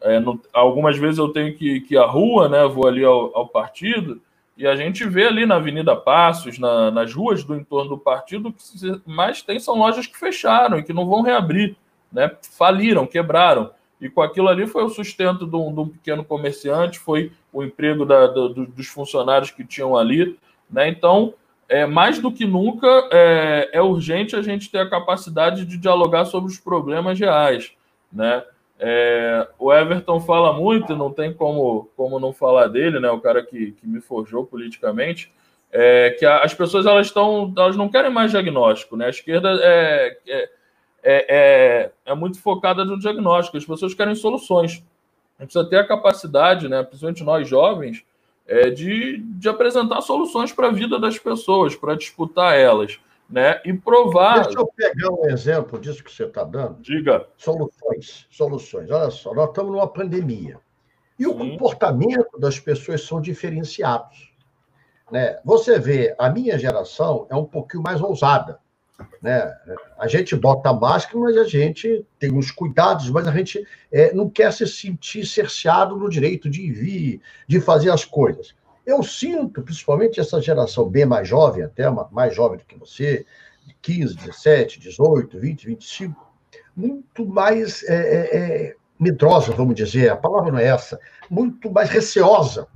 é, 0.00 0.20
no, 0.20 0.40
algumas 0.52 0.96
vezes 0.96 1.18
eu 1.18 1.28
tenho 1.30 1.56
que, 1.56 1.80
que 1.80 1.94
ir 1.94 1.98
à 1.98 2.06
rua, 2.06 2.48
né? 2.48 2.64
vou 2.66 2.86
ali 2.86 3.04
ao, 3.04 3.36
ao 3.36 3.48
partido, 3.48 4.20
e 4.56 4.66
a 4.66 4.76
gente 4.76 5.04
vê 5.04 5.26
ali 5.26 5.44
na 5.44 5.56
Avenida 5.56 5.96
Passos, 5.96 6.58
na, 6.58 6.90
nas 6.90 7.12
ruas 7.12 7.42
do 7.42 7.56
entorno 7.56 7.90
do 7.90 7.98
partido, 7.98 8.52
que 8.52 9.00
mais 9.04 9.42
tem 9.42 9.58
são 9.58 9.76
lojas 9.76 10.06
que 10.06 10.16
fecharam 10.16 10.78
e 10.78 10.82
que 10.82 10.92
não 10.92 11.08
vão 11.08 11.22
reabrir, 11.22 11.76
né? 12.12 12.30
Faliram, 12.56 13.06
quebraram. 13.06 13.70
E 14.00 14.08
com 14.08 14.22
aquilo 14.22 14.48
ali 14.48 14.66
foi 14.66 14.84
o 14.84 14.88
sustento 14.88 15.46
de 15.46 15.56
um, 15.56 15.74
de 15.74 15.80
um 15.80 15.88
pequeno 15.88 16.24
comerciante, 16.24 16.98
foi 16.98 17.32
o 17.52 17.64
emprego 17.64 18.04
da, 18.04 18.26
da, 18.28 18.48
dos 18.48 18.86
funcionários 18.86 19.50
que 19.50 19.64
tinham 19.64 19.96
ali, 19.96 20.38
né? 20.70 20.88
Então, 20.88 21.34
é, 21.68 21.84
mais 21.84 22.20
do 22.20 22.30
que 22.30 22.44
nunca, 22.44 22.86
é, 23.10 23.70
é 23.72 23.82
urgente 23.82 24.36
a 24.36 24.42
gente 24.42 24.70
ter 24.70 24.78
a 24.78 24.90
capacidade 24.90 25.64
de 25.64 25.76
dialogar 25.76 26.26
sobre 26.26 26.52
os 26.52 26.58
problemas 26.60 27.18
reais, 27.18 27.72
né? 28.12 28.44
É, 28.78 29.48
o 29.58 29.72
Everton 29.72 30.20
fala 30.20 30.52
muito, 30.52 30.96
não 30.96 31.12
tem 31.12 31.32
como, 31.32 31.88
como 31.96 32.18
não 32.18 32.32
falar 32.32 32.68
dele, 32.68 32.98
né? 32.98 33.10
O 33.10 33.20
cara 33.20 33.44
que, 33.44 33.72
que 33.72 33.86
me 33.86 34.00
forjou 34.00 34.44
politicamente, 34.44 35.32
é, 35.70 36.10
que 36.18 36.26
a, 36.26 36.38
as 36.38 36.54
pessoas 36.54 36.86
elas 36.86 37.06
estão, 37.06 37.52
elas 37.56 37.76
não 37.76 37.88
querem 37.88 38.10
mais 38.10 38.30
diagnóstico, 38.30 38.96
né? 38.96 39.06
A 39.06 39.10
esquerda 39.10 39.48
é, 39.62 40.18
é, 40.26 40.50
é, 41.02 41.90
é, 42.06 42.14
muito 42.14 42.40
focada 42.40 42.84
no 42.84 42.98
diagnóstico, 42.98 43.56
as 43.56 43.64
pessoas 43.64 43.94
querem 43.94 44.14
soluções. 44.14 44.84
A 45.38 45.42
gente 45.42 45.52
precisa 45.52 45.68
ter 45.68 45.76
a 45.76 45.86
capacidade, 45.86 46.68
né? 46.68 46.82
Principalmente 46.82 47.24
nós 47.24 47.48
jovens, 47.48 48.04
é, 48.46 48.70
de, 48.70 49.18
de 49.18 49.48
apresentar 49.48 50.00
soluções 50.00 50.52
para 50.52 50.68
a 50.68 50.72
vida 50.72 50.98
das 50.98 51.18
pessoas, 51.18 51.76
para 51.76 51.94
disputar 51.94 52.58
elas 52.58 52.98
né? 53.34 53.60
E 53.64 53.72
provar. 53.72 54.44
Deixa 54.44 54.60
eu 54.60 54.66
pegar 54.68 55.10
um 55.10 55.28
exemplo 55.28 55.80
disso 55.80 56.04
que 56.04 56.12
você 56.12 56.22
está 56.22 56.44
dando. 56.44 56.80
Diga. 56.80 57.26
Soluções, 57.36 58.28
soluções. 58.30 58.88
Olha 58.92 59.10
só, 59.10 59.34
nós 59.34 59.48
estamos 59.48 59.72
numa 59.72 59.88
pandemia. 59.88 60.60
E 61.18 61.24
Sim. 61.24 61.30
o 61.30 61.36
comportamento 61.36 62.38
das 62.38 62.60
pessoas 62.60 63.02
são 63.02 63.20
diferenciados. 63.20 64.32
Né? 65.10 65.40
Você 65.44 65.80
vê, 65.80 66.14
a 66.16 66.30
minha 66.30 66.56
geração 66.56 67.26
é 67.28 67.34
um 67.34 67.44
pouquinho 67.44 67.82
mais 67.82 68.00
ousada. 68.00 68.60
Né? 69.20 69.52
A 69.98 70.06
gente 70.06 70.36
bota 70.36 70.72
máscara, 70.72 71.18
mas 71.18 71.36
a 71.36 71.42
gente 71.42 72.06
tem 72.20 72.32
uns 72.32 72.52
cuidados, 72.52 73.10
mas 73.10 73.26
a 73.26 73.32
gente 73.32 73.66
é, 73.90 74.14
não 74.14 74.30
quer 74.30 74.52
se 74.52 74.64
sentir 74.68 75.26
cerceado 75.26 75.96
no 75.96 76.08
direito 76.08 76.48
de 76.48 76.70
vir, 76.70 77.20
de 77.48 77.60
fazer 77.60 77.90
as 77.90 78.04
coisas. 78.04 78.54
Eu 78.86 79.02
sinto, 79.02 79.62
principalmente 79.62 80.20
essa 80.20 80.40
geração 80.40 80.88
bem 80.88 81.06
mais 81.06 81.26
jovem, 81.26 81.64
até 81.64 81.88
mais 82.10 82.34
jovem 82.34 82.58
do 82.58 82.64
que 82.64 82.78
você, 82.78 83.24
de 83.66 83.74
15, 83.80 84.14
17, 84.16 84.80
18, 84.80 85.38
20, 85.38 85.66
25, 85.66 86.34
muito 86.76 87.26
mais 87.26 87.82
é, 87.84 87.94
é, 87.94 88.36
é, 88.36 88.76
medrosa, 88.98 89.52
vamos 89.52 89.74
dizer, 89.74 90.10
a 90.10 90.16
palavra 90.16 90.52
não 90.52 90.58
é 90.58 90.66
essa, 90.66 91.00
muito 91.30 91.70
mais 91.70 91.88
receosa 91.88 92.68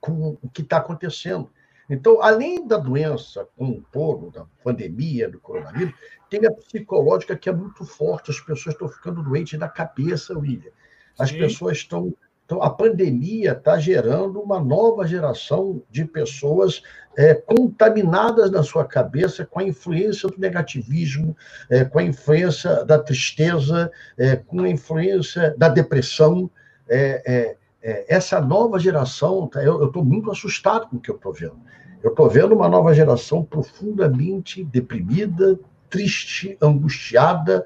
com 0.00 0.36
o 0.42 0.48
que 0.48 0.62
está 0.62 0.76
acontecendo. 0.76 1.50
Então, 1.88 2.22
além 2.22 2.66
da 2.66 2.76
doença 2.76 3.46
como 3.56 3.74
um 3.74 3.82
todo, 3.92 4.30
da 4.30 4.46
pandemia, 4.62 5.28
do 5.28 5.40
coronavírus, 5.40 5.94
tem 6.30 6.46
a 6.46 6.52
psicológica 6.52 7.36
que 7.36 7.48
é 7.48 7.52
muito 7.52 7.84
forte. 7.84 8.30
As 8.30 8.40
pessoas 8.40 8.74
estão 8.74 8.88
ficando 8.88 9.22
doentes 9.22 9.58
da 9.58 9.68
cabeça, 9.68 10.36
William. 10.38 10.70
As 11.18 11.30
Sim. 11.30 11.38
pessoas 11.38 11.78
estão 11.78 12.14
então, 12.44 12.62
a 12.62 12.68
pandemia 12.68 13.52
está 13.52 13.78
gerando 13.78 14.38
uma 14.38 14.60
nova 14.60 15.06
geração 15.06 15.82
de 15.90 16.04
pessoas 16.04 16.82
é, 17.16 17.34
contaminadas 17.34 18.50
na 18.50 18.62
sua 18.62 18.84
cabeça 18.84 19.46
com 19.46 19.60
a 19.60 19.64
influência 19.64 20.28
do 20.28 20.38
negativismo, 20.38 21.34
é, 21.70 21.84
com 21.84 21.98
a 21.98 22.02
influência 22.02 22.84
da 22.84 22.98
tristeza, 22.98 23.90
é, 24.18 24.36
com 24.36 24.60
a 24.60 24.68
influência 24.68 25.54
da 25.56 25.68
depressão. 25.70 26.50
É, 26.86 27.22
é, 27.26 27.56
é, 27.82 28.14
essa 28.14 28.40
nova 28.40 28.78
geração, 28.78 29.46
tá, 29.46 29.62
eu 29.62 29.86
estou 29.86 30.04
muito 30.04 30.30
assustado 30.30 30.86
com 30.88 30.96
o 30.96 31.00
que 31.00 31.10
eu 31.10 31.16
estou 31.16 31.32
vendo. 31.32 31.60
Eu 32.02 32.10
estou 32.10 32.28
vendo 32.28 32.54
uma 32.54 32.68
nova 32.68 32.92
geração 32.92 33.42
profundamente 33.42 34.62
deprimida, 34.62 35.58
triste, 35.88 36.58
angustiada 36.60 37.64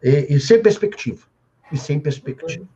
e, 0.00 0.36
e 0.36 0.40
sem 0.40 0.62
perspectiva. 0.62 1.29
E 1.72 1.76
sem 1.76 2.00
perspectiva 2.00 2.66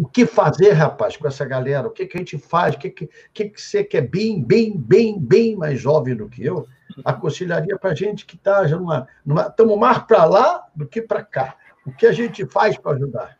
o 0.00 0.08
que 0.08 0.24
fazer, 0.24 0.72
rapaz, 0.72 1.14
com 1.14 1.28
essa 1.28 1.44
galera? 1.44 1.86
O 1.86 1.90
que, 1.90 2.06
que 2.06 2.16
a 2.16 2.20
gente 2.20 2.38
faz? 2.38 2.74
O 2.74 2.78
que, 2.78 2.88
que, 2.88 3.10
que, 3.34 3.50
que 3.50 3.60
você 3.60 3.84
que 3.84 3.98
é 3.98 4.00
bem, 4.00 4.42
bem, 4.42 4.74
bem, 4.74 5.20
bem 5.20 5.54
mais 5.54 5.78
jovem 5.78 6.16
do 6.16 6.26
que 6.26 6.42
eu, 6.42 6.66
aconselharia 7.04 7.78
para 7.78 7.90
a 7.90 7.94
gente 7.94 8.24
que 8.24 8.34
está 8.34 8.66
numa. 8.68 9.06
Estamos 9.46 9.78
mais 9.78 9.98
para 9.98 10.24
lá 10.24 10.66
do 10.74 10.86
que 10.86 11.02
para 11.02 11.22
cá. 11.22 11.54
O 11.86 11.92
que 11.92 12.06
a 12.06 12.12
gente 12.12 12.46
faz 12.46 12.78
para 12.78 12.96
ajudar? 12.96 13.38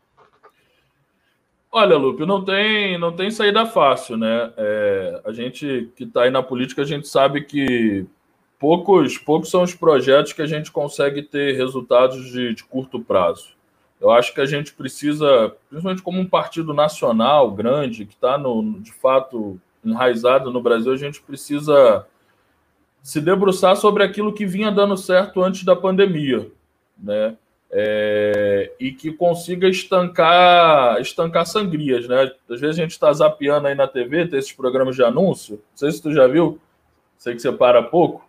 Olha, 1.72 1.96
Lupe, 1.96 2.26
não 2.26 2.44
tem, 2.44 2.98
não 2.98 3.16
tem 3.16 3.30
saída 3.30 3.64
fácil, 3.64 4.18
né? 4.18 4.52
É, 4.56 5.22
a 5.24 5.32
gente 5.32 5.90
que 5.96 6.04
está 6.04 6.24
aí 6.24 6.30
na 6.30 6.42
política, 6.42 6.82
a 6.82 6.86
gente 6.86 7.08
sabe 7.08 7.42
que 7.42 8.04
poucos, 8.58 9.16
poucos 9.16 9.50
são 9.50 9.62
os 9.62 9.74
projetos 9.74 10.34
que 10.34 10.42
a 10.42 10.46
gente 10.46 10.70
consegue 10.70 11.22
ter 11.22 11.56
resultados 11.56 12.30
de, 12.32 12.54
de 12.54 12.64
curto 12.64 13.00
prazo. 13.00 13.59
Eu 14.00 14.10
acho 14.10 14.32
que 14.32 14.40
a 14.40 14.46
gente 14.46 14.72
precisa, 14.72 15.54
principalmente 15.68 16.02
como 16.02 16.18
um 16.18 16.26
partido 16.26 16.72
nacional 16.72 17.50
grande, 17.50 18.06
que 18.06 18.14
está, 18.14 18.38
de 18.80 18.92
fato, 18.92 19.60
enraizado 19.84 20.50
no 20.50 20.62
Brasil, 20.62 20.92
a 20.92 20.96
gente 20.96 21.20
precisa 21.20 22.06
se 23.02 23.20
debruçar 23.20 23.76
sobre 23.76 24.02
aquilo 24.02 24.32
que 24.32 24.46
vinha 24.46 24.70
dando 24.70 24.96
certo 24.96 25.42
antes 25.42 25.64
da 25.64 25.76
pandemia, 25.76 26.50
né? 26.98 27.36
É, 27.72 28.72
e 28.80 28.90
que 28.90 29.12
consiga 29.12 29.68
estancar, 29.68 31.00
estancar 31.00 31.46
sangrias, 31.46 32.08
né? 32.08 32.32
Às 32.50 32.60
vezes 32.60 32.78
a 32.78 32.82
gente 32.82 32.92
está 32.92 33.12
zapeando 33.12 33.68
aí 33.68 33.74
na 33.74 33.86
TV, 33.86 34.26
tem 34.26 34.38
esses 34.38 34.52
programas 34.52 34.96
de 34.96 35.04
anúncio, 35.04 35.54
não 35.54 35.76
sei 35.76 35.92
se 35.92 36.02
tu 36.02 36.12
já 36.12 36.26
viu, 36.26 36.58
sei 37.16 37.34
que 37.34 37.40
você 37.40 37.52
para 37.52 37.82
pouco, 37.82 38.28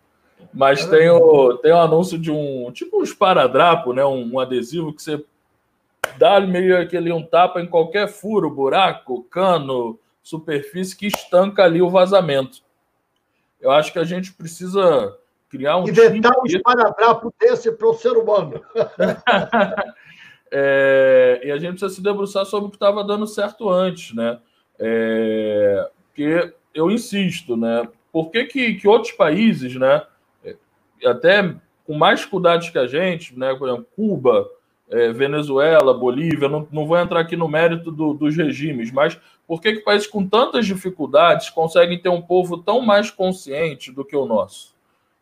mas 0.54 0.86
tem 0.86 1.10
o, 1.10 1.54
tem 1.58 1.72
o 1.72 1.78
anúncio 1.78 2.18
de 2.18 2.30
um, 2.30 2.70
tipo 2.72 3.00
um 3.00 3.02
esparadrapo, 3.02 3.92
né? 3.92 4.04
Um, 4.04 4.34
um 4.34 4.38
adesivo 4.38 4.92
que 4.92 5.02
você 5.02 5.22
dá 6.18 6.40
meio 6.40 6.80
aquele 6.80 7.12
um 7.12 7.24
tapa 7.24 7.60
em 7.60 7.66
qualquer 7.66 8.08
furo, 8.08 8.50
buraco, 8.50 9.24
cano, 9.24 9.98
superfície 10.22 10.96
que 10.96 11.06
estanca 11.06 11.64
ali 11.64 11.82
o 11.82 11.90
vazamento. 11.90 12.62
Eu 13.60 13.70
acho 13.70 13.92
que 13.92 13.98
a 13.98 14.04
gente 14.04 14.32
precisa 14.32 15.16
criar 15.48 15.76
um. 15.76 15.88
Inventar 15.88 16.32
um 16.38 16.46
esparadrapo 16.46 17.32
desse 17.38 17.70
para 17.72 17.88
o 17.88 17.94
ser 17.94 18.12
humano. 18.12 18.60
é, 20.50 21.40
e 21.44 21.50
a 21.50 21.58
gente 21.58 21.72
precisa 21.78 21.94
se 21.94 22.02
debruçar 22.02 22.44
sobre 22.46 22.68
o 22.68 22.70
que 22.70 22.76
estava 22.76 23.04
dando 23.04 23.26
certo 23.26 23.68
antes, 23.68 24.14
né? 24.14 24.38
É, 24.78 25.90
porque 26.08 26.54
eu 26.74 26.90
insisto, 26.90 27.56
né? 27.56 27.86
Por 28.10 28.30
que, 28.30 28.44
que, 28.44 28.74
que 28.74 28.88
outros 28.88 29.12
países, 29.12 29.76
né? 29.76 30.02
Até 31.04 31.54
com 31.84 31.94
mais 31.94 32.20
dificuldades 32.20 32.70
que 32.70 32.78
a 32.78 32.86
gente, 32.86 33.38
né? 33.38 33.54
Por 33.54 33.68
exemplo, 33.68 33.86
Cuba, 33.94 34.48
é, 34.92 35.10
Venezuela, 35.10 35.94
Bolívia, 35.94 36.48
não, 36.48 36.68
não 36.70 36.86
vou 36.86 36.98
entrar 36.98 37.20
aqui 37.20 37.34
no 37.34 37.48
mérito 37.48 37.90
do, 37.90 38.12
dos 38.12 38.36
regimes, 38.36 38.92
mas 38.92 39.18
por 39.48 39.60
que, 39.60 39.72
que 39.72 39.80
países 39.80 40.06
com 40.06 40.26
tantas 40.28 40.66
dificuldades 40.66 41.48
conseguem 41.48 41.98
ter 41.98 42.10
um 42.10 42.20
povo 42.20 42.58
tão 42.58 42.82
mais 42.82 43.10
consciente 43.10 43.90
do 43.90 44.04
que 44.04 44.14
o 44.14 44.26
nosso? 44.26 44.74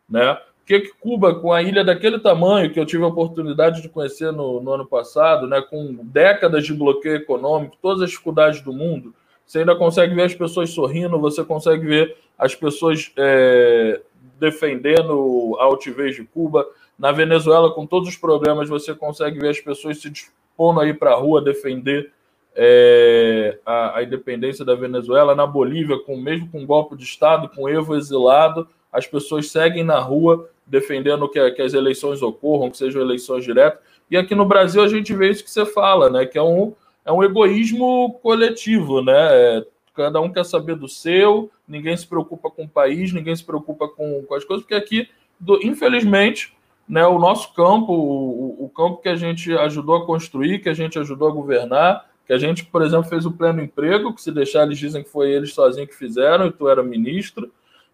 Né? 0.09 0.33
Por 0.33 0.65
que, 0.65 0.79
que 0.81 0.93
Cuba, 0.99 1.35
com 1.35 1.53
a 1.53 1.63
ilha 1.63 1.85
daquele 1.85 2.19
tamanho 2.19 2.71
que 2.71 2.79
eu 2.79 2.85
tive 2.85 3.03
a 3.03 3.07
oportunidade 3.07 3.81
de 3.81 3.87
conhecer 3.87 4.31
no, 4.33 4.61
no 4.61 4.71
ano 4.73 4.85
passado, 4.85 5.47
né, 5.47 5.61
com 5.61 5.99
décadas 6.03 6.65
de 6.65 6.73
bloqueio 6.73 7.15
econômico, 7.15 7.77
todas 7.81 8.03
as 8.03 8.09
dificuldades 8.09 8.61
do 8.61 8.73
mundo, 8.73 9.15
você 9.45 9.59
ainda 9.59 9.75
consegue 9.75 10.13
ver 10.13 10.23
as 10.23 10.35
pessoas 10.35 10.69
sorrindo, 10.69 11.19
você 11.19 11.43
consegue 11.43 11.85
ver 11.85 12.17
as 12.37 12.53
pessoas 12.53 13.11
é, 13.17 14.01
defendendo 14.39 15.55
a 15.59 15.63
altivez 15.63 16.15
de 16.15 16.23
Cuba, 16.23 16.65
na 17.01 17.11
Venezuela, 17.11 17.71
com 17.71 17.87
todos 17.87 18.09
os 18.09 18.15
problemas, 18.15 18.69
você 18.69 18.93
consegue 18.93 19.39
ver 19.39 19.49
as 19.49 19.59
pessoas 19.59 19.99
se 19.99 20.07
dispondo 20.07 20.79
a 20.79 20.87
ir 20.87 20.99
para 20.99 21.13
a 21.13 21.15
rua 21.15 21.41
defender 21.41 22.11
é, 22.55 23.57
a, 23.65 23.97
a, 23.97 24.03
independência 24.03 24.63
da 24.63 24.75
Venezuela. 24.75 25.33
Na 25.33 25.47
Bolívia, 25.47 25.97
com 25.97 26.15
mesmo 26.15 26.47
com 26.51 26.63
golpe 26.63 26.95
de 26.95 27.03
Estado, 27.03 27.49
com 27.49 27.67
Evo 27.67 27.95
exilado, 27.95 28.67
as 28.93 29.07
pessoas 29.07 29.49
seguem 29.49 29.83
na 29.83 29.97
rua 29.97 30.47
defendendo 30.67 31.27
que, 31.27 31.51
que 31.53 31.63
as 31.63 31.73
eleições 31.73 32.21
ocorram, 32.21 32.69
que 32.69 32.77
sejam 32.77 33.01
eleições 33.01 33.43
diretas. 33.43 33.79
E 34.07 34.15
aqui 34.15 34.35
no 34.35 34.45
Brasil 34.45 34.83
a 34.83 34.87
gente 34.87 35.11
vê 35.11 35.31
isso 35.31 35.43
que 35.43 35.49
você 35.49 35.65
fala, 35.65 36.07
né? 36.07 36.27
Que 36.27 36.37
é 36.37 36.43
um, 36.43 36.75
é 37.03 37.11
um 37.11 37.23
egoísmo 37.23 38.19
coletivo, 38.21 39.01
né? 39.01 39.15
É, 39.15 39.65
cada 39.95 40.21
um 40.21 40.31
quer 40.31 40.45
saber 40.45 40.75
do 40.75 40.87
seu, 40.87 41.49
ninguém 41.67 41.97
se 41.97 42.05
preocupa 42.05 42.51
com 42.51 42.65
o 42.65 42.69
país, 42.69 43.11
ninguém 43.11 43.35
se 43.35 43.43
preocupa 43.43 43.87
com, 43.87 44.21
com 44.21 44.35
as 44.35 44.45
coisas, 44.45 44.63
porque 44.63 44.75
aqui, 44.75 45.09
do, 45.39 45.59
infelizmente, 45.65 46.53
né, 46.91 47.07
o 47.07 47.17
nosso 47.17 47.53
campo, 47.53 47.93
o, 47.93 48.65
o, 48.65 48.69
campo 48.69 48.97
que 48.97 49.07
a 49.07 49.15
gente 49.15 49.49
ajudou 49.53 49.95
a 49.95 50.05
construir, 50.05 50.59
que 50.59 50.67
a 50.67 50.73
gente 50.73 50.99
ajudou 50.99 51.29
a 51.29 51.31
governar, 51.31 52.05
que 52.27 52.33
a 52.33 52.37
gente, 52.37 52.65
por 52.65 52.81
exemplo, 52.81 53.07
fez 53.07 53.25
o 53.25 53.31
pleno 53.31 53.61
emprego, 53.61 54.13
que 54.13 54.21
se 54.21 54.29
deixar 54.29 54.63
eles 54.63 54.77
dizem 54.77 55.01
que 55.01 55.09
foi 55.09 55.31
eles 55.31 55.53
sozinhos 55.53 55.89
que 55.89 55.95
fizeram, 55.95 56.47
e 56.47 56.51
tu 56.51 56.67
era 56.67 56.83
ministro, 56.83 57.49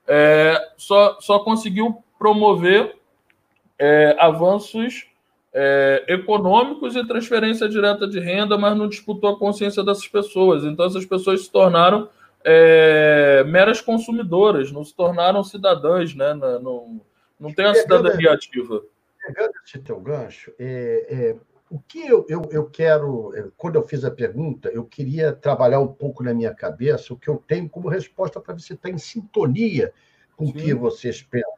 é, 0.08 0.60
só, 0.78 1.16
só 1.20 1.38
conseguiu 1.38 2.04
promover 2.18 2.96
é, 3.78 4.16
avanços 4.20 5.06
é, 5.54 6.04
econômicos 6.08 6.96
e 6.96 7.06
transferência 7.06 7.70
direta 7.70 8.08
de 8.08 8.20
renda, 8.20 8.58
mas 8.58 8.76
não 8.76 8.90
disputou 8.90 9.30
a 9.30 9.38
consciência 9.38 9.84
dessas 9.84 10.08
pessoas. 10.08 10.64
Então, 10.64 10.88
essas 10.88 11.06
pessoas 11.06 11.42
se 11.42 11.52
tornaram 11.52 12.10
é, 12.44 13.44
meras 13.46 13.80
consumidoras, 13.80 14.72
não 14.72 14.84
se 14.84 14.96
tornaram 14.96 15.44
cidadãs, 15.44 16.16
né? 16.16 16.34
Não, 16.34 17.00
não 17.40 17.54
tem 17.54 17.66
uma 17.66 17.76
cidadania 17.76 18.34
ativa. 18.34 18.84
Pegando 19.26 19.52
esse 19.66 19.80
teu 19.80 20.00
gancho, 20.00 20.54
é, 20.58 21.08
é, 21.10 21.36
o 21.70 21.80
que 21.80 22.08
eu, 22.08 22.26
eu, 22.30 22.42
eu 22.52 22.70
quero, 22.70 23.36
é, 23.36 23.50
quando 23.58 23.76
eu 23.76 23.86
fiz 23.86 24.06
a 24.06 24.12
pergunta, 24.12 24.70
eu 24.70 24.86
queria 24.86 25.34
trabalhar 25.34 25.80
um 25.80 25.88
pouco 25.88 26.24
na 26.24 26.34
minha 26.34 26.54
cabeça 26.54 27.14
o 27.14 27.18
que 27.18 27.28
eu 27.28 27.44
tenho 27.48 27.70
como 27.70 27.90
resposta 27.90 28.40
para 28.40 28.54
você 28.54 28.74
estar 28.74 28.90
em 28.90 28.98
sintonia 28.98 29.94
com 30.36 30.46
o 30.46 30.54
que 30.54 30.74
vocês 30.74 31.22
pensam. 31.22 31.58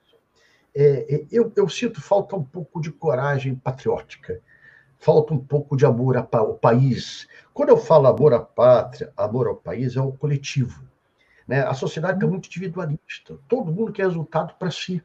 É, 0.74 1.16
é, 1.16 1.26
eu, 1.32 1.52
eu 1.56 1.68
sinto 1.70 2.02
falta 2.02 2.36
um 2.36 2.44
pouco 2.44 2.82
de 2.82 2.92
coragem 2.92 3.56
patriótica, 3.56 4.42
falta 4.98 5.34
um 5.34 5.40
pouco 5.40 5.76
de 5.76 5.86
amor 5.86 6.18
ao 6.18 6.56
país. 6.56 7.28
Quando 7.54 7.70
eu 7.70 7.78
falo 7.78 8.08
amor 8.08 8.34
à 8.34 8.40
pátria, 8.40 9.12
amor 9.16 9.48
ao 9.48 9.56
país, 9.56 9.96
é 9.96 10.02
o 10.02 10.12
coletivo. 10.12 10.84
Né? 11.48 11.62
A 11.62 11.74
sociedade 11.74 12.18
está 12.18 12.28
muito 12.28 12.48
individualista, 12.48 13.38
todo 13.48 13.72
mundo 13.72 13.92
quer 13.92 14.06
resultado 14.06 14.56
para 14.58 14.72
si. 14.72 15.04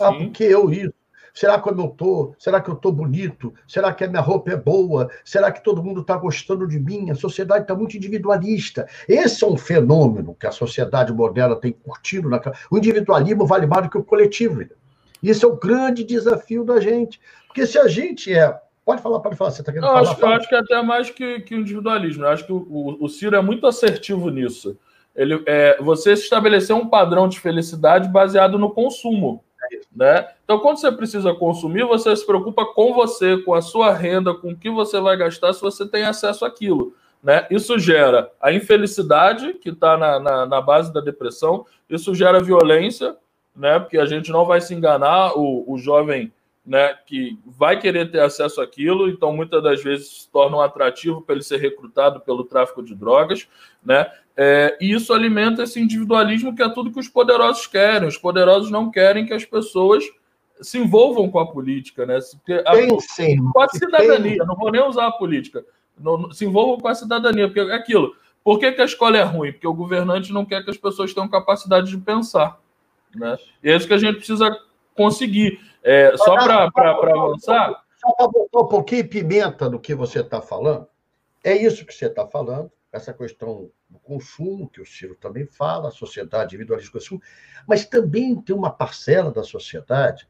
Ah, 0.00 0.12
porque 0.12 0.44
eu 0.44 0.70
isso? 0.70 0.94
Será 1.34 1.60
que 1.60 1.68
eu 1.68 1.86
estou? 1.86 2.34
Será 2.38 2.60
que 2.60 2.70
eu 2.70 2.74
estou 2.74 2.92
bonito? 2.92 3.52
Será 3.66 3.92
que 3.92 4.04
a 4.04 4.08
minha 4.08 4.20
roupa 4.20 4.52
é 4.52 4.56
boa? 4.56 5.10
Será 5.24 5.50
que 5.50 5.64
todo 5.64 5.82
mundo 5.82 6.00
está 6.00 6.16
gostando 6.16 6.66
de 6.68 6.78
mim? 6.78 7.10
A 7.10 7.14
sociedade 7.16 7.62
está 7.62 7.74
muito 7.74 7.96
individualista. 7.96 8.86
Esse 9.08 9.42
é 9.42 9.46
um 9.46 9.56
fenômeno 9.56 10.36
que 10.38 10.46
a 10.46 10.52
sociedade 10.52 11.12
moderna 11.12 11.56
tem 11.56 11.72
curtido. 11.72 12.30
Na... 12.30 12.40
O 12.70 12.78
individualismo 12.78 13.44
vale 13.44 13.66
mais 13.66 13.82
do 13.82 13.90
que 13.90 13.98
o 13.98 14.04
coletivo. 14.04 14.64
Isso 15.20 15.44
é 15.44 15.48
o 15.48 15.56
grande 15.56 16.04
desafio 16.04 16.64
da 16.64 16.80
gente. 16.80 17.20
Porque 17.48 17.66
se 17.66 17.78
a 17.78 17.88
gente 17.88 18.32
é. 18.32 18.56
Pode 18.84 19.02
falar, 19.02 19.18
pode 19.18 19.34
falar. 19.34 19.50
Você 19.50 19.62
está 19.62 19.72
querendo 19.72 19.88
eu 19.88 19.92
falar? 19.92 20.10
Acho, 20.12 20.20
eu 20.20 20.28
acho 20.28 20.48
que 20.48 20.54
é 20.54 20.58
até 20.58 20.82
mais 20.82 21.10
que, 21.10 21.40
que 21.40 21.56
o 21.56 21.58
individualismo. 21.58 22.24
Eu 22.24 22.28
acho 22.28 22.46
que 22.46 22.52
o, 22.52 22.96
o 23.00 23.08
Ciro 23.08 23.34
é 23.34 23.42
muito 23.42 23.66
assertivo 23.66 24.30
nisso. 24.30 24.78
Ele, 25.16 25.42
é, 25.46 25.78
você 25.80 26.12
estabeleceu 26.12 26.76
um 26.76 26.88
padrão 26.88 27.28
de 27.28 27.40
felicidade 27.40 28.08
baseado 28.08 28.56
no 28.56 28.70
consumo. 28.70 29.42
Né? 29.94 30.28
Então, 30.44 30.58
quando 30.58 30.78
você 30.78 30.90
precisa 30.90 31.32
consumir, 31.34 31.84
você 31.84 32.14
se 32.14 32.26
preocupa 32.26 32.64
com 32.66 32.92
você, 32.92 33.38
com 33.38 33.54
a 33.54 33.62
sua 33.62 33.92
renda, 33.92 34.34
com 34.34 34.50
o 34.50 34.56
que 34.56 34.70
você 34.70 35.00
vai 35.00 35.16
gastar 35.16 35.52
se 35.52 35.60
você 35.60 35.86
tem 35.86 36.04
acesso 36.04 36.44
àquilo. 36.44 36.94
Né? 37.22 37.46
Isso 37.50 37.78
gera 37.78 38.30
a 38.40 38.52
infelicidade, 38.52 39.54
que 39.54 39.70
está 39.70 39.96
na, 39.96 40.20
na, 40.20 40.46
na, 40.46 40.60
base 40.60 40.92
da 40.92 41.00
depressão, 41.00 41.64
isso 41.88 42.14
gera 42.14 42.42
violência, 42.42 43.16
né? 43.56 43.78
porque 43.78 43.96
a 43.96 44.04
gente 44.04 44.30
não 44.30 44.44
vai 44.44 44.60
se 44.60 44.74
enganar, 44.74 45.32
o, 45.34 45.64
o 45.66 45.78
jovem 45.78 46.32
né, 46.64 46.94
que 47.06 47.38
vai 47.44 47.78
querer 47.78 48.10
ter 48.10 48.20
acesso 48.20 48.60
àquilo, 48.60 49.08
então 49.08 49.34
muitas 49.34 49.62
das 49.62 49.82
vezes 49.82 50.22
se 50.22 50.30
torna 50.30 50.56
um 50.56 50.60
atrativo 50.60 51.20
para 51.20 51.34
ele 51.34 51.44
ser 51.44 51.58
recrutado 51.58 52.20
pelo 52.20 52.44
tráfico 52.44 52.82
de 52.82 52.94
drogas, 52.94 53.46
né? 53.84 54.10
É, 54.36 54.76
e 54.80 54.92
isso 54.92 55.12
alimenta 55.12 55.62
esse 55.62 55.78
individualismo 55.78 56.56
que 56.56 56.62
é 56.62 56.68
tudo 56.68 56.90
que 56.90 56.98
os 56.98 57.08
poderosos 57.08 57.66
querem. 57.66 58.08
Os 58.08 58.18
poderosos 58.18 58.70
não 58.70 58.90
querem 58.90 59.26
que 59.26 59.32
as 59.32 59.44
pessoas 59.44 60.04
se 60.60 60.78
envolvam 60.78 61.30
com 61.30 61.38
a 61.38 61.46
política, 61.46 62.06
né? 62.06 62.18
A, 62.64 63.52
com 63.52 63.60
a 63.60 63.68
cidadania, 63.68 64.44
não 64.44 64.56
vou 64.56 64.72
nem 64.72 64.82
usar 64.82 65.06
a 65.06 65.12
política. 65.12 65.64
Não, 65.98 66.32
se 66.32 66.44
envolvam 66.44 66.78
com 66.78 66.88
a 66.88 66.94
cidadania, 66.94 67.46
porque 67.46 67.60
é 67.60 67.74
aquilo. 67.74 68.16
Por 68.42 68.58
que, 68.58 68.72
que 68.72 68.82
a 68.82 68.84
escola 68.84 69.16
é 69.16 69.22
ruim? 69.22 69.52
Porque 69.52 69.66
o 69.66 69.74
governante 69.74 70.32
não 70.32 70.44
quer 70.44 70.64
que 70.64 70.70
as 70.70 70.76
pessoas 70.76 71.14
tenham 71.14 71.28
capacidade 71.28 71.90
de 71.90 71.98
pensar. 71.98 72.58
Né? 73.14 73.38
E 73.62 73.70
é 73.70 73.76
isso 73.76 73.86
que 73.86 73.94
a 73.94 73.98
gente 73.98 74.16
precisa 74.16 74.54
conseguir. 74.94 75.60
É, 75.84 76.16
só 76.16 76.34
para 76.34 76.70
avançar. 76.90 77.84
Só 78.00 78.12
para 78.12 78.28
botar 78.28 78.60
um 78.60 78.68
pouquinho 78.68 79.08
pimenta 79.08 79.68
no 79.68 79.78
que 79.78 79.94
você 79.94 80.20
está 80.20 80.40
falando, 80.40 80.88
é 81.42 81.54
isso 81.54 81.84
que 81.86 81.92
você 81.92 82.06
está 82.06 82.26
falando, 82.26 82.70
essa 82.90 83.12
questão 83.12 83.70
do 83.88 83.98
consumo, 83.98 84.68
que 84.68 84.80
o 84.80 84.86
Ciro 84.86 85.14
também 85.14 85.46
fala, 85.46 85.88
a 85.88 85.92
sociedade 85.92 86.54
individualista 86.54 86.90
do 86.90 87.00
consumo, 87.00 87.22
mas 87.66 87.84
também 87.84 88.34
tem 88.40 88.56
uma 88.56 88.70
parcela 88.70 89.30
da 89.30 89.42
sociedade 89.42 90.28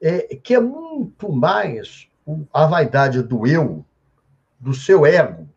é, 0.00 0.36
que 0.36 0.54
é 0.54 0.60
muito 0.60 1.32
mais 1.32 2.08
a 2.52 2.66
vaidade 2.66 3.22
do 3.22 3.46
eu, 3.46 3.84
do 4.58 4.74
seu 4.74 5.06
ego, 5.06 5.48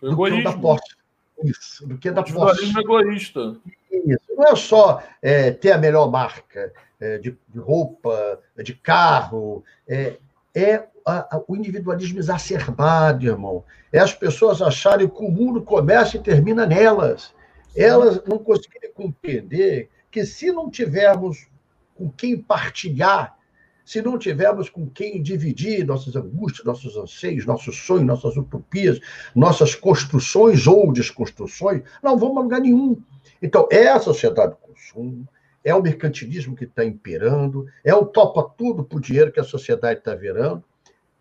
do 0.00 0.16
que 0.16 0.42
da 0.42 0.56
posse. 0.56 0.94
Isso, 1.42 1.86
do 1.86 1.98
que 1.98 2.10
da 2.10 2.22
posse. 2.22 2.78
egoísta. 2.78 3.56
Isso. 3.90 4.20
Não 4.36 4.44
é 4.44 4.56
só 4.56 5.02
é, 5.20 5.50
ter 5.50 5.72
a 5.72 5.78
melhor 5.78 6.10
marca, 6.10 6.72
é, 7.00 7.18
de, 7.18 7.36
de, 7.48 7.58
roupa, 7.58 8.40
de 8.62 8.74
carro, 8.74 9.64
é, 9.86 10.16
é 10.54 10.86
a, 11.04 11.36
a, 11.36 11.42
o 11.46 11.56
individualismo 11.56 12.18
exacerbado, 12.18 13.26
irmão. 13.26 13.64
É 13.92 13.98
as 13.98 14.14
pessoas 14.14 14.62
acharem 14.62 15.08
que 15.08 15.24
o 15.24 15.30
mundo 15.30 15.62
começa 15.62 16.16
e 16.16 16.22
termina 16.22 16.66
nelas. 16.66 17.34
Elas 17.76 18.22
não 18.24 18.38
conseguirem 18.38 18.92
compreender 18.92 19.90
que 20.10 20.24
se 20.24 20.52
não 20.52 20.70
tivermos 20.70 21.48
com 21.94 22.08
quem 22.08 22.36
partilhar, 22.36 23.36
se 23.84 24.00
não 24.00 24.18
tivermos 24.18 24.70
com 24.70 24.88
quem 24.88 25.22
dividir 25.22 25.84
nossas 25.86 26.16
angústias, 26.16 26.64
nossos 26.64 26.96
anseios, 26.96 27.44
nossos 27.44 27.76
sonhos, 27.76 28.06
nossas 28.06 28.36
utopias, 28.36 28.98
nossas 29.34 29.74
construções 29.74 30.66
ou 30.66 30.92
desconstruções, 30.92 31.82
não 32.02 32.16
vamos 32.16 32.38
a 32.38 32.40
lugar 32.40 32.60
nenhum. 32.60 33.00
Então, 33.42 33.68
é 33.70 33.88
a 33.88 34.00
sociedade 34.00 34.52
do 34.52 34.56
consumo, 34.56 35.28
é 35.62 35.74
o 35.74 35.82
mercantilismo 35.82 36.56
que 36.56 36.64
está 36.64 36.84
imperando, 36.84 37.66
é 37.84 37.94
o 37.94 38.06
topa 38.06 38.54
tudo 38.56 38.84
por 38.84 39.00
dinheiro 39.00 39.32
que 39.32 39.40
a 39.40 39.44
sociedade 39.44 39.98
está 39.98 40.14
virando. 40.14 40.64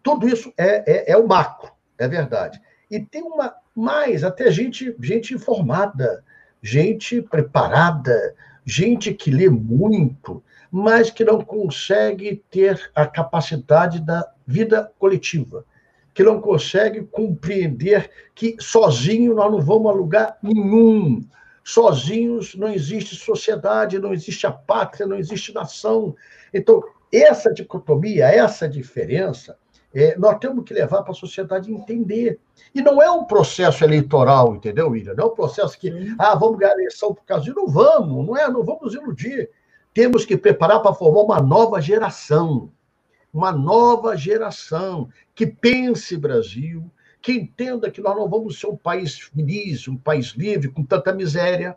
Tudo 0.01 0.27
isso 0.27 0.53
é, 0.57 1.09
é, 1.09 1.11
é 1.11 1.17
o 1.17 1.27
macro, 1.27 1.71
é 1.97 2.07
verdade. 2.07 2.61
E 2.89 2.99
tem 2.99 3.23
uma 3.23 3.53
mais, 3.75 4.23
até 4.23 4.51
gente, 4.51 4.95
gente 5.01 5.33
informada, 5.33 6.23
gente 6.61 7.21
preparada, 7.21 8.35
gente 8.65 9.13
que 9.13 9.31
lê 9.31 9.49
muito, 9.49 10.43
mas 10.75 11.11
que 11.11 11.23
não 11.23 11.39
consegue 11.39 12.43
ter 12.49 12.89
a 12.95 13.05
capacidade 13.05 14.01
da 14.01 14.27
vida 14.43 14.91
coletiva, 14.97 15.63
que 16.15 16.23
não 16.23 16.41
consegue 16.41 17.03
compreender 17.03 18.09
que 18.33 18.55
sozinho 18.59 19.35
nós 19.35 19.51
não 19.51 19.61
vamos 19.61 19.91
a 19.91 19.93
lugar 19.93 20.37
nenhum. 20.41 21.23
Sozinhos 21.63 22.55
não 22.55 22.69
existe 22.69 23.15
sociedade, 23.15 23.99
não 23.99 24.11
existe 24.11 24.47
a 24.47 24.51
pátria, 24.51 25.05
não 25.05 25.15
existe 25.15 25.53
nação. 25.53 26.15
Então, 26.51 26.83
essa 27.11 27.53
dicotomia, 27.53 28.25
essa 28.25 28.67
diferença, 28.67 29.55
é, 29.93 30.17
nós 30.17 30.39
temos 30.39 30.65
que 30.65 30.73
levar 30.73 31.03
para 31.03 31.11
a 31.11 31.15
sociedade 31.15 31.71
entender. 31.71 32.39
E 32.73 32.81
não 32.81 32.99
é 32.99 33.11
um 33.11 33.25
processo 33.25 33.83
eleitoral, 33.83 34.55
entendeu, 34.55 34.89
William? 34.89 35.13
Não 35.13 35.25
é 35.25 35.27
um 35.27 35.35
processo 35.35 35.77
que, 35.77 36.15
ah, 36.17 36.33
vamos 36.33 36.57
ganhar 36.57 36.71
a 36.71 36.77
eleição 36.77 37.13
por 37.13 37.23
causa 37.25 37.43
disso. 37.43 37.55
Não 37.55 37.67
vamos, 37.67 38.25
não 38.25 38.35
é? 38.35 38.49
Não 38.49 38.63
vamos 38.63 38.95
iludir. 38.95 39.51
Temos 39.93 40.25
que 40.25 40.35
preparar 40.35 40.81
para 40.81 40.93
formar 40.93 41.21
uma 41.21 41.41
nova 41.41 41.79
geração. 41.79 42.71
Uma 43.33 43.51
nova 43.51 44.15
geração 44.15 45.09
que 45.33 45.45
pense 45.45 46.15
Brasil, 46.17 46.91
que 47.21 47.31
entenda 47.31 47.89
que 47.89 48.01
nós 48.01 48.15
não 48.15 48.29
vamos 48.29 48.59
ser 48.59 48.67
um 48.67 48.75
país 48.75 49.19
feliz, 49.19 49.87
um 49.87 49.97
país 49.97 50.27
livre, 50.35 50.69
com 50.69 50.83
tanta 50.83 51.13
miséria, 51.13 51.75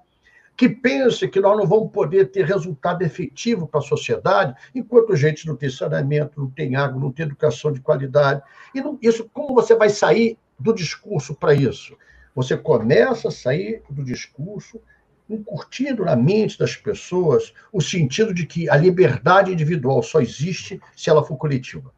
que 0.57 0.69
pense 0.69 1.29
que 1.29 1.41
nós 1.41 1.57
não 1.57 1.67
vamos 1.67 1.93
poder 1.93 2.31
ter 2.31 2.47
resultado 2.47 3.03
efetivo 3.03 3.69
para 3.69 3.81
a 3.81 3.83
sociedade 3.83 4.55
enquanto 4.75 5.13
a 5.13 5.17
gente 5.17 5.47
não 5.47 5.55
tem 5.55 5.69
saneamento, 5.69 6.41
não 6.41 6.51
tem 6.51 6.75
água, 6.75 6.99
não 6.99 7.13
tem 7.13 7.27
educação 7.27 7.71
de 7.71 7.81
qualidade. 7.81 8.43
E 8.75 8.81
não, 8.81 8.99
isso, 9.03 9.29
como 9.33 9.55
você 9.55 9.75
vai 9.75 9.91
sair 9.91 10.39
do 10.59 10.73
discurso 10.73 11.35
para 11.35 11.55
isso? 11.55 11.97
Você 12.35 12.57
começa 12.57 13.29
a 13.29 13.31
sair 13.31 13.83
do 13.91 14.03
discurso 14.03 14.81
incutindo 15.29 16.05
na 16.05 16.15
mente 16.15 16.59
das 16.59 16.77
pessoas 16.77 17.53
o 17.73 17.81
sentido 17.81 18.33
de 18.33 18.47
que 18.47 18.69
a 18.71 18.77
liberdade 18.77 19.53
individual 19.53 20.03
só 20.03 20.21
existe 20.21 20.81
se 20.95 21.11
ela 21.11 21.25
for 21.25 21.37
coletiva. 21.37 21.93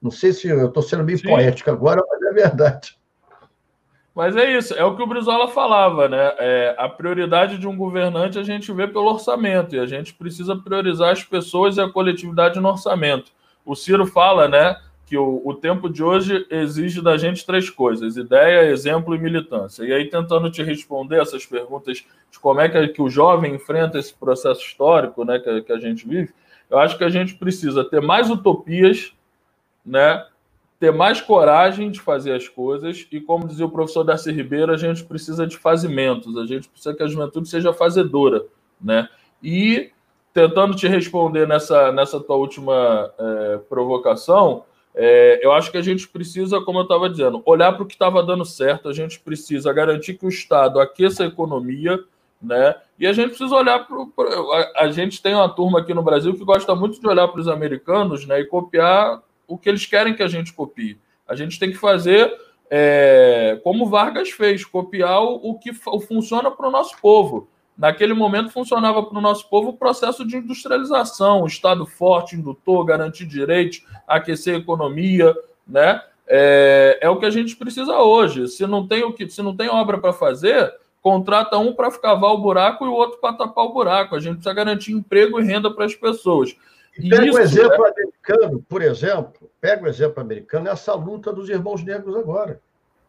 Não 0.00 0.10
sei 0.10 0.32
se 0.32 0.48
eu 0.48 0.66
estou 0.66 0.82
sendo 0.82 1.04
meio 1.04 1.18
Sim. 1.18 1.28
poético 1.28 1.70
agora, 1.70 2.02
mas 2.08 2.22
é 2.22 2.32
verdade. 2.32 2.96
Mas 4.14 4.36
é 4.36 4.58
isso, 4.58 4.74
é 4.74 4.84
o 4.84 4.94
que 4.94 5.02
o 5.02 5.06
Brizola 5.06 5.48
falava, 5.48 6.06
né? 6.06 6.34
É, 6.38 6.74
a 6.76 6.86
prioridade 6.86 7.56
de 7.56 7.66
um 7.66 7.74
governante 7.74 8.38
a 8.38 8.42
gente 8.42 8.70
vê 8.70 8.86
pelo 8.86 9.10
orçamento, 9.10 9.74
e 9.74 9.78
a 9.78 9.86
gente 9.86 10.12
precisa 10.12 10.54
priorizar 10.54 11.12
as 11.12 11.24
pessoas 11.24 11.78
e 11.78 11.80
a 11.80 11.88
coletividade 11.88 12.60
no 12.60 12.68
orçamento. 12.68 13.32
O 13.64 13.74
Ciro 13.74 14.04
fala, 14.04 14.48
né, 14.48 14.76
que 15.12 15.18
o, 15.18 15.42
o 15.44 15.52
tempo 15.52 15.90
de 15.90 16.02
hoje 16.02 16.46
exige 16.48 17.02
da 17.02 17.18
gente 17.18 17.44
três 17.44 17.68
coisas: 17.68 18.16
ideia, 18.16 18.70
exemplo 18.70 19.14
e 19.14 19.18
militância. 19.18 19.84
E 19.84 19.92
aí, 19.92 20.08
tentando 20.08 20.50
te 20.50 20.62
responder 20.62 21.20
essas 21.20 21.44
perguntas 21.44 22.02
de 22.30 22.40
como 22.40 22.62
é 22.62 22.68
que, 22.70 22.88
que 22.88 23.02
o 23.02 23.10
jovem 23.10 23.54
enfrenta 23.54 23.98
esse 23.98 24.14
processo 24.14 24.62
histórico 24.62 25.22
né, 25.22 25.38
que, 25.38 25.60
que 25.60 25.72
a 25.72 25.78
gente 25.78 26.08
vive, 26.08 26.32
eu 26.70 26.78
acho 26.78 26.96
que 26.96 27.04
a 27.04 27.10
gente 27.10 27.34
precisa 27.34 27.84
ter 27.84 28.00
mais 28.00 28.30
utopias, 28.30 29.12
né? 29.84 30.24
ter 30.80 30.90
mais 30.90 31.20
coragem 31.20 31.90
de 31.90 32.00
fazer 32.00 32.32
as 32.32 32.48
coisas 32.48 33.06
e, 33.12 33.20
como 33.20 33.46
dizia 33.46 33.66
o 33.66 33.70
professor 33.70 34.02
Darcy 34.02 34.32
Ribeiro, 34.32 34.72
a 34.72 34.78
gente 34.78 35.04
precisa 35.04 35.46
de 35.46 35.58
fazimentos, 35.58 36.38
a 36.38 36.46
gente 36.46 36.70
precisa 36.70 36.94
que 36.94 37.02
a 37.02 37.06
juventude 37.06 37.48
seja 37.50 37.72
fazedora, 37.74 38.46
né? 38.80 39.08
E 39.42 39.92
tentando 40.32 40.74
te 40.74 40.88
responder 40.88 41.46
nessa, 41.46 41.92
nessa 41.92 42.18
tua 42.18 42.36
última 42.36 43.12
é, 43.18 43.58
provocação, 43.68 44.64
é, 44.94 45.40
eu 45.42 45.52
acho 45.52 45.70
que 45.70 45.78
a 45.78 45.82
gente 45.82 46.06
precisa, 46.06 46.60
como 46.60 46.78
eu 46.78 46.82
estava 46.82 47.08
dizendo, 47.08 47.42
olhar 47.46 47.72
para 47.72 47.82
o 47.82 47.86
que 47.86 47.94
estava 47.94 48.22
dando 48.22 48.44
certo, 48.44 48.88
a 48.88 48.92
gente 48.92 49.18
precisa 49.20 49.72
garantir 49.72 50.14
que 50.14 50.26
o 50.26 50.28
Estado 50.28 50.80
aqueça 50.80 51.24
a 51.24 51.26
economia, 51.26 51.98
né? 52.40 52.74
E 52.98 53.06
a 53.06 53.12
gente 53.12 53.30
precisa 53.30 53.54
olhar 53.54 53.86
para. 53.86 53.96
A, 53.96 54.84
a 54.84 54.90
gente 54.90 55.22
tem 55.22 55.34
uma 55.34 55.48
turma 55.48 55.80
aqui 55.80 55.94
no 55.94 56.02
Brasil 56.02 56.34
que 56.34 56.44
gosta 56.44 56.74
muito 56.74 57.00
de 57.00 57.06
olhar 57.06 57.28
para 57.28 57.40
os 57.40 57.48
americanos 57.48 58.26
né, 58.26 58.40
e 58.40 58.44
copiar 58.44 59.22
o 59.46 59.56
que 59.56 59.68
eles 59.68 59.86
querem 59.86 60.14
que 60.14 60.22
a 60.22 60.28
gente 60.28 60.52
copie. 60.52 60.98
A 61.26 61.34
gente 61.34 61.58
tem 61.58 61.70
que 61.70 61.78
fazer 61.78 62.32
é, 62.68 63.60
como 63.62 63.88
Vargas 63.88 64.30
fez, 64.30 64.64
copiar 64.64 65.22
o 65.22 65.58
que 65.58 65.72
funciona 65.72 66.50
para 66.50 66.68
o 66.68 66.70
nosso 66.70 66.96
povo. 67.00 67.48
Naquele 67.82 68.14
momento 68.14 68.52
funcionava 68.52 69.02
para 69.02 69.18
o 69.18 69.20
nosso 69.20 69.50
povo 69.50 69.70
o 69.70 69.76
processo 69.76 70.24
de 70.24 70.36
industrialização, 70.36 71.42
o 71.42 71.48
Estado 71.48 71.84
forte, 71.84 72.36
indutor, 72.36 72.84
garantir 72.84 73.26
direitos, 73.26 73.84
aquecer 74.06 74.54
a 74.54 74.58
economia, 74.58 75.34
né? 75.66 76.00
É, 76.28 77.00
é 77.00 77.10
o 77.10 77.18
que 77.18 77.26
a 77.26 77.30
gente 77.30 77.56
precisa 77.56 77.98
hoje. 77.98 78.46
Se 78.46 78.64
não 78.68 78.86
tem 78.86 79.02
o 79.02 79.12
que, 79.12 79.28
se 79.28 79.42
não 79.42 79.56
tem 79.56 79.68
obra 79.68 79.98
para 79.98 80.12
fazer, 80.12 80.72
contrata 81.00 81.58
um 81.58 81.74
para 81.74 81.90
cavar 81.90 82.30
o 82.30 82.38
buraco 82.38 82.84
e 82.84 82.88
o 82.88 82.92
outro 82.92 83.18
para 83.18 83.34
tapar 83.34 83.64
o 83.64 83.72
buraco. 83.72 84.14
A 84.14 84.20
gente 84.20 84.34
precisa 84.34 84.54
garantir 84.54 84.92
emprego 84.92 85.40
e 85.40 85.44
renda 85.44 85.68
para 85.68 85.84
as 85.84 85.96
pessoas. 85.96 86.56
Pega 86.96 87.26
Isso, 87.26 87.36
o 87.36 87.40
exemplo 87.40 87.84
é... 87.84 87.90
americano, 87.90 88.64
por 88.68 88.80
exemplo, 88.80 89.50
pega 89.60 89.82
o 89.82 89.88
exemplo 89.88 90.22
americano, 90.22 90.68
essa 90.68 90.94
luta 90.94 91.32
dos 91.32 91.48
irmãos 91.48 91.82
negros 91.82 92.14
agora. 92.14 92.60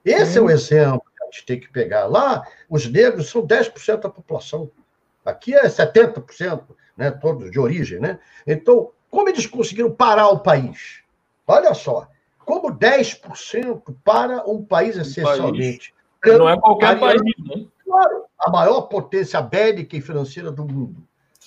Esse 0.04 0.34
Sim. 0.34 0.40
é 0.40 0.42
o 0.42 0.50
exemplo 0.50 1.04
gente 1.34 1.46
tem 1.46 1.60
que 1.60 1.70
pegar. 1.70 2.06
Lá, 2.06 2.48
os 2.70 2.86
negros 2.88 3.30
são 3.30 3.46
10% 3.46 4.02
da 4.02 4.10
população. 4.10 4.70
Aqui 5.26 5.56
é 5.56 5.68
70%, 5.68 6.64
né, 6.96 7.12
todos 7.12 7.50
de 7.50 7.60
origem. 7.60 8.00
Né? 8.00 8.20
Então, 8.46 8.92
como 9.10 9.28
eles 9.28 9.48
conseguiram 9.48 9.92
parar 9.92 10.30
o 10.30 10.40
país? 10.40 11.02
Olha 11.48 11.74
só, 11.74 12.08
como 12.46 12.72
10% 12.72 13.82
para 14.04 14.48
um 14.50 14.64
país 14.64 14.96
essencialmente. 14.96 15.94
Um 16.26 16.38
Não 16.38 16.50
é 16.50 16.60
qualquer 16.60 17.00
país, 17.00 17.22
né? 17.22 17.66
Claro, 17.84 18.26
a 18.40 18.50
maior 18.50 18.82
potência 18.84 19.42
bélica 19.42 19.98
e 19.98 20.02
financeira 20.02 20.52
do 20.52 20.66
mundo. 20.66 21.04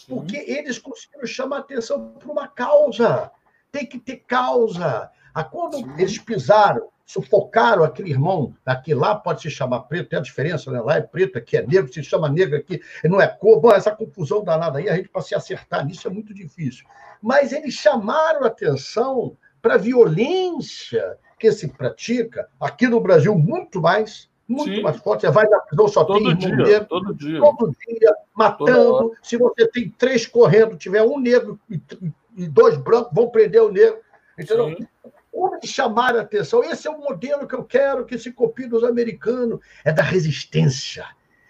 Porque 0.06 0.36
eles 0.36 0.78
conseguiram 0.78 1.26
chamar 1.26 1.58
atenção 1.58 2.12
para 2.18 2.30
uma 2.30 2.46
causa. 2.46 3.30
Tem 3.72 3.86
que 3.86 3.98
ter 3.98 4.22
causa. 4.26 5.10
A 5.34 5.42
quando 5.42 5.78
Sim. 5.78 5.94
eles 5.98 6.18
pisaram, 6.18 6.88
sufocaram 7.06 7.84
aquele 7.84 8.10
irmão, 8.10 8.52
aqui 8.66 8.92
lá 8.92 9.14
pode 9.14 9.40
se 9.40 9.48
chamar 9.48 9.82
preto, 9.82 10.08
tem 10.08 10.18
a 10.18 10.22
diferença, 10.22 10.72
né? 10.72 10.80
Lá 10.80 10.96
é 10.96 11.00
preto, 11.00 11.38
aqui 11.38 11.56
é 11.56 11.64
negro, 11.64 11.90
se 11.90 12.02
chama 12.02 12.28
negro 12.28 12.56
aqui, 12.56 12.82
não 13.04 13.20
é 13.20 13.28
cor. 13.28 13.60
Bom, 13.60 13.70
essa 13.70 13.94
confusão 13.94 14.42
danada 14.42 14.80
aí, 14.80 14.88
a 14.88 14.96
gente 14.96 15.08
para 15.08 15.22
se 15.22 15.32
acertar 15.32 15.86
nisso 15.86 16.08
é 16.08 16.10
muito 16.10 16.34
difícil. 16.34 16.84
Mas 17.22 17.52
eles 17.52 17.74
chamaram 17.74 18.44
atenção 18.44 19.36
para 19.62 19.74
a 19.74 19.78
violência 19.78 21.16
que 21.38 21.52
se 21.52 21.68
pratica 21.68 22.48
aqui 22.58 22.88
no 22.88 23.00
Brasil 23.00 23.36
muito 23.38 23.80
mais 23.80 24.28
muito 24.48 24.76
Sim. 24.76 24.82
mais 24.82 24.96
forte. 24.98 25.22
Você 25.22 25.30
vai 25.30 25.48
na 25.48 25.58
prisão, 25.58 25.88
só 25.88 26.04
todo 26.04 26.22
tem 26.24 26.36
dia, 26.36 26.56
negro. 26.56 26.86
Todo 26.86 27.14
dia. 27.14 27.40
Todo 27.40 27.74
dia, 27.88 28.14
matando. 28.32 29.12
Se 29.20 29.36
você 29.36 29.66
tem 29.66 29.90
três 29.90 30.24
correndo, 30.24 30.76
tiver 30.76 31.02
um 31.02 31.18
negro 31.18 31.58
e, 31.68 31.80
e 32.36 32.46
dois 32.46 32.76
brancos, 32.76 33.12
vão 33.12 33.28
prender 33.28 33.60
o 33.60 33.72
negro. 33.72 33.98
Entendeu? 34.38 34.68
Sim. 34.68 34.86
Chamar 35.64 36.16
a 36.16 36.20
atenção? 36.20 36.62
Esse 36.62 36.86
é 36.86 36.90
o 36.90 36.98
modelo 36.98 37.46
que 37.46 37.54
eu 37.54 37.64
quero 37.64 38.04
que 38.04 38.18
se 38.18 38.32
copie 38.32 38.66
dos 38.66 38.84
americanos. 38.84 39.58
É 39.84 39.92
da 39.92 40.02
resistência, 40.02 41.06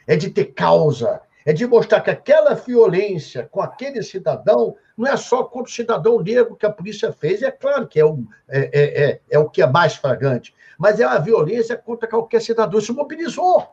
é 0.07 0.16
de 0.16 0.30
ter 0.30 0.47
causa, 0.47 1.20
é 1.45 1.53
de 1.53 1.64
mostrar 1.66 2.01
que 2.01 2.11
aquela 2.11 2.55
violência 2.55 3.49
com 3.51 3.61
aquele 3.61 4.03
cidadão 4.03 4.74
não 4.97 5.07
é 5.07 5.16
só 5.16 5.45
contra 5.45 5.70
o 5.70 5.74
cidadão 5.74 6.20
negro 6.20 6.57
que 6.57 6.66
a 6.66 6.72
polícia 6.72 7.12
fez, 7.12 7.43
é 7.43 7.51
claro 7.51 7.87
que 7.87 8.01
é 8.01 8.05
o, 8.05 8.24
é, 8.49 8.70
é, 8.72 9.05
é, 9.05 9.20
é 9.30 9.39
o 9.39 9.49
que 9.49 9.62
é 9.62 9.66
mais 9.66 9.95
flagrante, 9.95 10.53
mas 10.76 10.99
é 10.99 11.05
a 11.05 11.18
violência 11.18 11.76
contra 11.76 12.09
qualquer 12.09 12.41
cidadão. 12.41 12.80
Isso 12.80 12.95
mobilizou, 12.95 13.68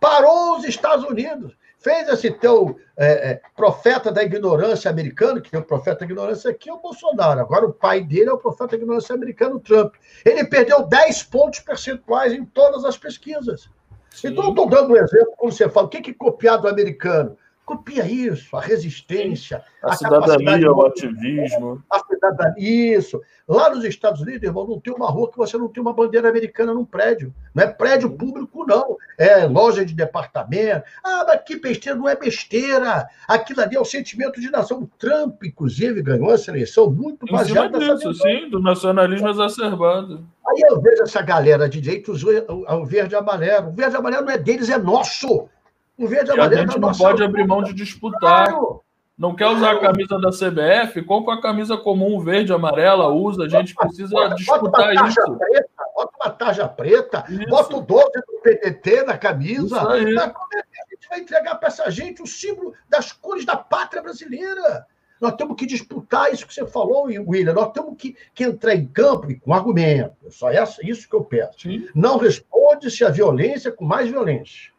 parou 0.00 0.56
os 0.56 0.64
Estados 0.64 1.04
Unidos, 1.04 1.54
fez 1.82 2.08
esse 2.08 2.30
teu 2.30 2.78
é, 2.96 3.32
é, 3.32 3.40
profeta 3.56 4.10
da 4.10 4.22
ignorância 4.22 4.90
americano, 4.90 5.40
que 5.40 5.54
é 5.54 5.58
o 5.58 5.64
profeta 5.64 6.00
da 6.00 6.04
ignorância 6.04 6.50
aqui 6.50 6.70
é 6.70 6.72
o 6.72 6.80
Bolsonaro, 6.80 7.40
agora 7.40 7.66
o 7.66 7.72
pai 7.72 8.02
dele 8.02 8.30
é 8.30 8.32
o 8.32 8.38
profeta 8.38 8.76
da 8.76 8.76
ignorância 8.76 9.14
americano, 9.14 9.60
Trump. 9.60 9.94
Ele 10.24 10.44
perdeu 10.44 10.86
10 10.86 11.22
pontos 11.24 11.60
percentuais 11.60 12.32
em 12.32 12.44
todas 12.44 12.84
as 12.84 12.96
pesquisas. 12.96 13.68
Sim. 14.10 14.28
Então, 14.28 14.44
eu 14.44 14.50
estou 14.50 14.68
dando 14.68 14.92
um 14.92 14.96
exemplo, 14.96 15.34
como 15.36 15.50
você 15.50 15.68
fala, 15.68 15.86
o 15.86 15.90
que, 15.90 16.00
que 16.00 16.14
copiar 16.14 16.58
do 16.58 16.68
americano? 16.68 17.36
Copia 17.64 18.04
isso, 18.04 18.56
a 18.56 18.60
resistência, 18.60 19.62
a, 19.82 19.92
a 19.92 19.96
cidadania, 19.96 20.72
o 20.72 20.84
ativismo. 20.84 21.82
A 21.88 22.00
cidadania, 22.00 22.96
isso. 22.96 23.20
Lá 23.46 23.70
nos 23.70 23.84
Estados 23.84 24.20
Unidos, 24.20 24.42
irmão, 24.42 24.66
não 24.66 24.80
tem 24.80 24.92
uma 24.92 25.08
rua 25.08 25.30
que 25.30 25.38
você 25.38 25.56
não 25.56 25.68
tem 25.68 25.80
uma 25.80 25.92
bandeira 25.92 26.28
americana 26.28 26.74
num 26.74 26.84
prédio. 26.84 27.32
Não 27.54 27.62
é 27.62 27.66
prédio 27.68 28.10
público, 28.10 28.66
não. 28.66 28.96
É 29.16 29.46
loja 29.46 29.84
de 29.84 29.94
departamento. 29.94 30.84
Ah, 31.04 31.24
mas 31.26 31.42
que 31.44 31.56
besteira, 31.56 31.96
não 31.96 32.08
é 32.08 32.16
besteira. 32.16 33.06
Aquilo 33.28 33.60
ali 33.60 33.76
é 33.76 33.80
o 33.80 33.84
sentimento 33.84 34.40
de 34.40 34.50
nação. 34.50 34.82
O 34.82 34.90
Trump, 34.98 35.44
inclusive, 35.44 36.02
ganhou 36.02 36.32
essa 36.32 36.50
eleição 36.50 36.90
muito 36.90 37.26
baseada 37.26 37.78
nisso, 37.78 38.12
sim, 38.14 38.50
do 38.50 38.60
nacionalismo 38.60 39.28
exacerbado. 39.28 40.26
Aí 40.48 40.60
eu 40.68 40.80
vejo 40.80 41.04
essa 41.04 41.22
galera 41.22 41.68
de 41.68 41.80
direito 41.80 42.12
o 42.12 42.84
verde 42.84 43.14
e 43.14 43.16
amarelo. 43.16 43.68
O 43.68 43.72
verde 43.72 43.94
e 43.94 43.98
amarelo 43.98 44.26
não 44.26 44.32
é 44.32 44.38
deles, 44.38 44.68
é 44.68 44.78
nosso. 44.78 45.48
O 46.02 46.08
verde 46.08 46.30
e 46.30 46.34
amarelo. 46.34 46.62
A 46.62 46.66
gente 46.66 46.80
não 46.80 46.92
pode 46.92 47.22
abrir 47.22 47.46
mão 47.46 47.62
de 47.62 47.72
disputar. 47.72 48.48
Claro. 48.48 48.82
Não 49.16 49.36
quer 49.36 49.46
usar 49.46 49.72
a 49.72 49.78
camisa 49.78 50.18
da 50.18 50.30
CBF? 50.30 51.00
Compra 51.02 51.34
a 51.34 51.40
camisa 51.40 51.76
comum 51.76 52.18
verde 52.18 52.52
amarela, 52.52 53.08
usa. 53.08 53.44
A 53.44 53.48
gente 53.48 53.72
precisa 53.72 54.10
bota, 54.10 54.34
disputar 54.34 54.94
bota 54.94 55.06
isso. 55.06 55.36
Preta, 55.38 55.84
bota 55.94 56.12
uma 56.20 56.30
tarja 56.30 56.68
preta, 56.68 57.24
isso. 57.28 57.46
bota 57.46 57.76
o 57.76 57.80
12 57.82 58.04
do 58.04 58.40
PDT 58.42 59.04
na 59.04 59.16
camisa. 59.16 59.76
Isso 59.76 59.88
aí. 59.88 60.18
a 60.18 60.32
gente 60.90 61.08
vai 61.08 61.20
entregar 61.20 61.54
para 61.54 61.68
essa 61.68 61.88
gente 61.88 62.20
o 62.20 62.26
símbolo 62.26 62.74
das 62.88 63.12
cores 63.12 63.44
da 63.44 63.54
pátria 63.54 64.02
brasileira. 64.02 64.86
Nós 65.20 65.36
temos 65.36 65.54
que 65.54 65.66
disputar 65.66 66.32
isso 66.32 66.44
que 66.44 66.52
você 66.52 66.66
falou, 66.66 67.04
William. 67.04 67.52
Nós 67.52 67.70
temos 67.70 67.94
que, 67.96 68.16
que 68.34 68.42
entrar 68.42 68.74
em 68.74 68.88
campo 68.88 69.30
e 69.30 69.38
com 69.38 69.54
argumento. 69.54 70.16
Só 70.30 70.50
é 70.50 70.60
isso 70.82 71.08
que 71.08 71.14
eu 71.14 71.22
peço. 71.22 71.60
Sim. 71.60 71.86
Não 71.94 72.16
responde-se 72.16 73.04
a 73.04 73.08
violência 73.08 73.70
com 73.70 73.84
mais 73.84 74.10
violência. 74.10 74.72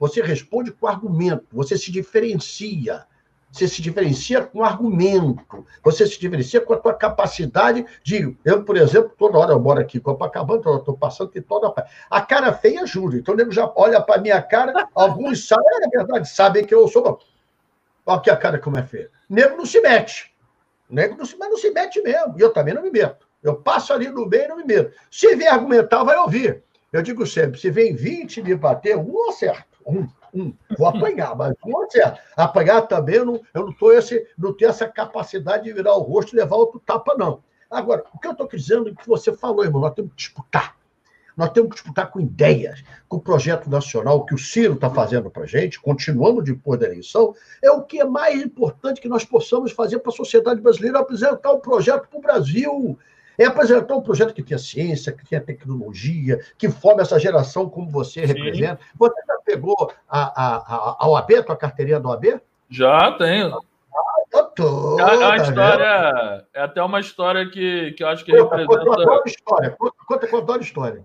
Você 0.00 0.22
responde 0.22 0.72
com 0.72 0.86
argumento, 0.86 1.44
você 1.52 1.76
se 1.76 1.92
diferencia. 1.92 3.06
Você 3.52 3.68
se 3.68 3.82
diferencia 3.82 4.42
com 4.42 4.64
argumento. 4.64 5.66
Você 5.84 6.06
se 6.06 6.18
diferencia 6.18 6.60
com 6.60 6.72
a 6.72 6.78
tua 6.78 6.94
capacidade 6.94 7.84
de. 8.02 8.34
Eu, 8.44 8.64
por 8.64 8.76
exemplo, 8.76 9.12
toda 9.18 9.38
hora 9.38 9.52
eu 9.52 9.60
moro 9.60 9.80
aqui 9.80 9.98
em 9.98 10.00
Copacabana, 10.00 10.60
estou 10.60 10.96
passando 10.96 11.28
aqui 11.28 11.40
toda 11.42 11.74
a 12.08 12.22
cara 12.22 12.52
feia 12.52 12.82
ajuda. 12.82 13.16
Então 13.18 13.34
o 13.34 13.36
nego 13.36 13.50
já 13.50 13.70
olha 13.76 14.00
para 14.00 14.20
minha 14.20 14.40
cara, 14.40 14.88
alguns 14.94 15.46
sabem, 15.48 15.66
é 15.82 15.88
verdade, 15.88 16.28
sabem 16.30 16.64
que 16.64 16.74
eu 16.74 16.88
sou. 16.88 17.20
Olha 18.06 18.18
aqui 18.18 18.30
a 18.30 18.36
cara 18.36 18.58
como 18.58 18.78
é 18.78 18.82
feia. 18.82 19.10
Nego 19.28 19.56
não 19.56 19.66
se 19.66 19.80
mete. 19.80 20.32
Nego 20.88 21.16
não 21.16 21.26
se, 21.26 21.36
mas 21.36 21.50
não 21.50 21.58
se 21.58 21.70
mete 21.72 22.00
mesmo. 22.00 22.38
E 22.38 22.40
eu 22.40 22.52
também 22.52 22.72
não 22.72 22.82
me 22.82 22.90
meto. 22.90 23.28
Eu 23.42 23.56
passo 23.56 23.92
ali 23.92 24.08
no 24.08 24.26
meio 24.26 24.44
e 24.44 24.48
não 24.48 24.56
me 24.56 24.64
meto. 24.64 24.96
Se 25.10 25.34
vier 25.34 25.52
argumentar, 25.52 26.04
vai 26.04 26.16
ouvir. 26.16 26.62
Eu 26.92 27.02
digo 27.02 27.26
sempre: 27.26 27.60
se 27.60 27.70
vem 27.70 27.94
20 27.94 28.42
me 28.42 28.54
bater, 28.54 28.96
um 28.96 29.28
acerto. 29.28 29.69
Um, 29.90 30.08
um. 30.32 30.54
Vou 30.78 30.86
apanhar, 30.86 31.34
mas 31.36 31.54
um 31.64 31.82
acerto. 31.82 32.20
Apanhar 32.36 32.82
também, 32.82 33.16
eu 33.16 33.24
não, 33.24 33.40
eu 33.52 33.66
não, 33.66 33.72
tô 33.72 33.92
esse, 33.92 34.26
não 34.38 34.52
tenho 34.52 34.70
essa 34.70 34.86
capacidade 34.86 35.64
de 35.64 35.72
virar 35.72 35.94
o 35.96 36.02
rosto 36.02 36.34
e 36.34 36.38
levar 36.38 36.56
outro 36.56 36.80
tapa, 36.80 37.14
não. 37.18 37.42
Agora, 37.70 38.04
o 38.12 38.18
que 38.18 38.26
eu 38.26 38.32
estou 38.32 38.48
dizendo 38.48 38.88
é 38.88 38.94
que 38.94 39.08
você 39.08 39.32
falou, 39.32 39.64
irmão, 39.64 39.80
nós 39.80 39.94
temos 39.94 40.10
que 40.12 40.16
disputar. 40.16 40.76
Nós 41.36 41.50
temos 41.50 41.70
que 41.70 41.76
disputar 41.76 42.10
com 42.10 42.20
ideias, 42.20 42.82
com 43.08 43.16
o 43.16 43.20
projeto 43.20 43.70
nacional 43.70 44.26
que 44.26 44.34
o 44.34 44.38
Ciro 44.38 44.74
está 44.74 44.90
fazendo 44.90 45.30
para 45.30 45.44
a 45.44 45.46
gente, 45.46 45.80
continuando 45.80 46.42
depois 46.42 46.78
da 46.78 46.86
eleição, 46.86 47.34
é 47.62 47.70
o 47.70 47.82
que 47.82 48.00
é 48.00 48.04
mais 48.04 48.42
importante 48.42 49.00
que 49.00 49.08
nós 49.08 49.24
possamos 49.24 49.72
fazer 49.72 50.00
para 50.00 50.12
a 50.12 50.16
sociedade 50.16 50.60
brasileira, 50.60 50.98
apresentar 50.98 51.52
o 51.52 51.56
um 51.56 51.60
projeto 51.60 52.08
para 52.08 52.18
o 52.18 52.22
Brasil. 52.22 52.98
É 53.38 53.46
apresentar 53.46 53.94
um 53.94 54.02
projeto 54.02 54.34
que 54.34 54.42
tenha 54.42 54.58
ciência, 54.58 55.12
que 55.12 55.26
tenha 55.26 55.40
tecnologia, 55.40 56.40
que 56.58 56.68
forme 56.68 57.02
essa 57.02 57.18
geração 57.18 57.68
como 57.68 57.90
você 57.90 58.26
Sim. 58.26 58.34
representa. 58.34 58.80
Você 58.96 59.20
já 59.26 59.38
pegou 59.44 59.92
a, 60.08 60.20
a, 60.20 60.96
a 61.00 61.08
OAB, 61.08 61.34
a 61.34 61.42
tua 61.42 61.56
carteirinha 61.56 62.00
da 62.00 62.10
OAB? 62.10 62.40
Já 62.68 63.12
tenho. 63.12 63.58
Ah, 64.32 64.42
tô, 64.42 65.00
a, 65.00 65.32
a 65.32 65.36
história 65.36 66.46
é 66.54 66.62
até 66.62 66.82
uma 66.82 67.00
história 67.00 67.48
que, 67.50 67.92
que 67.92 68.02
eu 68.02 68.08
acho 68.08 68.24
que 68.24 68.30
conta, 68.30 68.56
representa. 68.56 68.90
Conta, 68.90 69.06
conta, 69.06 69.28
história. 69.28 69.76
Conta, 70.06 70.26
conta, 70.28 70.54
a 70.54 70.58
história. 70.58 71.04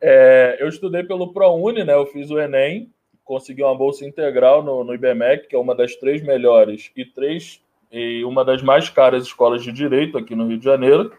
É, 0.00 0.56
eu 0.60 0.68
estudei 0.68 1.02
pelo 1.02 1.32
ProUni, 1.32 1.84
né? 1.84 1.92
Eu 1.92 2.06
fiz 2.06 2.30
o 2.30 2.38
Enem, 2.38 2.90
consegui 3.24 3.62
uma 3.62 3.76
bolsa 3.76 4.06
integral 4.06 4.62
no, 4.62 4.82
no 4.84 4.94
IBMEC, 4.94 5.48
que 5.48 5.56
é 5.56 5.58
uma 5.58 5.74
das 5.74 5.94
três 5.96 6.22
melhores 6.22 6.90
e 6.96 7.04
três 7.04 7.60
e 7.90 8.24
uma 8.24 8.44
das 8.44 8.62
mais 8.62 8.88
caras 8.88 9.24
escolas 9.24 9.62
de 9.62 9.72
direito 9.72 10.16
aqui 10.16 10.34
no 10.34 10.46
Rio 10.46 10.58
de 10.58 10.64
Janeiro. 10.64 11.12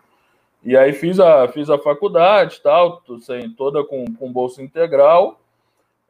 E 0.63 0.75
aí 0.75 0.91
fiz 0.93 1.19
a, 1.19 1.47
fiz 1.47 1.69
a 1.69 1.77
faculdade, 1.77 2.59
tal, 2.61 3.01
sem, 3.21 3.49
toda 3.51 3.83
com, 3.83 4.05
com 4.15 4.31
bolsa 4.31 4.61
integral. 4.61 5.39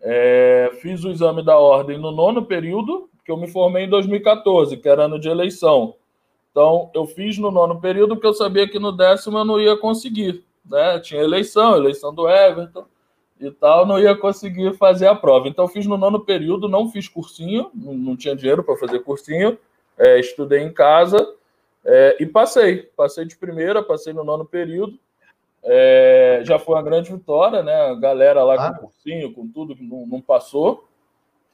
É, 0.01 0.71
fiz 0.81 1.03
o 1.03 1.11
exame 1.11 1.43
da 1.43 1.57
ordem 1.57 1.97
no 1.97 2.11
nono 2.11 2.45
período, 2.45 3.09
que 3.23 3.31
eu 3.31 3.37
me 3.37 3.47
formei 3.47 3.83
em 3.83 3.89
2014, 3.89 4.77
que 4.77 4.89
era 4.89 5.05
ano 5.05 5.19
de 5.19 5.29
eleição. 5.29 5.95
Então, 6.51 6.89
eu 6.95 7.05
fiz 7.05 7.37
no 7.37 7.51
nono 7.51 7.79
período, 7.79 8.15
porque 8.15 8.27
eu 8.27 8.33
sabia 8.33 8.67
que 8.67 8.79
no 8.79 8.91
décimo 8.91 9.37
eu 9.37 9.45
não 9.45 9.61
ia 9.61 9.77
conseguir. 9.77 10.43
Né? 10.65 10.99
Tinha 10.99 11.21
eleição, 11.21 11.75
eleição 11.75 12.13
do 12.13 12.27
Everton 12.27 12.85
e 13.39 13.51
tal, 13.51 13.85
não 13.85 13.99
ia 13.99 14.15
conseguir 14.15 14.75
fazer 14.77 15.07
a 15.07 15.15
prova. 15.15 15.47
Então, 15.47 15.67
fiz 15.67 15.85
no 15.85 15.95
nono 15.95 16.21
período, 16.21 16.67
não 16.67 16.89
fiz 16.89 17.07
cursinho, 17.07 17.69
não, 17.73 18.17
tinha 18.17 18.35
dinheiro 18.35 18.63
para 18.63 18.75
fazer 18.77 18.99
cursinho, 18.99 19.57
é, 19.97 20.19
estudei 20.19 20.61
em 20.61 20.73
casa 20.73 21.35
é, 21.85 22.17
e 22.19 22.25
passei. 22.25 22.89
Passei 22.95 23.25
de 23.25 23.37
primeira, 23.37 23.83
passei 23.83 24.13
no 24.13 24.23
nono 24.23 24.45
período. 24.45 24.99
É, 25.63 26.41
já 26.45 26.57
foi 26.57 26.75
uma 26.75 26.83
grande 26.83 27.11
vitória, 27.11 27.61
né? 27.61 27.73
A 27.73 27.95
galera 27.95 28.43
lá 28.43 28.55
ah. 28.55 28.73
com 28.73 28.87
cursinho, 28.87 29.33
com 29.33 29.47
tudo, 29.47 29.75
não, 29.79 30.05
não, 30.05 30.21
passou. 30.21 30.87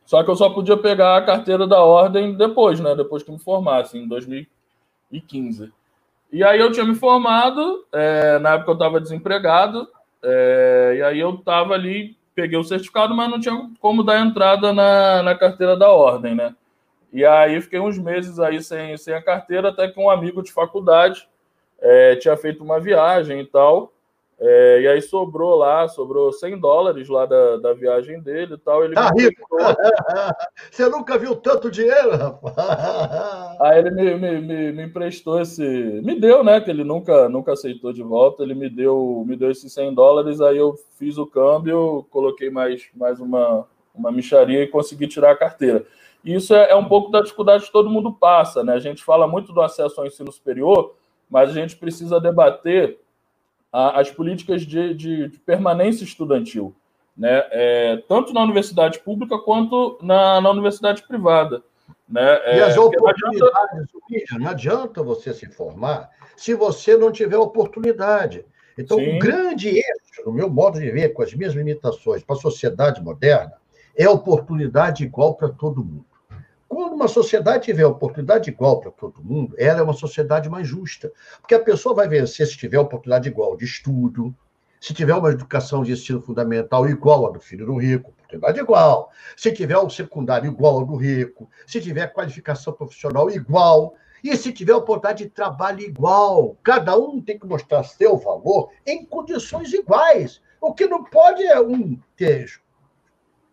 Só 0.05 0.23
que 0.23 0.30
eu 0.30 0.36
só 0.36 0.49
podia 0.49 0.78
pegar 0.78 1.17
a 1.17 1.26
carteira 1.26 1.65
da 1.65 1.84
ordem 1.84 2.36
depois, 2.36 2.80
né? 2.80 2.95
Depois 2.95 3.23
que 3.23 3.32
me 3.32 3.39
formasse, 3.39 3.97
em 3.97 4.07
2015. 4.07 5.71
E 6.32 6.43
aí 6.43 6.59
eu 6.59 6.71
tinha 6.71 6.86
me 6.86 6.95
formado, 6.95 7.86
é, 7.91 8.38
na 8.39 8.53
época 8.53 8.71
eu 8.71 8.76
estava 8.76 9.01
desempregado, 9.01 9.88
é, 10.21 10.95
e 10.97 11.01
aí 11.01 11.19
eu 11.19 11.36
estava 11.36 11.73
ali, 11.73 12.15
peguei 12.36 12.57
o 12.59 12.63
certificado, 12.63 13.15
mas 13.15 13.30
não 13.30 13.39
tinha 13.39 13.69
como 13.80 14.03
dar 14.03 14.19
entrada 14.19 14.73
na, 14.73 15.23
na 15.23 15.36
carteira 15.36 15.78
da 15.78 15.89
ordem, 15.89 16.36
né? 16.36 16.53
E 17.16 17.24
aí 17.24 17.61
fiquei 17.61 17.80
uns 17.80 17.97
meses 17.97 18.41
aí 18.41 18.61
sem, 18.61 18.97
sem 18.97 19.13
a 19.13 19.22
carteira, 19.22 19.70
até 19.70 19.88
que 19.88 19.97
um 19.97 20.09
amigo 20.09 20.43
de 20.43 20.51
faculdade 20.51 21.30
é, 21.80 22.18
tinha 22.18 22.36
feito 22.36 22.61
uma 22.61 22.78
viagem 22.78 23.39
e 23.39 23.45
tal. 23.45 23.93
É, 24.38 24.82
e 24.82 24.88
aí 24.89 25.01
sobrou 25.01 25.55
lá, 25.55 25.88
sobrou 25.88 26.34
100 26.34 26.59
dólares 26.59 27.07
lá 27.07 27.26
da, 27.26 27.55
da 27.55 27.74
viagem 27.74 28.20
dele 28.20 28.55
e 28.55 28.57
tal. 28.57 28.84
Ele 28.84 28.95
tá 28.95 29.11
rico! 29.16 29.47
Você 30.70 30.89
nunca 30.89 31.18
viu 31.18 31.38
tanto 31.38 31.72
dinheiro, 31.72 32.18
rapaz? 32.18 33.61
Aí 33.61 33.80
ele 33.80 33.91
me, 33.91 34.16
me, 34.16 34.41
me, 34.41 34.72
me, 34.74 34.84
emprestou 34.84 35.39
esse. 35.39 35.63
Me 36.03 36.20
deu, 36.20 36.43
né? 36.43 36.59
Que 36.59 36.70
ele 36.70 36.84
nunca, 36.84 37.30
nunca 37.30 37.53
aceitou 37.53 37.93
de 37.93 38.03
volta. 38.03 38.43
Ele 38.43 38.55
me 38.55 38.70
deu, 38.70 39.24
me 39.26 39.38
deu 39.38 39.49
esses 39.51 39.72
100 39.72 39.93
dólares. 39.93 40.41
Aí 40.41 40.57
eu 40.57 40.76
fiz 40.99 41.18
o 41.18 41.26
câmbio, 41.26 42.05
coloquei 42.09 42.49
mais, 42.49 42.89
mais 42.93 43.22
uma, 43.22 43.66
uma 43.93 44.11
micharia 44.11 44.61
e 44.61 44.68
consegui 44.68 45.07
tirar 45.07 45.32
a 45.32 45.38
carteira. 45.38 45.86
Isso 46.26 46.55
é, 46.55 46.71
é 46.71 46.76
um 46.76 46.86
pouco 46.86 47.11
da 47.11 47.21
dificuldade 47.21 47.65
que 47.65 47.71
todo 47.71 47.89
mundo 47.89 48.11
passa, 48.11 48.63
né? 48.63 48.73
A 48.73 48.80
gente 48.80 49.03
fala 49.03 49.28
muito 49.28 49.53
do 49.53 49.61
acesso 49.61 50.01
ao 50.01 50.07
ensino 50.07 50.32
superior, 50.32 50.95
mas 51.30 51.51
a 51.51 51.53
gente 51.53 51.76
precisa 51.76 52.19
debater 52.19 52.99
a, 53.71 53.99
as 53.99 54.09
políticas 54.09 54.63
de, 54.63 54.93
de, 54.95 55.30
de, 55.30 55.39
permanência 55.39 56.03
estudantil, 56.03 56.76
né? 57.15 57.45
É, 57.51 58.03
tanto 58.07 58.34
na 58.34 58.41
universidade 58.41 58.99
pública 58.99 59.38
quanto 59.38 59.99
na, 60.01 60.41
na 60.41 60.49
universidade 60.49 61.03
privada. 61.03 61.61
Né? 62.09 62.39
É, 62.43 62.57
e 62.57 62.61
as 62.61 62.78
oportunidades, 62.78 63.39
não 63.39 63.47
adianta... 63.47 64.39
não 64.39 64.47
adianta 64.47 65.03
você 65.03 65.34
se 65.34 65.47
formar 65.51 66.09
se 66.36 66.53
você 66.53 66.97
não 66.97 67.11
tiver 67.11 67.38
oportunidade. 67.38 68.45
Então, 68.78 68.97
Sim. 68.97 69.15
o 69.15 69.19
grande 69.19 69.69
eixo, 69.69 70.26
no 70.26 70.34
meu 70.34 70.49
modo 70.49 70.80
de 70.80 70.89
ver, 70.91 71.13
com 71.13 71.21
as 71.21 71.34
minhas 71.34 71.53
limitações, 71.53 72.23
para 72.23 72.36
a 72.36 72.39
sociedade 72.39 73.01
moderna, 73.01 73.53
é 73.95 74.09
oportunidade 74.09 75.03
igual 75.03 75.36
para 75.36 75.49
todo 75.49 75.84
mundo. 75.84 76.05
Quando 76.68 76.93
uma 76.93 77.07
sociedade 77.07 77.66
tiver 77.66 77.86
oportunidade 77.86 78.49
igual 78.49 78.80
para 78.80 78.91
todo 78.91 79.24
mundo, 79.24 79.55
ela 79.57 79.80
é 79.80 79.84
uma 79.84 79.93
sociedade 79.93 80.49
mais 80.49 80.68
justa. 80.68 81.11
Porque 81.39 81.55
a 81.55 81.59
pessoa 81.59 81.95
vai 81.95 82.07
vencer 82.07 82.47
se 82.47 82.57
tiver 82.57 82.80
oportunidade 82.80 83.30
igual 83.30 83.55
de 83.55 83.66
estudo, 83.66 84.36
se 84.80 84.93
tiver 84.93 85.16
uma 85.16 85.32
educação 85.32 85.84
de 85.84 85.91
ensino 85.91 86.22
fundamental 86.22 86.88
igual 86.88 87.28
a 87.28 87.32
do 87.32 87.39
filho 87.39 87.66
do 87.66 87.76
rico, 87.78 88.11
oportunidade 88.11 88.59
igual. 88.59 89.11
Se 89.36 89.51
tiver 89.51 89.78
um 89.78 89.89
secundário 89.89 90.51
igual 90.51 90.80
ao 90.80 90.86
do 90.86 90.95
rico, 90.95 91.49
se 91.66 91.80
tiver 91.80 92.07
qualificação 92.13 92.74
profissional 92.74 93.30
igual, 93.30 93.95
e 94.24 94.36
se 94.36 94.51
tiver 94.51 94.74
oportunidade 94.74 95.24
de 95.24 95.30
trabalho 95.30 95.82
igual. 95.82 96.57
Cada 96.63 96.97
um 96.97 97.22
tem 97.22 97.38
que 97.38 97.45
mostrar 97.45 97.84
seu 97.84 98.18
valor 98.18 98.72
em 98.86 99.05
condições 99.05 99.72
iguais. 99.72 100.41
O 100.59 100.74
que 100.74 100.88
não 100.88 101.03
pode 101.03 101.43
é 101.43 101.59
um 101.59 101.99
ter 102.18 102.59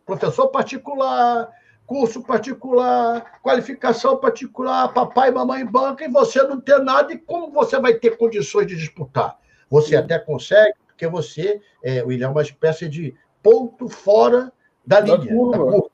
professor 0.07 0.49
particular, 0.49 1.51
curso 1.93 2.23
particular, 2.23 3.39
qualificação 3.43 4.17
particular, 4.17 4.89
papai 4.95 5.29
e 5.29 5.33
mamãe 5.33 5.63
banca, 5.63 6.03
e 6.03 6.09
você 6.09 6.43
não 6.43 6.59
ter 6.59 6.79
nada, 6.79 7.13
e 7.13 7.19
como 7.19 7.53
você 7.53 7.79
vai 7.79 7.93
ter 7.93 8.17
condições 8.17 8.67
de 8.67 8.75
disputar? 8.77 9.39
Você 9.69 9.95
até 9.95 10.19
consegue, 10.19 10.73
porque 10.87 11.07
você, 11.07 11.61
é, 11.85 12.03
William, 12.03 12.29
é 12.29 12.31
uma 12.31 12.41
espécie 12.41 12.89
de 12.89 13.15
ponto 13.43 13.91
fora 13.91 14.51
da, 14.87 15.01
da 15.03 15.17
linha. 15.17 15.35
Curva. 15.35 15.59
Da 15.59 15.71
curva. 15.71 15.91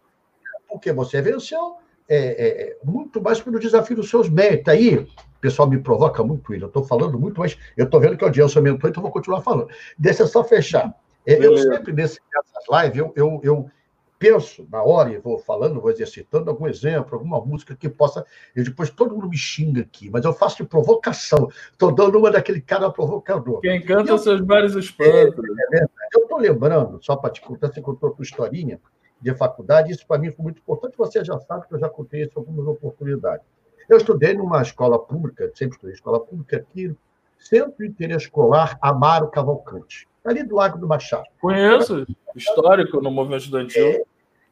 Porque 0.68 0.92
você 0.92 1.20
venceu, 1.20 1.78
é, 2.08 2.16
é, 2.16 2.76
muito 2.84 3.20
mais 3.20 3.40
pelo 3.40 3.58
desafio 3.58 3.96
dos 3.96 4.08
seus 4.08 4.28
méritos. 4.28 4.72
Aí, 4.72 4.98
o 4.98 5.08
pessoal 5.40 5.68
me 5.68 5.80
provoca 5.80 6.22
muito, 6.22 6.52
William. 6.52 6.66
Eu 6.66 6.68
estou 6.68 6.84
falando 6.84 7.18
muito, 7.18 7.40
mas 7.40 7.58
eu 7.76 7.86
estou 7.86 7.98
vendo 7.98 8.16
que 8.16 8.22
a 8.22 8.28
audiência 8.28 8.60
aumentou, 8.60 8.88
então 8.88 9.02
vou 9.02 9.10
continuar 9.10 9.40
falando. 9.40 9.68
Deixa 9.98 10.22
eu 10.22 10.28
só 10.28 10.44
fechar. 10.44 10.94
É, 11.26 11.44
eu 11.44 11.56
sempre, 11.58 11.92
nesse, 11.92 12.20
nessas 12.32 12.84
lives, 12.84 12.98
eu, 12.98 13.12
eu, 13.16 13.40
eu 13.42 13.70
penso 14.18 14.66
na 14.70 14.82
hora 14.82 15.12
e 15.12 15.18
vou 15.18 15.38
falando, 15.38 15.80
vou 15.80 15.90
exercitando 15.90 16.50
algum 16.50 16.66
exemplo, 16.66 17.14
alguma 17.14 17.40
música 17.40 17.76
que 17.76 17.88
possa. 17.88 18.24
E 18.54 18.62
depois 18.62 18.90
todo 18.90 19.14
mundo 19.14 19.28
me 19.28 19.36
xinga 19.36 19.82
aqui, 19.82 20.10
mas 20.10 20.24
eu 20.24 20.32
faço 20.32 20.58
de 20.58 20.64
provocação. 20.64 21.48
Estou 21.72 21.92
dando 21.92 22.18
uma 22.18 22.30
daquele 22.30 22.60
cara 22.60 22.90
provocador. 22.90 23.60
Quem 23.60 23.80
canta 23.82 24.10
eu, 24.10 24.18
seus 24.18 24.44
vários 24.44 24.74
espantos. 24.74 25.44
É, 25.72 25.82
é 25.82 25.86
eu 26.14 26.22
estou 26.22 26.38
lembrando, 26.38 26.98
só 27.02 27.16
para 27.16 27.30
te 27.30 27.40
contar, 27.40 27.68
você 27.68 27.80
contou 27.80 28.10
a 28.10 28.12
tua 28.12 28.22
historinha 28.22 28.80
de 29.20 29.34
faculdade, 29.34 29.92
isso 29.92 30.06
para 30.06 30.18
mim 30.18 30.32
foi 30.32 30.42
muito 30.44 30.58
importante. 30.58 30.96
Você 30.96 31.24
já 31.24 31.38
sabe 31.40 31.66
que 31.68 31.74
eu 31.74 31.78
já 31.78 31.88
contei 31.88 32.22
isso 32.22 32.32
em 32.36 32.38
algumas 32.40 32.66
oportunidades. 32.66 33.46
Eu 33.88 33.96
estudei 33.96 34.34
numa 34.34 34.60
escola 34.60 34.98
pública, 34.98 35.50
sempre 35.54 35.76
estudei 35.76 35.94
escola 35.94 36.20
pública 36.20 36.56
aqui, 36.56 36.94
Centro 37.38 37.84
Interescolar 37.84 38.76
Amaro 38.82 39.28
Cavalcante 39.28 40.08
ali 40.28 40.42
do 40.42 40.56
Lago 40.56 40.78
do 40.78 40.86
Machado. 40.86 41.24
Conheço, 41.40 42.06
histórico 42.34 43.00
no 43.00 43.10
movimento 43.10 43.42
estudantil. 43.42 43.86
É, 43.86 44.02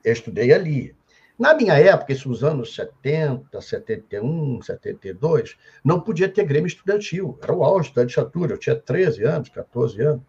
eu 0.04 0.12
estudei 0.12 0.52
ali. 0.52 0.94
Na 1.38 1.52
minha 1.52 1.74
época, 1.74 2.12
esses 2.12 2.42
anos 2.42 2.74
70, 2.74 3.60
71, 3.60 4.62
72, 4.62 5.56
não 5.84 6.00
podia 6.00 6.28
ter 6.28 6.44
grêmio 6.44 6.66
estudantil. 6.66 7.38
Era 7.42 7.52
o 7.52 7.62
auge 7.62 7.92
da 7.94 8.04
ditadura. 8.04 8.54
Eu 8.54 8.58
tinha 8.58 8.74
13 8.74 9.24
anos, 9.24 9.48
14 9.50 10.00
anos. 10.00 10.22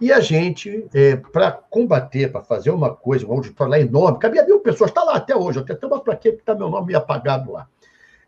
E 0.00 0.10
a 0.10 0.18
gente, 0.18 0.88
é, 0.94 1.14
para 1.14 1.52
combater, 1.52 2.32
para 2.32 2.42
fazer 2.42 2.70
uma 2.70 2.94
coisa, 2.94 3.26
um 3.26 3.32
auditório 3.32 3.70
lá 3.70 3.78
enorme, 3.78 4.18
cabia 4.18 4.44
mil 4.44 4.60
pessoas, 4.60 4.90
está 4.90 5.04
lá 5.04 5.16
até 5.16 5.36
hoje, 5.36 5.58
até 5.58 5.86
uma 5.86 6.00
plaqueta 6.00 6.36
que 6.36 6.42
está 6.42 6.54
meu 6.54 6.70
nome 6.70 6.94
apagado 6.94 7.52
lá. 7.52 7.68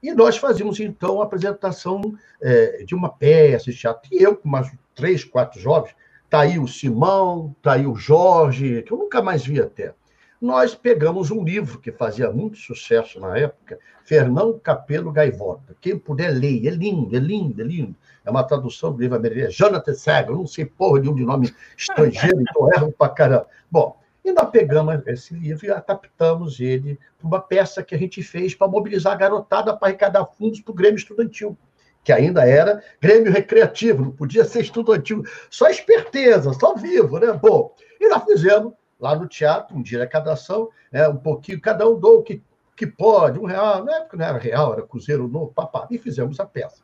E 0.03 0.13
nós 0.13 0.37
fazíamos, 0.37 0.81
então, 0.81 1.23
a 1.23 1.25
apresentação 1.25 2.01
é, 2.43 2.85
de 2.85 2.95
uma 2.95 3.09
peça 3.09 3.71
de 3.71 3.77
teatro. 3.77 4.09
E 4.13 4.23
eu, 4.23 4.37
com 4.37 4.49
mais 4.49 4.71
três, 4.95 5.25
quatro 5.25 5.59
jovens, 5.59 5.95
Está 6.33 6.41
aí 6.41 6.59
o 6.59 6.66
Simão, 6.66 7.55
está 7.59 7.74
aí 7.74 7.87
o 7.87 7.95
Jorge, 7.95 8.80
que 8.85 8.91
eu 8.91 8.97
nunca 8.97 9.20
mais 9.20 9.45
vi 9.45 9.61
até. 9.61 9.93
Nós 10.41 10.74
pegamos 10.74 11.30
um 11.30 11.45
livro 11.45 11.78
que 11.78 11.93
fazia 11.93 12.30
muito 12.30 12.57
sucesso 12.57 13.20
na 13.20 13.37
época, 13.37 13.78
Fernão 14.03 14.59
Capelo 14.59 15.12
Gaivota. 15.12 15.76
Quem 15.78 15.99
puder 15.99 16.30
ler, 16.30 16.66
é 16.66 16.70
lindo, 16.70 17.14
é 17.14 17.18
lindo, 17.18 17.61
é 17.61 17.64
lindo. 17.66 17.95
É 18.24 18.30
uma 18.30 18.43
tradução 18.43 18.95
do 18.95 18.99
livro 18.99 19.18
americano, 19.18 19.51
Jonathan 19.51 19.93
Sager, 19.93 20.30
não 20.30 20.47
sei 20.47 20.64
porra 20.64 21.01
nenhum 21.01 21.14
de 21.14 21.22
nome 21.22 21.55
estrangeiro, 21.76 22.41
então 22.49 22.70
erro 22.72 22.95
pra 22.97 23.11
caramba. 23.11 23.47
Bom, 23.70 24.01
e 24.24 24.33
nós 24.33 24.49
pegamos 24.49 25.07
esse 25.07 25.35
livro 25.35 25.66
e 25.66 25.70
adaptamos 25.70 26.61
ele 26.61 26.99
para 27.18 27.28
uma 27.28 27.41
peça 27.41 27.83
que 27.83 27.95
a 27.95 27.99
gente 27.99 28.22
fez 28.22 28.55
para 28.55 28.68
mobilizar 28.68 29.12
a 29.12 29.16
garotada 29.16 29.76
para 29.76 29.89
arrecadar 29.89 30.24
fundos 30.24 30.62
para 30.62 30.72
o 30.72 30.74
Grêmio 30.74 30.97
Estudantil 30.97 31.59
que 32.05 32.13
ainda 32.13 32.47
era 32.47 32.83
Grêmio 33.01 33.33
Recreativo, 33.33 34.05
não 34.05 34.13
podia 34.13 34.45
ser 34.45 34.61
estudantil, 34.61 35.23
só 35.49 35.69
esperteza, 35.69 36.53
só 36.53 36.75
vivo, 36.75 37.19
né? 37.19 37.33
Bom, 37.33 37.75
e 38.01 38.09
nós 38.09 38.25
fizemos 38.25 38.73
lá 39.01 39.17
no 39.17 39.27
teatro, 39.27 39.77
um 39.77 39.83
dia 39.83 39.99
de 39.99 40.03
arrecadação, 40.03 40.69
né, 40.93 41.09
um 41.09 41.17
pouquinho, 41.17 41.61
cada 41.61 41.89
um 41.89 41.99
dou 41.99 42.21
o 42.21 42.23
que, 42.23 42.41
que 42.77 42.87
pode, 42.87 43.39
um 43.39 43.47
real, 43.47 43.85
na 43.85 43.97
época 43.97 44.17
não 44.17 44.25
era 44.25 44.39
real, 44.39 44.73
era 44.73 44.83
cruzeiro 44.83 45.27
novo, 45.27 45.53
papá, 45.53 45.89
e 45.91 45.99
fizemos 45.99 46.39
a 46.39 46.47
peça. 46.47 46.83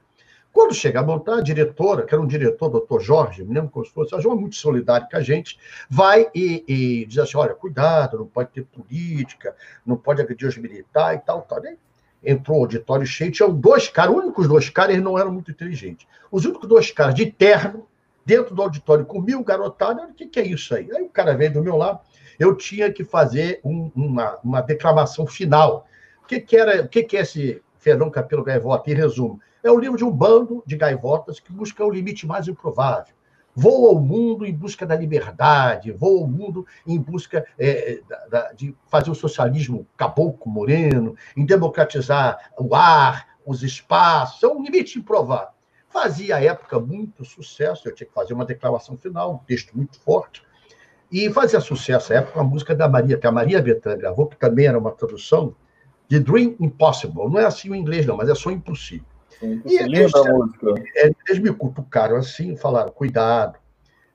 Quando 0.52 0.74
chega 0.74 0.98
a 0.98 1.02
montar, 1.02 1.38
a 1.38 1.40
diretora, 1.42 2.04
que 2.04 2.12
era 2.12 2.20
um 2.20 2.26
diretor, 2.26 2.68
doutor 2.68 3.00
Jorge, 3.00 3.44
me 3.44 3.54
lembro 3.54 3.70
como 3.70 3.84
se 3.84 3.92
fosse, 3.92 4.14
é 4.14 4.18
muito 4.28 4.56
solidário 4.56 5.06
com 5.08 5.16
a 5.16 5.20
gente, 5.20 5.56
vai 5.88 6.28
e, 6.34 6.64
e, 6.66 7.06
diz 7.06 7.18
assim: 7.18 7.36
olha, 7.36 7.54
cuidado, 7.54 8.18
não 8.18 8.26
pode 8.26 8.50
ter 8.50 8.64
política, 8.64 9.54
não 9.86 9.96
pode 9.96 10.20
agredir 10.20 10.48
os 10.48 10.56
militares 10.56 11.20
e 11.20 11.24
tal, 11.24 11.42
tal. 11.42 11.64
E 11.64 11.78
entrou 12.22 12.58
o 12.58 12.60
auditório 12.62 13.06
cheio, 13.06 13.30
tinham 13.30 13.52
dois 13.52 13.88
caras, 13.88 14.14
os 14.14 14.22
únicos 14.22 14.48
dois 14.48 14.68
caras, 14.68 14.92
eles 14.92 15.04
não 15.04 15.18
eram 15.18 15.32
muito 15.32 15.50
inteligentes. 15.50 16.06
Os 16.30 16.44
únicos 16.44 16.68
dois 16.68 16.90
caras 16.90 17.14
de 17.14 17.26
terno, 17.26 17.86
dentro 18.24 18.54
do 18.54 18.62
auditório, 18.62 19.06
com 19.06 19.20
mil 19.20 19.42
garotadas, 19.42 20.10
o 20.10 20.14
que, 20.14 20.26
que 20.26 20.40
é 20.40 20.46
isso 20.46 20.74
aí? 20.74 20.90
Aí 20.92 21.02
o 21.02 21.08
cara 21.08 21.36
veio 21.36 21.52
do 21.52 21.62
meu 21.62 21.76
lado, 21.76 22.00
eu 22.38 22.54
tinha 22.54 22.92
que 22.92 23.04
fazer 23.04 23.60
um, 23.64 23.90
uma, 23.94 24.38
uma 24.44 24.60
declamação 24.60 25.26
final. 25.26 25.86
O 26.22 26.26
que, 26.26 26.40
que 26.40 26.56
era, 26.56 26.82
o 26.82 26.88
que, 26.88 27.02
que 27.02 27.16
é 27.16 27.20
esse 27.20 27.62
Fernão 27.78 28.10
Capelo 28.10 28.44
Gaivota, 28.44 28.90
em 28.90 28.94
resumo? 28.94 29.40
É 29.62 29.70
o 29.70 29.78
livro 29.78 29.96
de 29.96 30.04
um 30.04 30.10
bando 30.10 30.62
de 30.66 30.76
gaivotas 30.76 31.40
que 31.40 31.52
busca 31.52 31.84
o 31.84 31.90
limite 31.90 32.26
mais 32.26 32.46
improvável 32.46 33.17
voa 33.58 33.90
o 33.90 34.00
mundo 34.00 34.46
em 34.46 34.54
busca 34.54 34.86
da 34.86 34.94
liberdade, 34.94 35.90
voa 35.90 36.22
o 36.22 36.28
mundo 36.28 36.64
em 36.86 36.96
busca 36.96 37.44
é, 37.58 38.00
da, 38.30 38.52
de 38.52 38.72
fazer 38.86 39.10
o 39.10 39.16
socialismo 39.16 39.84
caboclo 39.96 40.50
moreno, 40.50 41.16
em 41.36 41.44
democratizar 41.44 42.52
o 42.56 42.72
ar, 42.72 43.26
os 43.44 43.64
espaços, 43.64 44.40
é 44.44 44.46
um 44.46 44.62
limite 44.62 44.96
improvável. 44.98 45.48
Fazia, 45.88 46.36
à 46.36 46.44
época, 46.44 46.78
muito 46.78 47.24
sucesso, 47.24 47.88
eu 47.88 47.94
tinha 47.94 48.06
que 48.06 48.14
fazer 48.14 48.32
uma 48.32 48.44
declaração 48.44 48.96
final, 48.96 49.34
um 49.34 49.38
texto 49.38 49.76
muito 49.76 49.98
forte, 50.00 50.42
e 51.10 51.28
fazia 51.32 51.58
sucesso, 51.60 52.12
à 52.12 52.16
época, 52.16 52.38
a 52.38 52.44
música 52.44 52.76
da 52.76 52.88
Maria, 52.88 53.18
que 53.18 53.26
a 53.26 53.32
Maria 53.32 53.60
Bethânia 53.60 53.98
gravou, 53.98 54.28
que 54.28 54.36
também 54.36 54.66
era 54.66 54.78
uma 54.78 54.92
tradução 54.92 55.56
de 56.06 56.20
Dream 56.20 56.54
Impossible. 56.60 57.28
Não 57.28 57.40
é 57.40 57.46
assim 57.46 57.70
o 57.70 57.74
inglês, 57.74 58.06
não, 58.06 58.16
mas 58.16 58.28
é 58.28 58.34
só 58.36 58.52
impossível. 58.52 59.17
E 59.42 59.76
eles, 59.76 60.12
eles 61.28 61.38
me 61.40 61.52
cutucaram 61.52 62.16
assim, 62.16 62.56
falaram: 62.56 62.90
cuidado, 62.90 63.58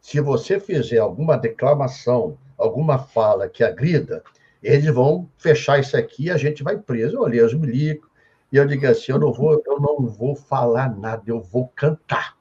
se 0.02 0.20
você 0.20 0.60
fizer 0.60 0.98
alguma 0.98 1.38
declamação, 1.38 2.38
alguma 2.58 2.98
fala 2.98 3.48
que 3.48 3.64
agrida, 3.64 4.22
eles 4.62 4.86
vão 4.94 5.30
fechar 5.38 5.80
isso 5.80 5.96
aqui 5.96 6.26
e 6.26 6.32
a 6.32 6.38
gente 6.38 6.64
vai 6.64 6.78
preso. 6.78 7.16
Eu 7.16 7.22
olhei 7.22 7.42
os 7.42 7.54
milicos 7.54 8.10
e 8.52 8.58
eu 8.58 8.68
digo 8.68 8.86
assim: 8.86 9.12
eu 9.12 9.20
não 9.20 9.32
vou, 9.32 9.62
eu 9.66 9.80
não 9.80 10.06
vou 10.08 10.36
falar 10.36 10.96
nada, 10.96 11.24
eu 11.28 11.42
vou 11.42 11.70
cantar. 11.70 12.36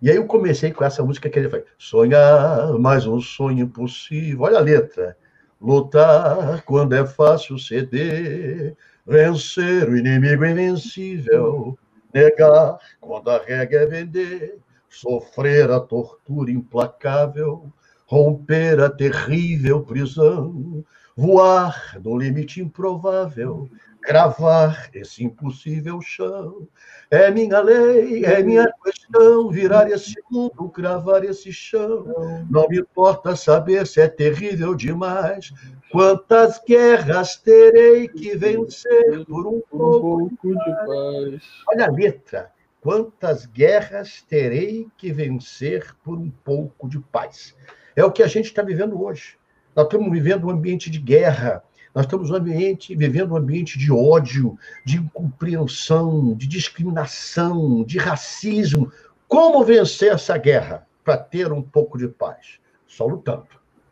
E 0.00 0.10
aí 0.10 0.16
eu 0.16 0.26
comecei 0.26 0.72
com 0.72 0.84
essa 0.84 1.04
música 1.04 1.30
que 1.30 1.38
ele 1.38 1.48
faz: 1.48 1.62
sonhar, 1.78 2.72
mais 2.78 3.06
um 3.06 3.20
sonho 3.20 3.64
impossível. 3.64 4.42
Olha 4.42 4.58
a 4.58 4.62
letra. 4.62 5.16
Lutar 5.60 6.62
quando 6.64 6.92
é 6.92 7.06
fácil 7.06 7.56
ceder, 7.56 8.76
vencer 9.06 9.88
o 9.88 9.96
inimigo 9.96 10.44
invencível, 10.44 11.78
negar 12.12 12.78
quando 13.00 13.30
a 13.30 13.38
regra 13.38 13.82
é 13.82 13.86
vender, 13.86 14.58
sofrer 14.88 15.70
a 15.70 15.80
tortura 15.80 16.50
implacável, 16.50 17.72
romper 18.06 18.80
a 18.80 18.90
terrível 18.90 19.82
prisão, 19.82 20.84
voar 21.16 21.98
no 22.02 22.16
limite 22.16 22.60
improvável, 22.60 23.68
gravar 24.02 24.90
esse 24.92 25.24
impossível 25.24 26.00
chão. 26.00 26.68
É 27.10 27.30
minha 27.30 27.60
lei, 27.60 28.24
é 28.24 28.42
minha 28.42 28.70
questão, 28.82 29.48
virar 29.50 29.90
esse 29.90 30.14
mundo, 30.30 30.68
cravar 30.70 31.24
esse 31.24 31.52
chão. 31.52 32.04
Não 32.50 32.68
me 32.68 32.80
importa 32.80 33.36
saber 33.36 33.86
se 33.86 34.00
é 34.00 34.08
terrível 34.08 34.74
demais, 34.74 35.52
quantas 35.90 36.60
guerras 36.66 37.36
terei 37.36 38.08
que 38.08 38.36
vencer 38.36 39.24
por 39.26 39.46
um 39.46 39.60
pouco 39.70 40.48
de 40.48 40.74
paz. 40.86 41.42
Olha 41.68 41.86
a 41.86 41.90
letra. 41.90 42.50
Quantas 42.80 43.46
guerras 43.46 44.22
terei 44.28 44.88
que 44.98 45.12
vencer 45.12 45.94
por 46.02 46.18
um 46.18 46.30
pouco 46.44 46.88
de 46.88 46.98
paz? 46.98 47.54
É 47.94 48.04
o 48.04 48.10
que 48.10 48.24
a 48.24 48.26
gente 48.26 48.46
está 48.46 48.60
vivendo 48.60 49.00
hoje. 49.00 49.36
Nós 49.76 49.86
estamos 49.86 50.10
vivendo 50.10 50.48
um 50.48 50.50
ambiente 50.50 50.90
de 50.90 50.98
guerra, 50.98 51.62
nós 51.94 52.06
estamos 52.06 52.30
um 52.30 52.36
ambiente, 52.36 52.94
vivendo 52.96 53.32
um 53.32 53.36
ambiente 53.36 53.78
de 53.78 53.92
ódio, 53.92 54.58
de 54.84 54.96
incompreensão, 54.96 56.34
de 56.34 56.46
discriminação, 56.46 57.84
de 57.84 57.98
racismo. 57.98 58.90
Como 59.28 59.64
vencer 59.64 60.12
essa 60.12 60.36
guerra 60.38 60.86
para 61.04 61.18
ter 61.18 61.52
um 61.52 61.62
pouco 61.62 61.98
de 61.98 62.08
paz? 62.08 62.58
Só 62.86 63.06
lutando, 63.06 63.46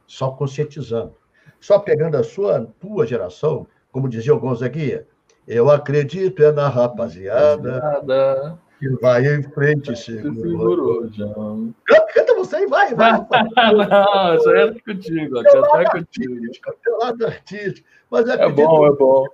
só 0.07 0.31
conscientizando, 0.31 1.15
só 1.61 1.79
pegando 1.79 2.17
a 2.17 2.23
sua, 2.23 2.67
tua 2.81 3.07
geração, 3.07 3.67
como 3.93 4.09
dizia 4.09 4.35
o 4.35 4.41
Gonzaguinha, 4.41 5.07
eu 5.47 5.71
acredito 5.71 6.43
é 6.43 6.53
na 6.53 6.69
rapaziada 6.69 8.59
vai 8.89 9.27
em 9.27 9.43
frente, 9.43 9.95
segurou. 9.97 11.09
Canta, 11.85 12.13
canta 12.15 12.35
você 12.35 12.57
aí, 12.57 12.67
vai, 12.67 12.95
vai. 12.95 13.13
não, 13.21 14.35
isso 14.35 14.51
aí 14.51 14.69
é 14.69 14.81
contigo, 14.81 15.43
cantar 15.43 15.83
é 15.83 15.91
contigo. 15.91 16.35
Teu 16.83 16.99
lado 16.99 17.27
artístico. 17.27 17.87
Mas 18.11 18.29
é 18.29 18.49
bom, 18.49 18.87
é 18.87 18.93
bom. 18.93 19.27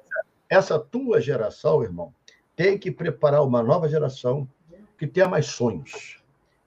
Essa 0.49 0.78
tua 0.78 1.20
geração, 1.20 1.82
irmão, 1.82 2.12
tem 2.55 2.76
que 2.76 2.90
preparar 2.90 3.42
uma 3.44 3.62
nova 3.62 3.88
geração 3.88 4.49
que 4.99 5.07
tenha 5.07 5.28
mais 5.28 5.47
sonhos, 5.47 6.22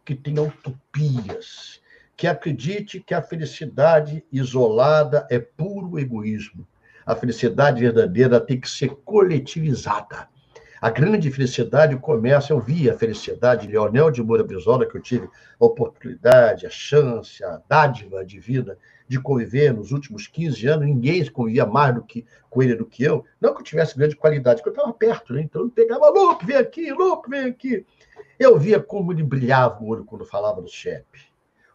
que 0.06 0.16
tenha 0.16 0.42
utopias, 0.42 1.82
que 2.16 2.28
acredite 2.28 3.00
que 3.00 3.14
a 3.14 3.22
felicidade 3.22 4.24
isolada 4.32 5.28
é 5.30 5.40
puro 5.40 6.00
egoísmo. 6.00 6.68
A 7.06 7.16
felicidade 7.16 7.82
verdadeira 7.82 8.40
tem 8.40 8.60
que 8.60 8.70
ser 8.70 8.90
coletivizada 9.04 10.30
A 10.82 10.90
grande 10.90 11.30
felicidade 11.30 11.98
começa, 11.98 12.54
eu 12.54 12.60
vi 12.60 12.90
a 12.90 12.98
felicidade 12.98 13.68
de 13.68 13.74
Leonel 13.74 14.10
de 14.10 14.24
Moura 14.24 14.46
Brizola, 14.46 14.86
que 14.86 14.96
eu 14.96 15.02
tive 15.02 15.28
a 15.60 15.66
oportunidade, 15.66 16.66
a 16.66 16.70
chance, 16.70 17.44
a 17.44 17.62
dádiva 17.68 18.24
de 18.24 18.40
vida 18.40 18.78
de 19.06 19.20
conviver 19.20 19.74
nos 19.74 19.92
últimos 19.92 20.26
15 20.28 20.68
anos, 20.68 20.86
ninguém 20.86 21.26
convivia 21.30 21.66
mais 21.66 21.96
do 21.96 22.04
que, 22.04 22.26
com 22.50 22.64
ele 22.64 22.76
do 22.76 22.86
que 22.86 23.04
eu. 23.04 23.26
Não 23.42 23.54
que 23.54 23.60
eu 23.60 23.66
tivesse 23.66 23.98
grande 23.98 24.16
qualidade, 24.16 24.62
porque 24.62 24.70
eu 24.70 24.82
estava 24.82 24.94
perto, 24.94 25.34
né? 25.34 25.42
então 25.42 25.64
eu 25.64 25.70
pegava, 25.70 26.10
louco, 26.10 26.46
vem 26.46 26.56
aqui, 26.56 26.94
louco, 26.94 27.30
vem 27.30 27.46
aqui. 27.46 27.86
Eu 28.40 28.58
via 28.58 28.80
como 28.80 29.12
ele 29.12 29.24
brilhava 29.24 29.84
o 29.84 29.88
olho 29.88 30.06
quando 30.06 30.26
falava 30.26 30.62
do 30.62 30.70
chefe 30.70 31.28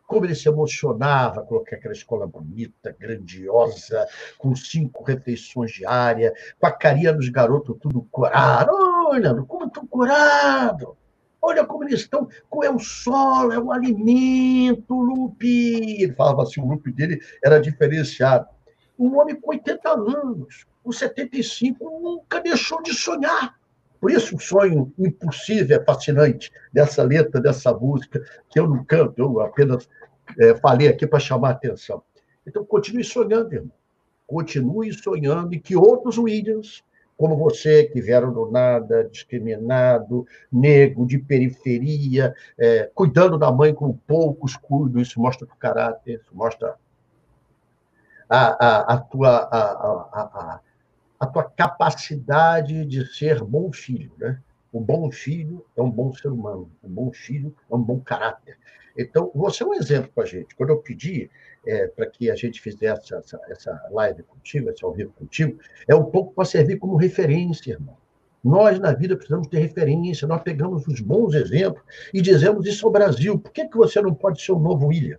como 0.06 0.26
ele 0.26 0.34
se 0.34 0.48
emocionava 0.48 1.42
com 1.42 1.56
aquela 1.56 1.92
escola 1.92 2.26
bonita, 2.26 2.94
grandiosa, 2.98 4.06
com 4.38 4.54
cinco 4.54 5.02
refeições 5.02 5.72
diárias, 5.72 6.32
com 6.60 6.66
a 6.66 6.70
carinha 6.70 7.12
dos 7.12 7.28
garotos 7.28 7.76
tudo 7.80 8.06
corado. 8.10 8.93
Olha, 9.14 9.32
como 9.44 9.66
estão 9.66 9.86
curados! 9.86 10.88
Olha 11.40 11.64
como 11.64 11.84
eles 11.84 12.00
estão, 12.00 12.26
é 12.64 12.70
o 12.70 12.80
solo, 12.80 13.52
é 13.52 13.58
o 13.58 13.70
alimento, 13.70 14.92
Lupe. 14.92 16.02
Ele 16.02 16.12
falava 16.14 16.42
assim, 16.42 16.60
o 16.60 16.66
Lupe 16.66 16.90
dele 16.90 17.20
era 17.44 17.60
diferenciado. 17.60 18.48
Um 18.98 19.16
homem 19.18 19.38
com 19.38 19.50
80 19.50 19.88
anos, 19.88 20.66
com 20.82 20.90
75, 20.90 21.84
nunca 22.02 22.40
deixou 22.40 22.82
de 22.82 22.92
sonhar. 22.92 23.54
Por 24.00 24.10
isso 24.10 24.34
o 24.34 24.40
sonho 24.40 24.92
impossível 24.98 25.78
é 25.80 25.84
fascinante 25.84 26.50
dessa 26.72 27.04
letra, 27.04 27.40
dessa 27.40 27.72
música, 27.72 28.20
que 28.50 28.58
eu 28.58 28.66
não 28.66 28.84
canto, 28.84 29.20
eu 29.20 29.40
apenas 29.40 29.88
é, 30.38 30.56
falei 30.56 30.88
aqui 30.88 31.06
para 31.06 31.20
chamar 31.20 31.50
a 31.50 31.52
atenção. 31.52 32.02
Então, 32.44 32.64
continue 32.64 33.04
sonhando, 33.04 33.54
irmão. 33.54 33.72
Continue 34.26 34.92
sonhando 34.92 35.54
e 35.54 35.60
que 35.60 35.76
outros 35.76 36.18
Williams, 36.18 36.82
como 37.16 37.36
você, 37.36 37.84
que 37.84 38.00
vieram 38.00 38.32
do 38.32 38.50
nada, 38.50 39.04
discriminado, 39.04 40.26
negro, 40.50 41.06
de 41.06 41.18
periferia, 41.18 42.34
é, 42.58 42.90
cuidando 42.94 43.38
da 43.38 43.52
mãe 43.52 43.72
com 43.72 43.92
poucos 43.92 44.56
cuidos, 44.56 45.08
isso 45.08 45.20
mostra 45.20 45.46
o 45.46 45.56
caráter, 45.56 46.20
isso 46.20 46.34
mostra 46.34 46.74
a, 48.28 48.66
a, 48.66 48.94
a 48.94 48.98
tua, 48.98 49.48
a, 49.50 50.60
a, 51.20 51.26
tua 51.26 51.44
capacidade 51.44 52.84
de 52.84 53.06
ser 53.14 53.42
bom 53.42 53.72
filho, 53.72 54.12
né? 54.18 54.40
Um 54.72 54.82
bom 54.82 55.08
filho 55.10 55.64
é 55.76 55.82
um 55.82 55.90
bom 55.90 56.12
ser 56.12 56.28
humano, 56.28 56.68
um 56.82 56.88
bom 56.88 57.12
filho 57.12 57.54
é 57.70 57.74
um 57.74 57.82
bom 57.82 58.00
caráter. 58.00 58.58
Então, 58.96 59.30
você 59.34 59.62
é 59.62 59.66
um 59.66 59.74
exemplo 59.74 60.10
para 60.14 60.24
a 60.24 60.26
gente. 60.26 60.54
Quando 60.54 60.70
eu 60.70 60.78
pedi 60.78 61.30
é, 61.66 61.88
para 61.88 62.06
que 62.06 62.30
a 62.30 62.36
gente 62.36 62.60
fizesse 62.60 63.14
essa, 63.14 63.40
essa 63.48 63.88
live 63.90 64.22
contigo, 64.22 64.70
esse 64.70 64.84
ao 64.84 64.92
vivo 64.92 65.12
contigo, 65.12 65.58
é 65.88 65.94
um 65.94 66.04
pouco 66.04 66.32
para 66.32 66.44
servir 66.44 66.78
como 66.78 66.96
referência, 66.96 67.72
irmão. 67.72 67.96
Nós, 68.42 68.78
na 68.78 68.92
vida, 68.92 69.16
precisamos 69.16 69.48
ter 69.48 69.58
referência, 69.58 70.28
nós 70.28 70.42
pegamos 70.42 70.86
os 70.86 71.00
bons 71.00 71.34
exemplos 71.34 71.82
e 72.12 72.20
dizemos 72.20 72.66
isso 72.66 72.86
ao 72.86 72.92
Brasil. 72.92 73.38
Por 73.38 73.50
que, 73.50 73.66
que 73.66 73.76
você 73.76 74.02
não 74.02 74.14
pode 74.14 74.42
ser 74.42 74.52
o 74.52 74.56
um 74.56 74.60
novo 74.60 74.88
William? 74.88 75.18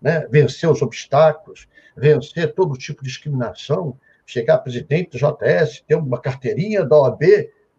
Né? 0.00 0.26
Vencer 0.30 0.70
os 0.70 0.80
obstáculos, 0.80 1.68
vencer 1.94 2.54
todo 2.54 2.78
tipo 2.78 3.02
de 3.02 3.10
discriminação, 3.10 3.98
chegar 4.24 4.58
presidente 4.58 5.10
do 5.10 5.18
JS, 5.18 5.84
ter 5.86 5.96
uma 5.96 6.18
carteirinha 6.18 6.84
da 6.84 6.98
OAB. 6.98 7.22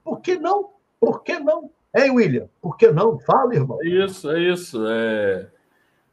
Por 0.03 0.21
que 0.21 0.37
não? 0.37 0.69
Por 0.99 1.23
que 1.23 1.39
não? 1.39 1.71
Hein, 1.95 2.11
William? 2.11 2.47
Por 2.61 2.77
que 2.77 2.91
não? 2.91 3.19
Fala, 3.19 3.53
irmão. 3.53 3.77
É 3.81 3.87
isso, 3.87 4.29
é 4.31 4.39
isso. 4.39 4.85
É... 4.87 5.47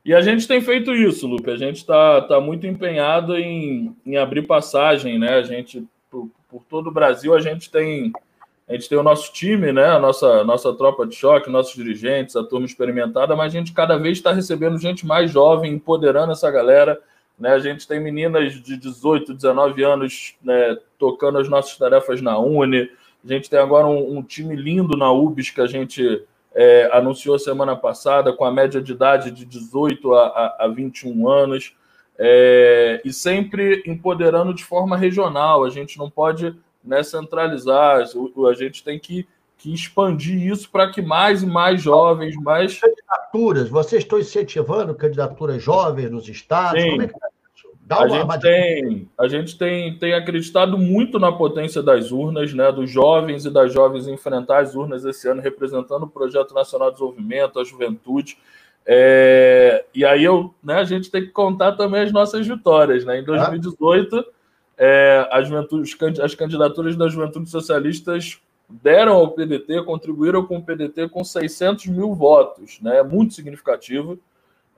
E 0.05 0.15
a 0.15 0.21
gente 0.21 0.49
tem 0.49 0.61
feito 0.61 0.93
isso, 0.93 1.27
Lupe. 1.27 1.51
A 1.51 1.57
gente 1.57 1.77
está 1.77 2.21
tá 2.23 2.41
muito 2.41 2.67
empenhado 2.67 3.37
em, 3.37 3.95
em 4.05 4.17
abrir 4.17 4.47
passagem, 4.47 5.19
né? 5.19 5.35
A 5.35 5.43
gente, 5.43 5.87
por, 6.11 6.31
por, 6.49 6.65
todo 6.65 6.89
o 6.89 6.93
Brasil, 6.93 7.35
a 7.35 7.41
gente 7.41 7.71
tem 7.71 8.13
a 8.69 8.75
gente 8.75 8.89
tem 8.89 8.97
o 8.97 9.03
nosso 9.03 9.33
time, 9.33 9.73
né? 9.73 9.87
A 9.87 9.99
nossa, 9.99 10.45
nossa 10.45 10.73
tropa 10.73 11.05
de 11.07 11.17
choque, 11.17 11.51
nossos 11.51 11.75
dirigentes, 11.75 12.37
a 12.37 12.45
turma 12.45 12.67
experimentada, 12.67 13.35
mas 13.35 13.53
a 13.53 13.59
gente 13.59 13.73
cada 13.73 13.97
vez 13.97 14.19
está 14.19 14.33
recebendo 14.33 14.79
gente 14.79 15.05
mais 15.05 15.31
jovem, 15.31 15.73
empoderando 15.73 16.33
essa 16.33 16.51
galera 16.51 17.01
né? 17.41 17.55
A 17.55 17.59
gente 17.59 17.89
tem 17.89 17.99
meninas 17.99 18.53
de 18.53 18.77
18, 18.77 19.33
19 19.33 19.83
anos 19.83 20.35
né, 20.45 20.77
tocando 20.99 21.39
as 21.39 21.49
nossas 21.49 21.77
tarefas 21.79 22.21
na 22.21 22.39
Uni. 22.39 22.91
A 23.25 23.29
gente 23.29 23.51
tem 23.51 23.59
agora 23.59 23.87
um, 23.87 24.19
um 24.19 24.23
time 24.23 24.57
lindo 24.57 24.97
na 24.97 25.11
UBS 25.13 25.51
que 25.51 25.61
a 25.61 25.67
gente 25.67 26.25
é, 26.55 26.89
anunciou 26.93 27.39
semana 27.39 27.77
passada, 27.77 28.33
com 28.33 28.45
a 28.45 28.53
média 28.53 28.81
de 28.81 28.93
idade 28.93 29.31
de 29.31 29.45
18 29.45 30.15
a, 30.15 30.27
a, 30.27 30.65
a 30.65 30.69
21 30.69 31.29
anos. 31.29 31.75
É, 32.19 33.01
e 33.05 33.13
sempre 33.13 33.83
empoderando 33.87 34.53
de 34.53 34.65
forma 34.65 34.97
regional. 34.97 35.65
A 35.65 35.71
gente 35.71 35.99
não 35.99 36.11
pode 36.11 36.55
né, 36.85 37.03
centralizar, 37.03 38.03
a 38.03 38.55
gente 38.55 38.85
tem 38.85 38.99
que 38.99 39.27
que 39.61 39.75
expandir 39.75 40.51
isso 40.51 40.71
para 40.71 40.91
que 40.91 41.03
mais 41.03 41.43
e 41.43 41.47
mais 41.47 41.83
jovens, 41.83 42.35
mais. 42.37 42.81
Candidaturas, 42.81 43.69
vocês 43.69 44.03
estão 44.03 44.19
incentivando 44.19 44.95
candidaturas 44.95 45.63
jovens 45.63 46.11
nos 46.11 46.27
estados? 46.29 46.83
Sim. 46.83 46.91
Como 46.93 47.03
é 47.03 47.09
que 47.09 47.15
é 47.15 47.40
Dá 47.91 48.03
a 48.03 48.09
gente, 48.09 48.41
tem, 48.41 49.09
a 49.19 49.27
gente 49.27 49.59
tem, 49.59 49.99
tem 49.99 50.15
acreditado 50.15 50.79
muito 50.79 51.19
na 51.19 51.33
potência 51.33 51.83
das 51.83 52.13
urnas, 52.13 52.55
né, 52.55 52.71
dos 52.71 52.89
jovens 52.89 53.45
e 53.45 53.51
das 53.51 53.73
jovens 53.73 54.07
enfrentar 54.07 54.61
as 54.61 54.77
urnas 54.77 55.05
esse 55.05 55.27
ano, 55.27 55.43
representando 55.43 56.05
o 56.05 56.09
Projeto 56.09 56.55
Nacional 56.55 56.91
de 56.91 56.99
Desenvolvimento, 56.99 57.59
a 57.59 57.65
juventude. 57.65 58.39
É, 58.87 59.85
e 59.93 60.05
aí 60.05 60.23
eu, 60.23 60.55
né, 60.63 60.75
a 60.75 60.85
gente 60.85 61.11
tem 61.11 61.23
que 61.23 61.33
contar 61.33 61.73
também 61.73 62.03
as 62.03 62.13
nossas 62.13 62.47
vitórias. 62.47 63.05
Né? 63.05 63.19
Em 63.19 63.25
2018, 63.25 64.19
ah. 64.19 64.25
é, 64.79 65.29
a 65.29 65.43
juventude, 65.43 65.93
as 66.23 66.35
candidaturas 66.37 66.95
das 66.95 67.13
juventudes 67.13 67.51
socialistas 67.51 68.39
deram 68.69 69.15
ao 69.15 69.33
PDT, 69.33 69.83
contribuíram 69.83 70.47
com 70.47 70.59
o 70.59 70.63
PDT 70.63 71.09
com 71.09 71.25
600 71.25 71.87
mil 71.87 72.15
votos, 72.15 72.79
né? 72.81 73.03
muito 73.03 73.35
significativo. 73.35 74.17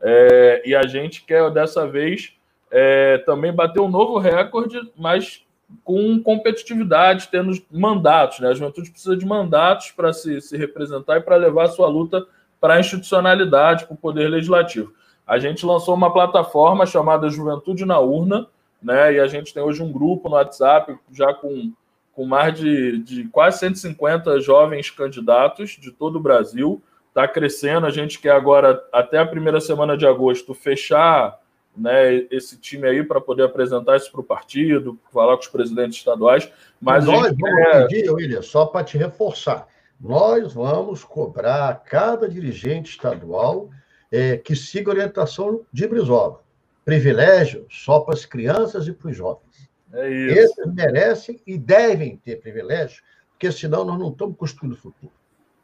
É, 0.01 0.63
e 0.65 0.75
a 0.75 0.87
gente 0.87 1.27
quer, 1.27 1.51
dessa 1.51 1.87
vez, 1.87 2.33
é, 2.73 3.19
também 3.19 3.53
bater 3.53 3.81
um 3.81 3.89
novo 3.89 4.19
recorde, 4.19 4.81
mas 4.97 5.45
com 5.85 6.21
competitividade, 6.21 7.29
tendo 7.31 7.53
mandatos. 7.71 8.41
Né? 8.41 8.49
A 8.49 8.55
juventude 8.55 8.91
precisa 8.91 9.17
de 9.17 9.25
mandatos 9.25 9.91
para 9.91 10.13
se, 10.13 10.41
se 10.41 10.57
representar 10.57 11.19
e 11.19 11.21
para 11.21 11.37
levar 11.37 11.65
a 11.65 11.69
sua 11.69 11.87
luta 11.87 12.27
para 12.61 12.75
a 12.75 12.81
institucionalidade, 12.81 13.85
para 13.87 13.95
o 13.95 13.97
poder 13.97 14.29
legislativo. 14.29 14.93
A 15.27 15.39
gente 15.39 15.65
lançou 15.65 15.95
uma 15.95 16.13
plataforma 16.13 16.87
chamada 16.87 17.29
Juventude 17.29 17.85
na 17.85 18.01
Urna, 18.01 18.47
né? 18.83 19.15
e 19.15 19.21
a 19.21 19.27
gente 19.27 19.55
tem 19.55 19.63
hoje 19.63 19.83
um 19.83 19.93
grupo 19.93 20.29
no 20.29 20.35
WhatsApp 20.35 20.97
já 21.13 21.33
com 21.33 21.73
com 22.13 22.27
mais 22.27 22.59
de, 22.59 22.99
de 22.99 23.25
quase 23.29 23.59
150 23.61 24.41
jovens 24.41 24.91
candidatos 24.91 25.71
de 25.71 25.91
todo 25.91 26.17
o 26.17 26.21
Brasil. 26.21 26.83
Está 27.09 27.27
crescendo. 27.27 27.87
A 27.87 27.91
gente 27.91 28.21
quer 28.21 28.33
agora, 28.33 28.83
até 28.93 29.19
a 29.19 29.27
primeira 29.27 29.61
semana 29.61 29.97
de 29.97 30.07
agosto, 30.07 30.55
fechar 30.55 31.39
né, 31.77 32.27
esse 32.31 32.59
time 32.59 32.87
aí 32.87 33.03
para 33.03 33.21
poder 33.21 33.45
apresentar 33.45 33.97
isso 33.97 34.11
para 34.11 34.21
o 34.21 34.25
partido, 34.25 34.99
falar 35.13 35.37
com 35.37 35.43
os 35.43 35.49
presidentes 35.49 35.99
estaduais. 35.99 36.51
Mas 36.81 37.05
nós 37.05 37.35
vamos 37.37 37.39
quer... 37.39 37.87
pedir, 37.87 38.11
William, 38.11 38.43
só 38.43 38.67
para 38.67 38.85
te 38.85 38.99
reforçar, 38.99 39.67
nós 40.01 40.53
vamos 40.53 41.05
cobrar 41.05 41.69
a 41.69 41.75
cada 41.75 42.29
dirigente 42.29 42.91
estadual 42.91 43.71
é, 44.11 44.37
que 44.37 44.55
siga 44.55 44.91
a 44.91 44.95
orientação 44.95 45.63
de 45.73 45.87
Brizola. 45.87 46.43
Privilégio 46.85 47.67
só 47.71 48.01
para 48.01 48.15
as 48.15 48.25
crianças 48.25 48.87
e 48.89 48.93
para 48.93 49.11
os 49.11 49.17
jovens. 49.17 49.71
É 49.93 50.11
isso. 50.11 50.39
Esses 50.39 50.75
merecem 50.75 51.41
e 51.47 51.57
devem 51.57 52.17
ter 52.17 52.41
privilégio, 52.41 53.03
porque 53.31 53.53
senão 53.53 53.85
nós 53.85 53.99
não 53.99 54.11
estamos 54.11 54.37
construindo 54.37 54.73
o 54.73 54.77
futuro. 54.77 55.13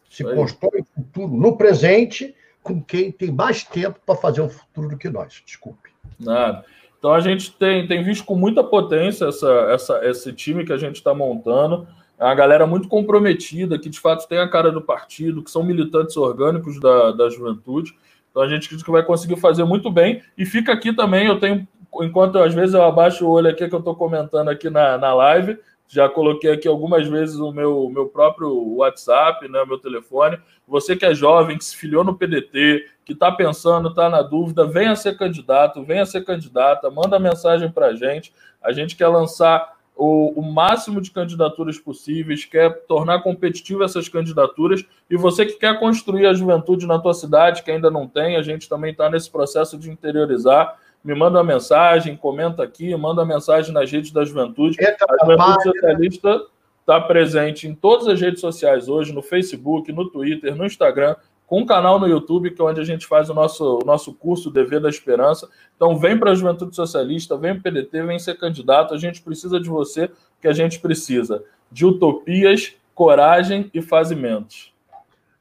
Se 0.08 0.26
é 0.26 0.34
constrói 0.34 0.80
o 0.80 0.84
futuro 0.84 1.36
no 1.36 1.56
presente 1.56 2.34
com 2.62 2.82
quem 2.82 3.10
tem 3.10 3.32
mais 3.32 3.64
tempo 3.64 3.98
para 4.04 4.14
fazer 4.14 4.40
o 4.40 4.48
futuro 4.48 4.88
do 4.88 4.98
que 4.98 5.08
nós. 5.08 5.42
Desculpe. 5.44 5.90
Nada. 6.18 6.64
Então 6.98 7.12
a 7.12 7.20
gente 7.20 7.52
tem, 7.52 7.86
tem 7.86 8.02
visto 8.02 8.24
com 8.24 8.34
muita 8.34 8.64
potência 8.64 9.26
essa, 9.26 9.50
essa, 9.70 10.04
esse 10.04 10.32
time 10.32 10.64
que 10.64 10.72
a 10.72 10.76
gente 10.76 10.96
está 10.96 11.14
montando. 11.14 11.86
É 12.18 12.24
uma 12.24 12.34
galera 12.34 12.66
muito 12.66 12.88
comprometida, 12.88 13.78
que 13.78 13.88
de 13.88 14.00
fato 14.00 14.26
tem 14.26 14.38
a 14.38 14.48
cara 14.48 14.72
do 14.72 14.82
partido, 14.82 15.42
que 15.42 15.50
são 15.50 15.62
militantes 15.62 16.16
orgânicos 16.16 16.80
da, 16.80 17.12
da 17.12 17.30
juventude. 17.30 17.94
Então 18.30 18.42
a 18.42 18.48
gente 18.48 18.68
vai 18.88 19.04
conseguir 19.04 19.36
fazer 19.36 19.64
muito 19.64 19.90
bem. 19.90 20.22
E 20.36 20.44
fica 20.44 20.72
aqui 20.72 20.92
também, 20.92 21.26
eu 21.26 21.38
tenho 21.38 21.66
enquanto 22.02 22.38
às 22.38 22.54
vezes 22.54 22.74
eu 22.74 22.82
abaixo 22.82 23.24
o 23.24 23.30
olho 23.30 23.48
aqui 23.48 23.66
que 23.66 23.74
eu 23.74 23.78
estou 23.78 23.94
comentando 23.94 24.48
aqui 24.48 24.68
na, 24.68 24.98
na 24.98 25.14
live, 25.14 25.58
já 25.88 26.06
coloquei 26.06 26.52
aqui 26.52 26.68
algumas 26.68 27.08
vezes 27.08 27.36
o 27.36 27.50
meu, 27.50 27.88
meu 27.88 28.06
próprio 28.06 28.54
WhatsApp, 28.76 29.48
né, 29.48 29.64
meu 29.64 29.78
telefone. 29.78 30.38
Você 30.66 30.94
que 30.94 31.06
é 31.06 31.14
jovem, 31.14 31.56
que 31.56 31.64
se 31.64 31.74
filiou 31.74 32.04
no 32.04 32.14
PDT, 32.14 32.84
que 33.06 33.14
está 33.14 33.32
pensando, 33.32 33.88
está 33.88 34.10
na 34.10 34.20
dúvida, 34.20 34.66
venha 34.66 34.94
ser 34.94 35.16
candidato, 35.16 35.82
venha 35.82 36.04
ser 36.04 36.26
candidata, 36.26 36.90
manda 36.90 37.18
mensagem 37.18 37.70
para 37.70 37.86
a 37.86 37.94
gente. 37.94 38.34
A 38.62 38.70
gente 38.70 38.94
quer 38.96 39.08
lançar 39.08 39.78
o, 39.96 40.38
o, 40.38 40.42
máximo 40.42 41.00
de 41.00 41.10
candidaturas 41.10 41.78
possíveis, 41.78 42.44
quer 42.44 42.84
tornar 42.86 43.22
competitivo 43.22 43.82
essas 43.82 44.10
candidaturas. 44.10 44.84
E 45.08 45.16
você 45.16 45.46
que 45.46 45.54
quer 45.54 45.80
construir 45.80 46.26
a 46.26 46.34
juventude 46.34 46.86
na 46.86 46.98
tua 46.98 47.14
cidade, 47.14 47.62
que 47.62 47.70
ainda 47.70 47.90
não 47.90 48.06
tem, 48.06 48.36
a 48.36 48.42
gente 48.42 48.68
também 48.68 48.92
está 48.92 49.08
nesse 49.08 49.30
processo 49.30 49.78
de 49.78 49.90
interiorizar 49.90 50.78
me 51.04 51.14
manda 51.14 51.38
uma 51.38 51.44
mensagem, 51.44 52.16
comenta 52.16 52.62
aqui, 52.62 52.94
manda 52.96 53.22
uma 53.22 53.34
mensagem 53.34 53.72
nas 53.72 53.90
redes 53.90 54.10
da 54.10 54.24
juventude. 54.24 54.76
a 54.80 55.24
Juventude 55.24 55.62
Socialista 55.62 56.46
está 56.80 57.00
presente 57.00 57.68
em 57.68 57.74
todas 57.74 58.08
as 58.08 58.20
redes 58.20 58.40
sociais 58.40 58.88
hoje, 58.88 59.12
no 59.12 59.22
Facebook, 59.22 59.92
no 59.92 60.08
Twitter, 60.10 60.56
no 60.56 60.64
Instagram, 60.64 61.14
com 61.46 61.60
um 61.60 61.66
canal 61.66 61.98
no 61.98 62.06
YouTube, 62.06 62.50
que 62.50 62.60
é 62.60 62.64
onde 62.64 62.80
a 62.80 62.84
gente 62.84 63.06
faz 63.06 63.30
o 63.30 63.34
nosso, 63.34 63.78
o 63.78 63.84
nosso 63.84 64.12
curso 64.12 64.50
Dever 64.50 64.80
da 64.80 64.88
Esperança. 64.88 65.48
Então, 65.76 65.96
vem 65.96 66.18
para 66.18 66.32
a 66.32 66.34
Juventude 66.34 66.76
Socialista, 66.76 67.36
vem 67.36 67.58
para 67.58 67.70
o 67.70 67.72
PDT, 67.72 68.02
vem 68.02 68.18
ser 68.18 68.38
candidato. 68.38 68.92
A 68.92 68.98
gente 68.98 69.22
precisa 69.22 69.58
de 69.58 69.68
você, 69.68 70.10
que 70.40 70.48
a 70.48 70.52
gente 70.52 70.78
precisa 70.78 71.42
de 71.70 71.86
utopias, 71.86 72.74
coragem 72.94 73.70
e 73.72 73.80
fazimentos. 73.80 74.74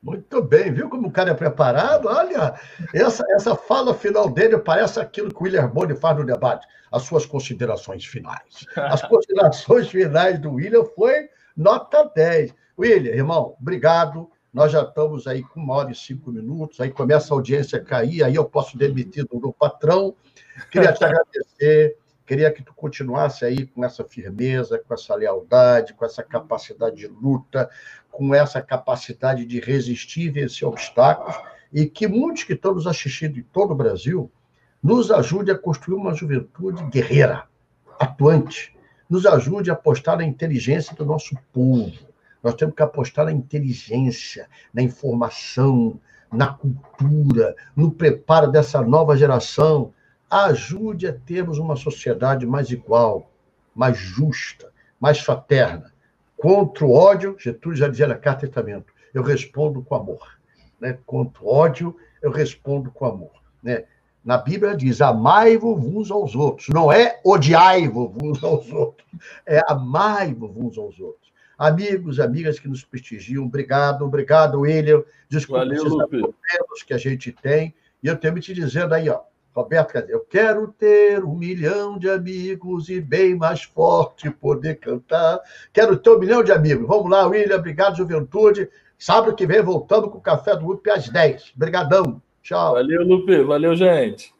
Muito 0.07 0.41
bem, 0.41 0.71
viu 0.71 0.89
como 0.89 1.09
o 1.09 1.11
cara 1.11 1.31
é 1.31 1.33
preparado? 1.33 2.07
Olha, 2.07 2.57
essa, 2.93 3.25
essa 3.31 3.57
fala 3.57 3.93
final 3.93 4.29
dele 4.29 4.57
parece 4.57 5.01
aquilo 5.01 5.33
que 5.33 5.41
o 5.41 5.43
William 5.43 5.67
Boni 5.67 5.97
faz 5.97 6.15
no 6.17 6.25
debate, 6.25 6.65
as 6.89 7.03
suas 7.03 7.25
considerações 7.25 8.05
finais. 8.05 8.65
As 8.77 9.01
considerações 9.05 9.89
finais 9.89 10.39
do 10.39 10.53
William 10.53 10.85
foi 10.95 11.27
nota 11.57 12.09
10. 12.15 12.55
William, 12.79 13.11
irmão, 13.11 13.57
obrigado. 13.59 14.31
Nós 14.53 14.71
já 14.71 14.83
estamos 14.83 15.27
aí 15.27 15.43
com 15.43 15.59
uma 15.59 15.75
hora 15.75 15.91
e 15.91 15.95
cinco 15.95 16.31
minutos, 16.31 16.79
aí 16.79 16.89
começa 16.89 17.33
a 17.33 17.35
audiência 17.35 17.77
a 17.77 17.83
cair, 17.83 18.23
aí 18.23 18.35
eu 18.35 18.45
posso 18.45 18.77
demitir 18.77 19.25
do 19.25 19.51
patrão. 19.51 20.15
Queria 20.71 20.93
te 20.93 21.03
agradecer, 21.03 21.97
queria 22.25 22.49
que 22.49 22.63
tu 22.63 22.73
continuasse 22.73 23.43
aí 23.43 23.65
com 23.65 23.83
essa 23.83 24.05
firmeza, 24.05 24.79
com 24.79 24.93
essa 24.93 25.13
lealdade, 25.15 25.93
com 25.93 26.05
essa 26.05 26.23
capacidade 26.23 26.95
de 26.95 27.07
luta, 27.07 27.69
com 28.17 28.33
essa 28.33 28.63
capacidade 28.63 29.45
de 29.45 29.59
resistir 29.59 30.31
vencer 30.31 30.67
obstáculos, 30.67 31.35
e 31.71 31.85
que 31.85 32.07
muitos 32.07 32.43
que 32.43 32.53
estão 32.53 32.73
nos 32.73 32.87
assistindo 32.87 33.37
em 33.37 33.43
todo 33.43 33.71
o 33.71 33.75
Brasil 33.75 34.31
nos 34.81 35.11
ajude 35.11 35.51
a 35.51 35.57
construir 35.57 35.97
uma 35.97 36.15
juventude 36.15 36.83
guerreira, 36.85 37.43
atuante, 37.99 38.75
nos 39.07 39.23
ajude 39.27 39.69
a 39.69 39.73
apostar 39.73 40.17
na 40.17 40.23
inteligência 40.23 40.95
do 40.95 41.05
nosso 41.05 41.37
povo. 41.53 41.93
Nós 42.41 42.55
temos 42.55 42.73
que 42.73 42.81
apostar 42.81 43.25
na 43.25 43.31
inteligência, 43.31 44.47
na 44.73 44.81
informação, 44.81 45.99
na 46.33 46.47
cultura, 46.47 47.55
no 47.75 47.91
preparo 47.91 48.49
dessa 48.49 48.81
nova 48.81 49.15
geração. 49.15 49.93
Ajude 50.27 51.05
a 51.05 51.13
termos 51.13 51.59
uma 51.59 51.75
sociedade 51.75 52.47
mais 52.47 52.71
igual, 52.71 53.31
mais 53.75 53.95
justa, 53.95 54.71
mais 54.99 55.19
fraterna, 55.19 55.93
Contra 56.37 56.85
o 56.85 56.93
ódio, 56.93 57.35
Getúlio 57.39 57.77
já 57.77 57.87
dizia 57.87 58.07
na 58.07 58.15
carta 58.15 58.45
de 58.45 58.53
testamento, 58.53 58.93
eu 59.13 59.23
respondo 59.23 59.81
com 59.81 59.95
amor. 59.95 60.37
Né? 60.79 60.97
Contra 61.05 61.43
o 61.43 61.47
ódio, 61.47 61.95
eu 62.21 62.31
respondo 62.31 62.91
com 62.91 63.05
amor. 63.05 63.31
Né? 63.61 63.85
Na 64.23 64.37
Bíblia 64.37 64.75
diz, 64.75 65.01
amai-vos 65.01 65.83
uns 65.83 66.11
aos 66.11 66.35
outros. 66.35 66.67
Não 66.69 66.91
é 66.91 67.19
odiai-vos 67.23 68.11
uns 68.21 68.43
aos 68.43 68.71
outros, 68.71 69.07
é 69.45 69.61
amai-vos 69.67 70.55
uns 70.55 70.77
aos 70.77 70.99
outros. 70.99 71.27
Amigos, 71.57 72.19
amigas 72.19 72.59
que 72.59 72.67
nos 72.67 72.83
prestigiam, 72.83 73.45
obrigado, 73.45 74.05
obrigado, 74.05 74.59
William. 74.59 75.03
Desculpa 75.27 75.61
Valeu, 75.61 75.83
os 75.83 75.89
problemas 75.89 76.83
que 76.85 76.93
a 76.93 76.97
gente 76.99 77.31
tem. 77.31 77.73
E 78.03 78.07
eu 78.07 78.15
tenho 78.15 78.39
te 78.39 78.53
dizendo 78.53 78.93
aí, 78.93 79.09
ó, 79.09 79.21
Roberto, 79.57 79.95
eu 80.07 80.19
quero 80.19 80.67
ter 80.67 81.23
um 81.23 81.35
milhão 81.35 81.97
de 81.97 82.07
amigos 82.07 82.89
e 82.89 83.01
bem 83.01 83.33
mais 83.33 83.63
forte 83.63 84.29
poder 84.29 84.75
cantar. 84.75 85.39
Quero 85.73 85.97
ter 85.97 86.11
um 86.11 86.19
milhão 86.19 86.43
de 86.43 86.51
amigos. 86.51 86.87
Vamos 86.87 87.09
lá, 87.09 87.25
William, 87.25 87.55
obrigado, 87.55 87.97
juventude. 87.97 88.69
Sábado 88.99 89.35
que 89.35 89.47
vem 89.47 89.63
voltamos 89.63 90.11
com 90.11 90.19
o 90.19 90.21
Café 90.21 90.55
do 90.55 90.71
UP 90.71 90.87
às 90.91 91.09
10. 91.09 91.53
Obrigadão. 91.55 92.21
Tchau. 92.43 92.73
Valeu, 92.73 93.01
Lupe. 93.01 93.43
Valeu, 93.43 93.75
gente. 93.75 94.36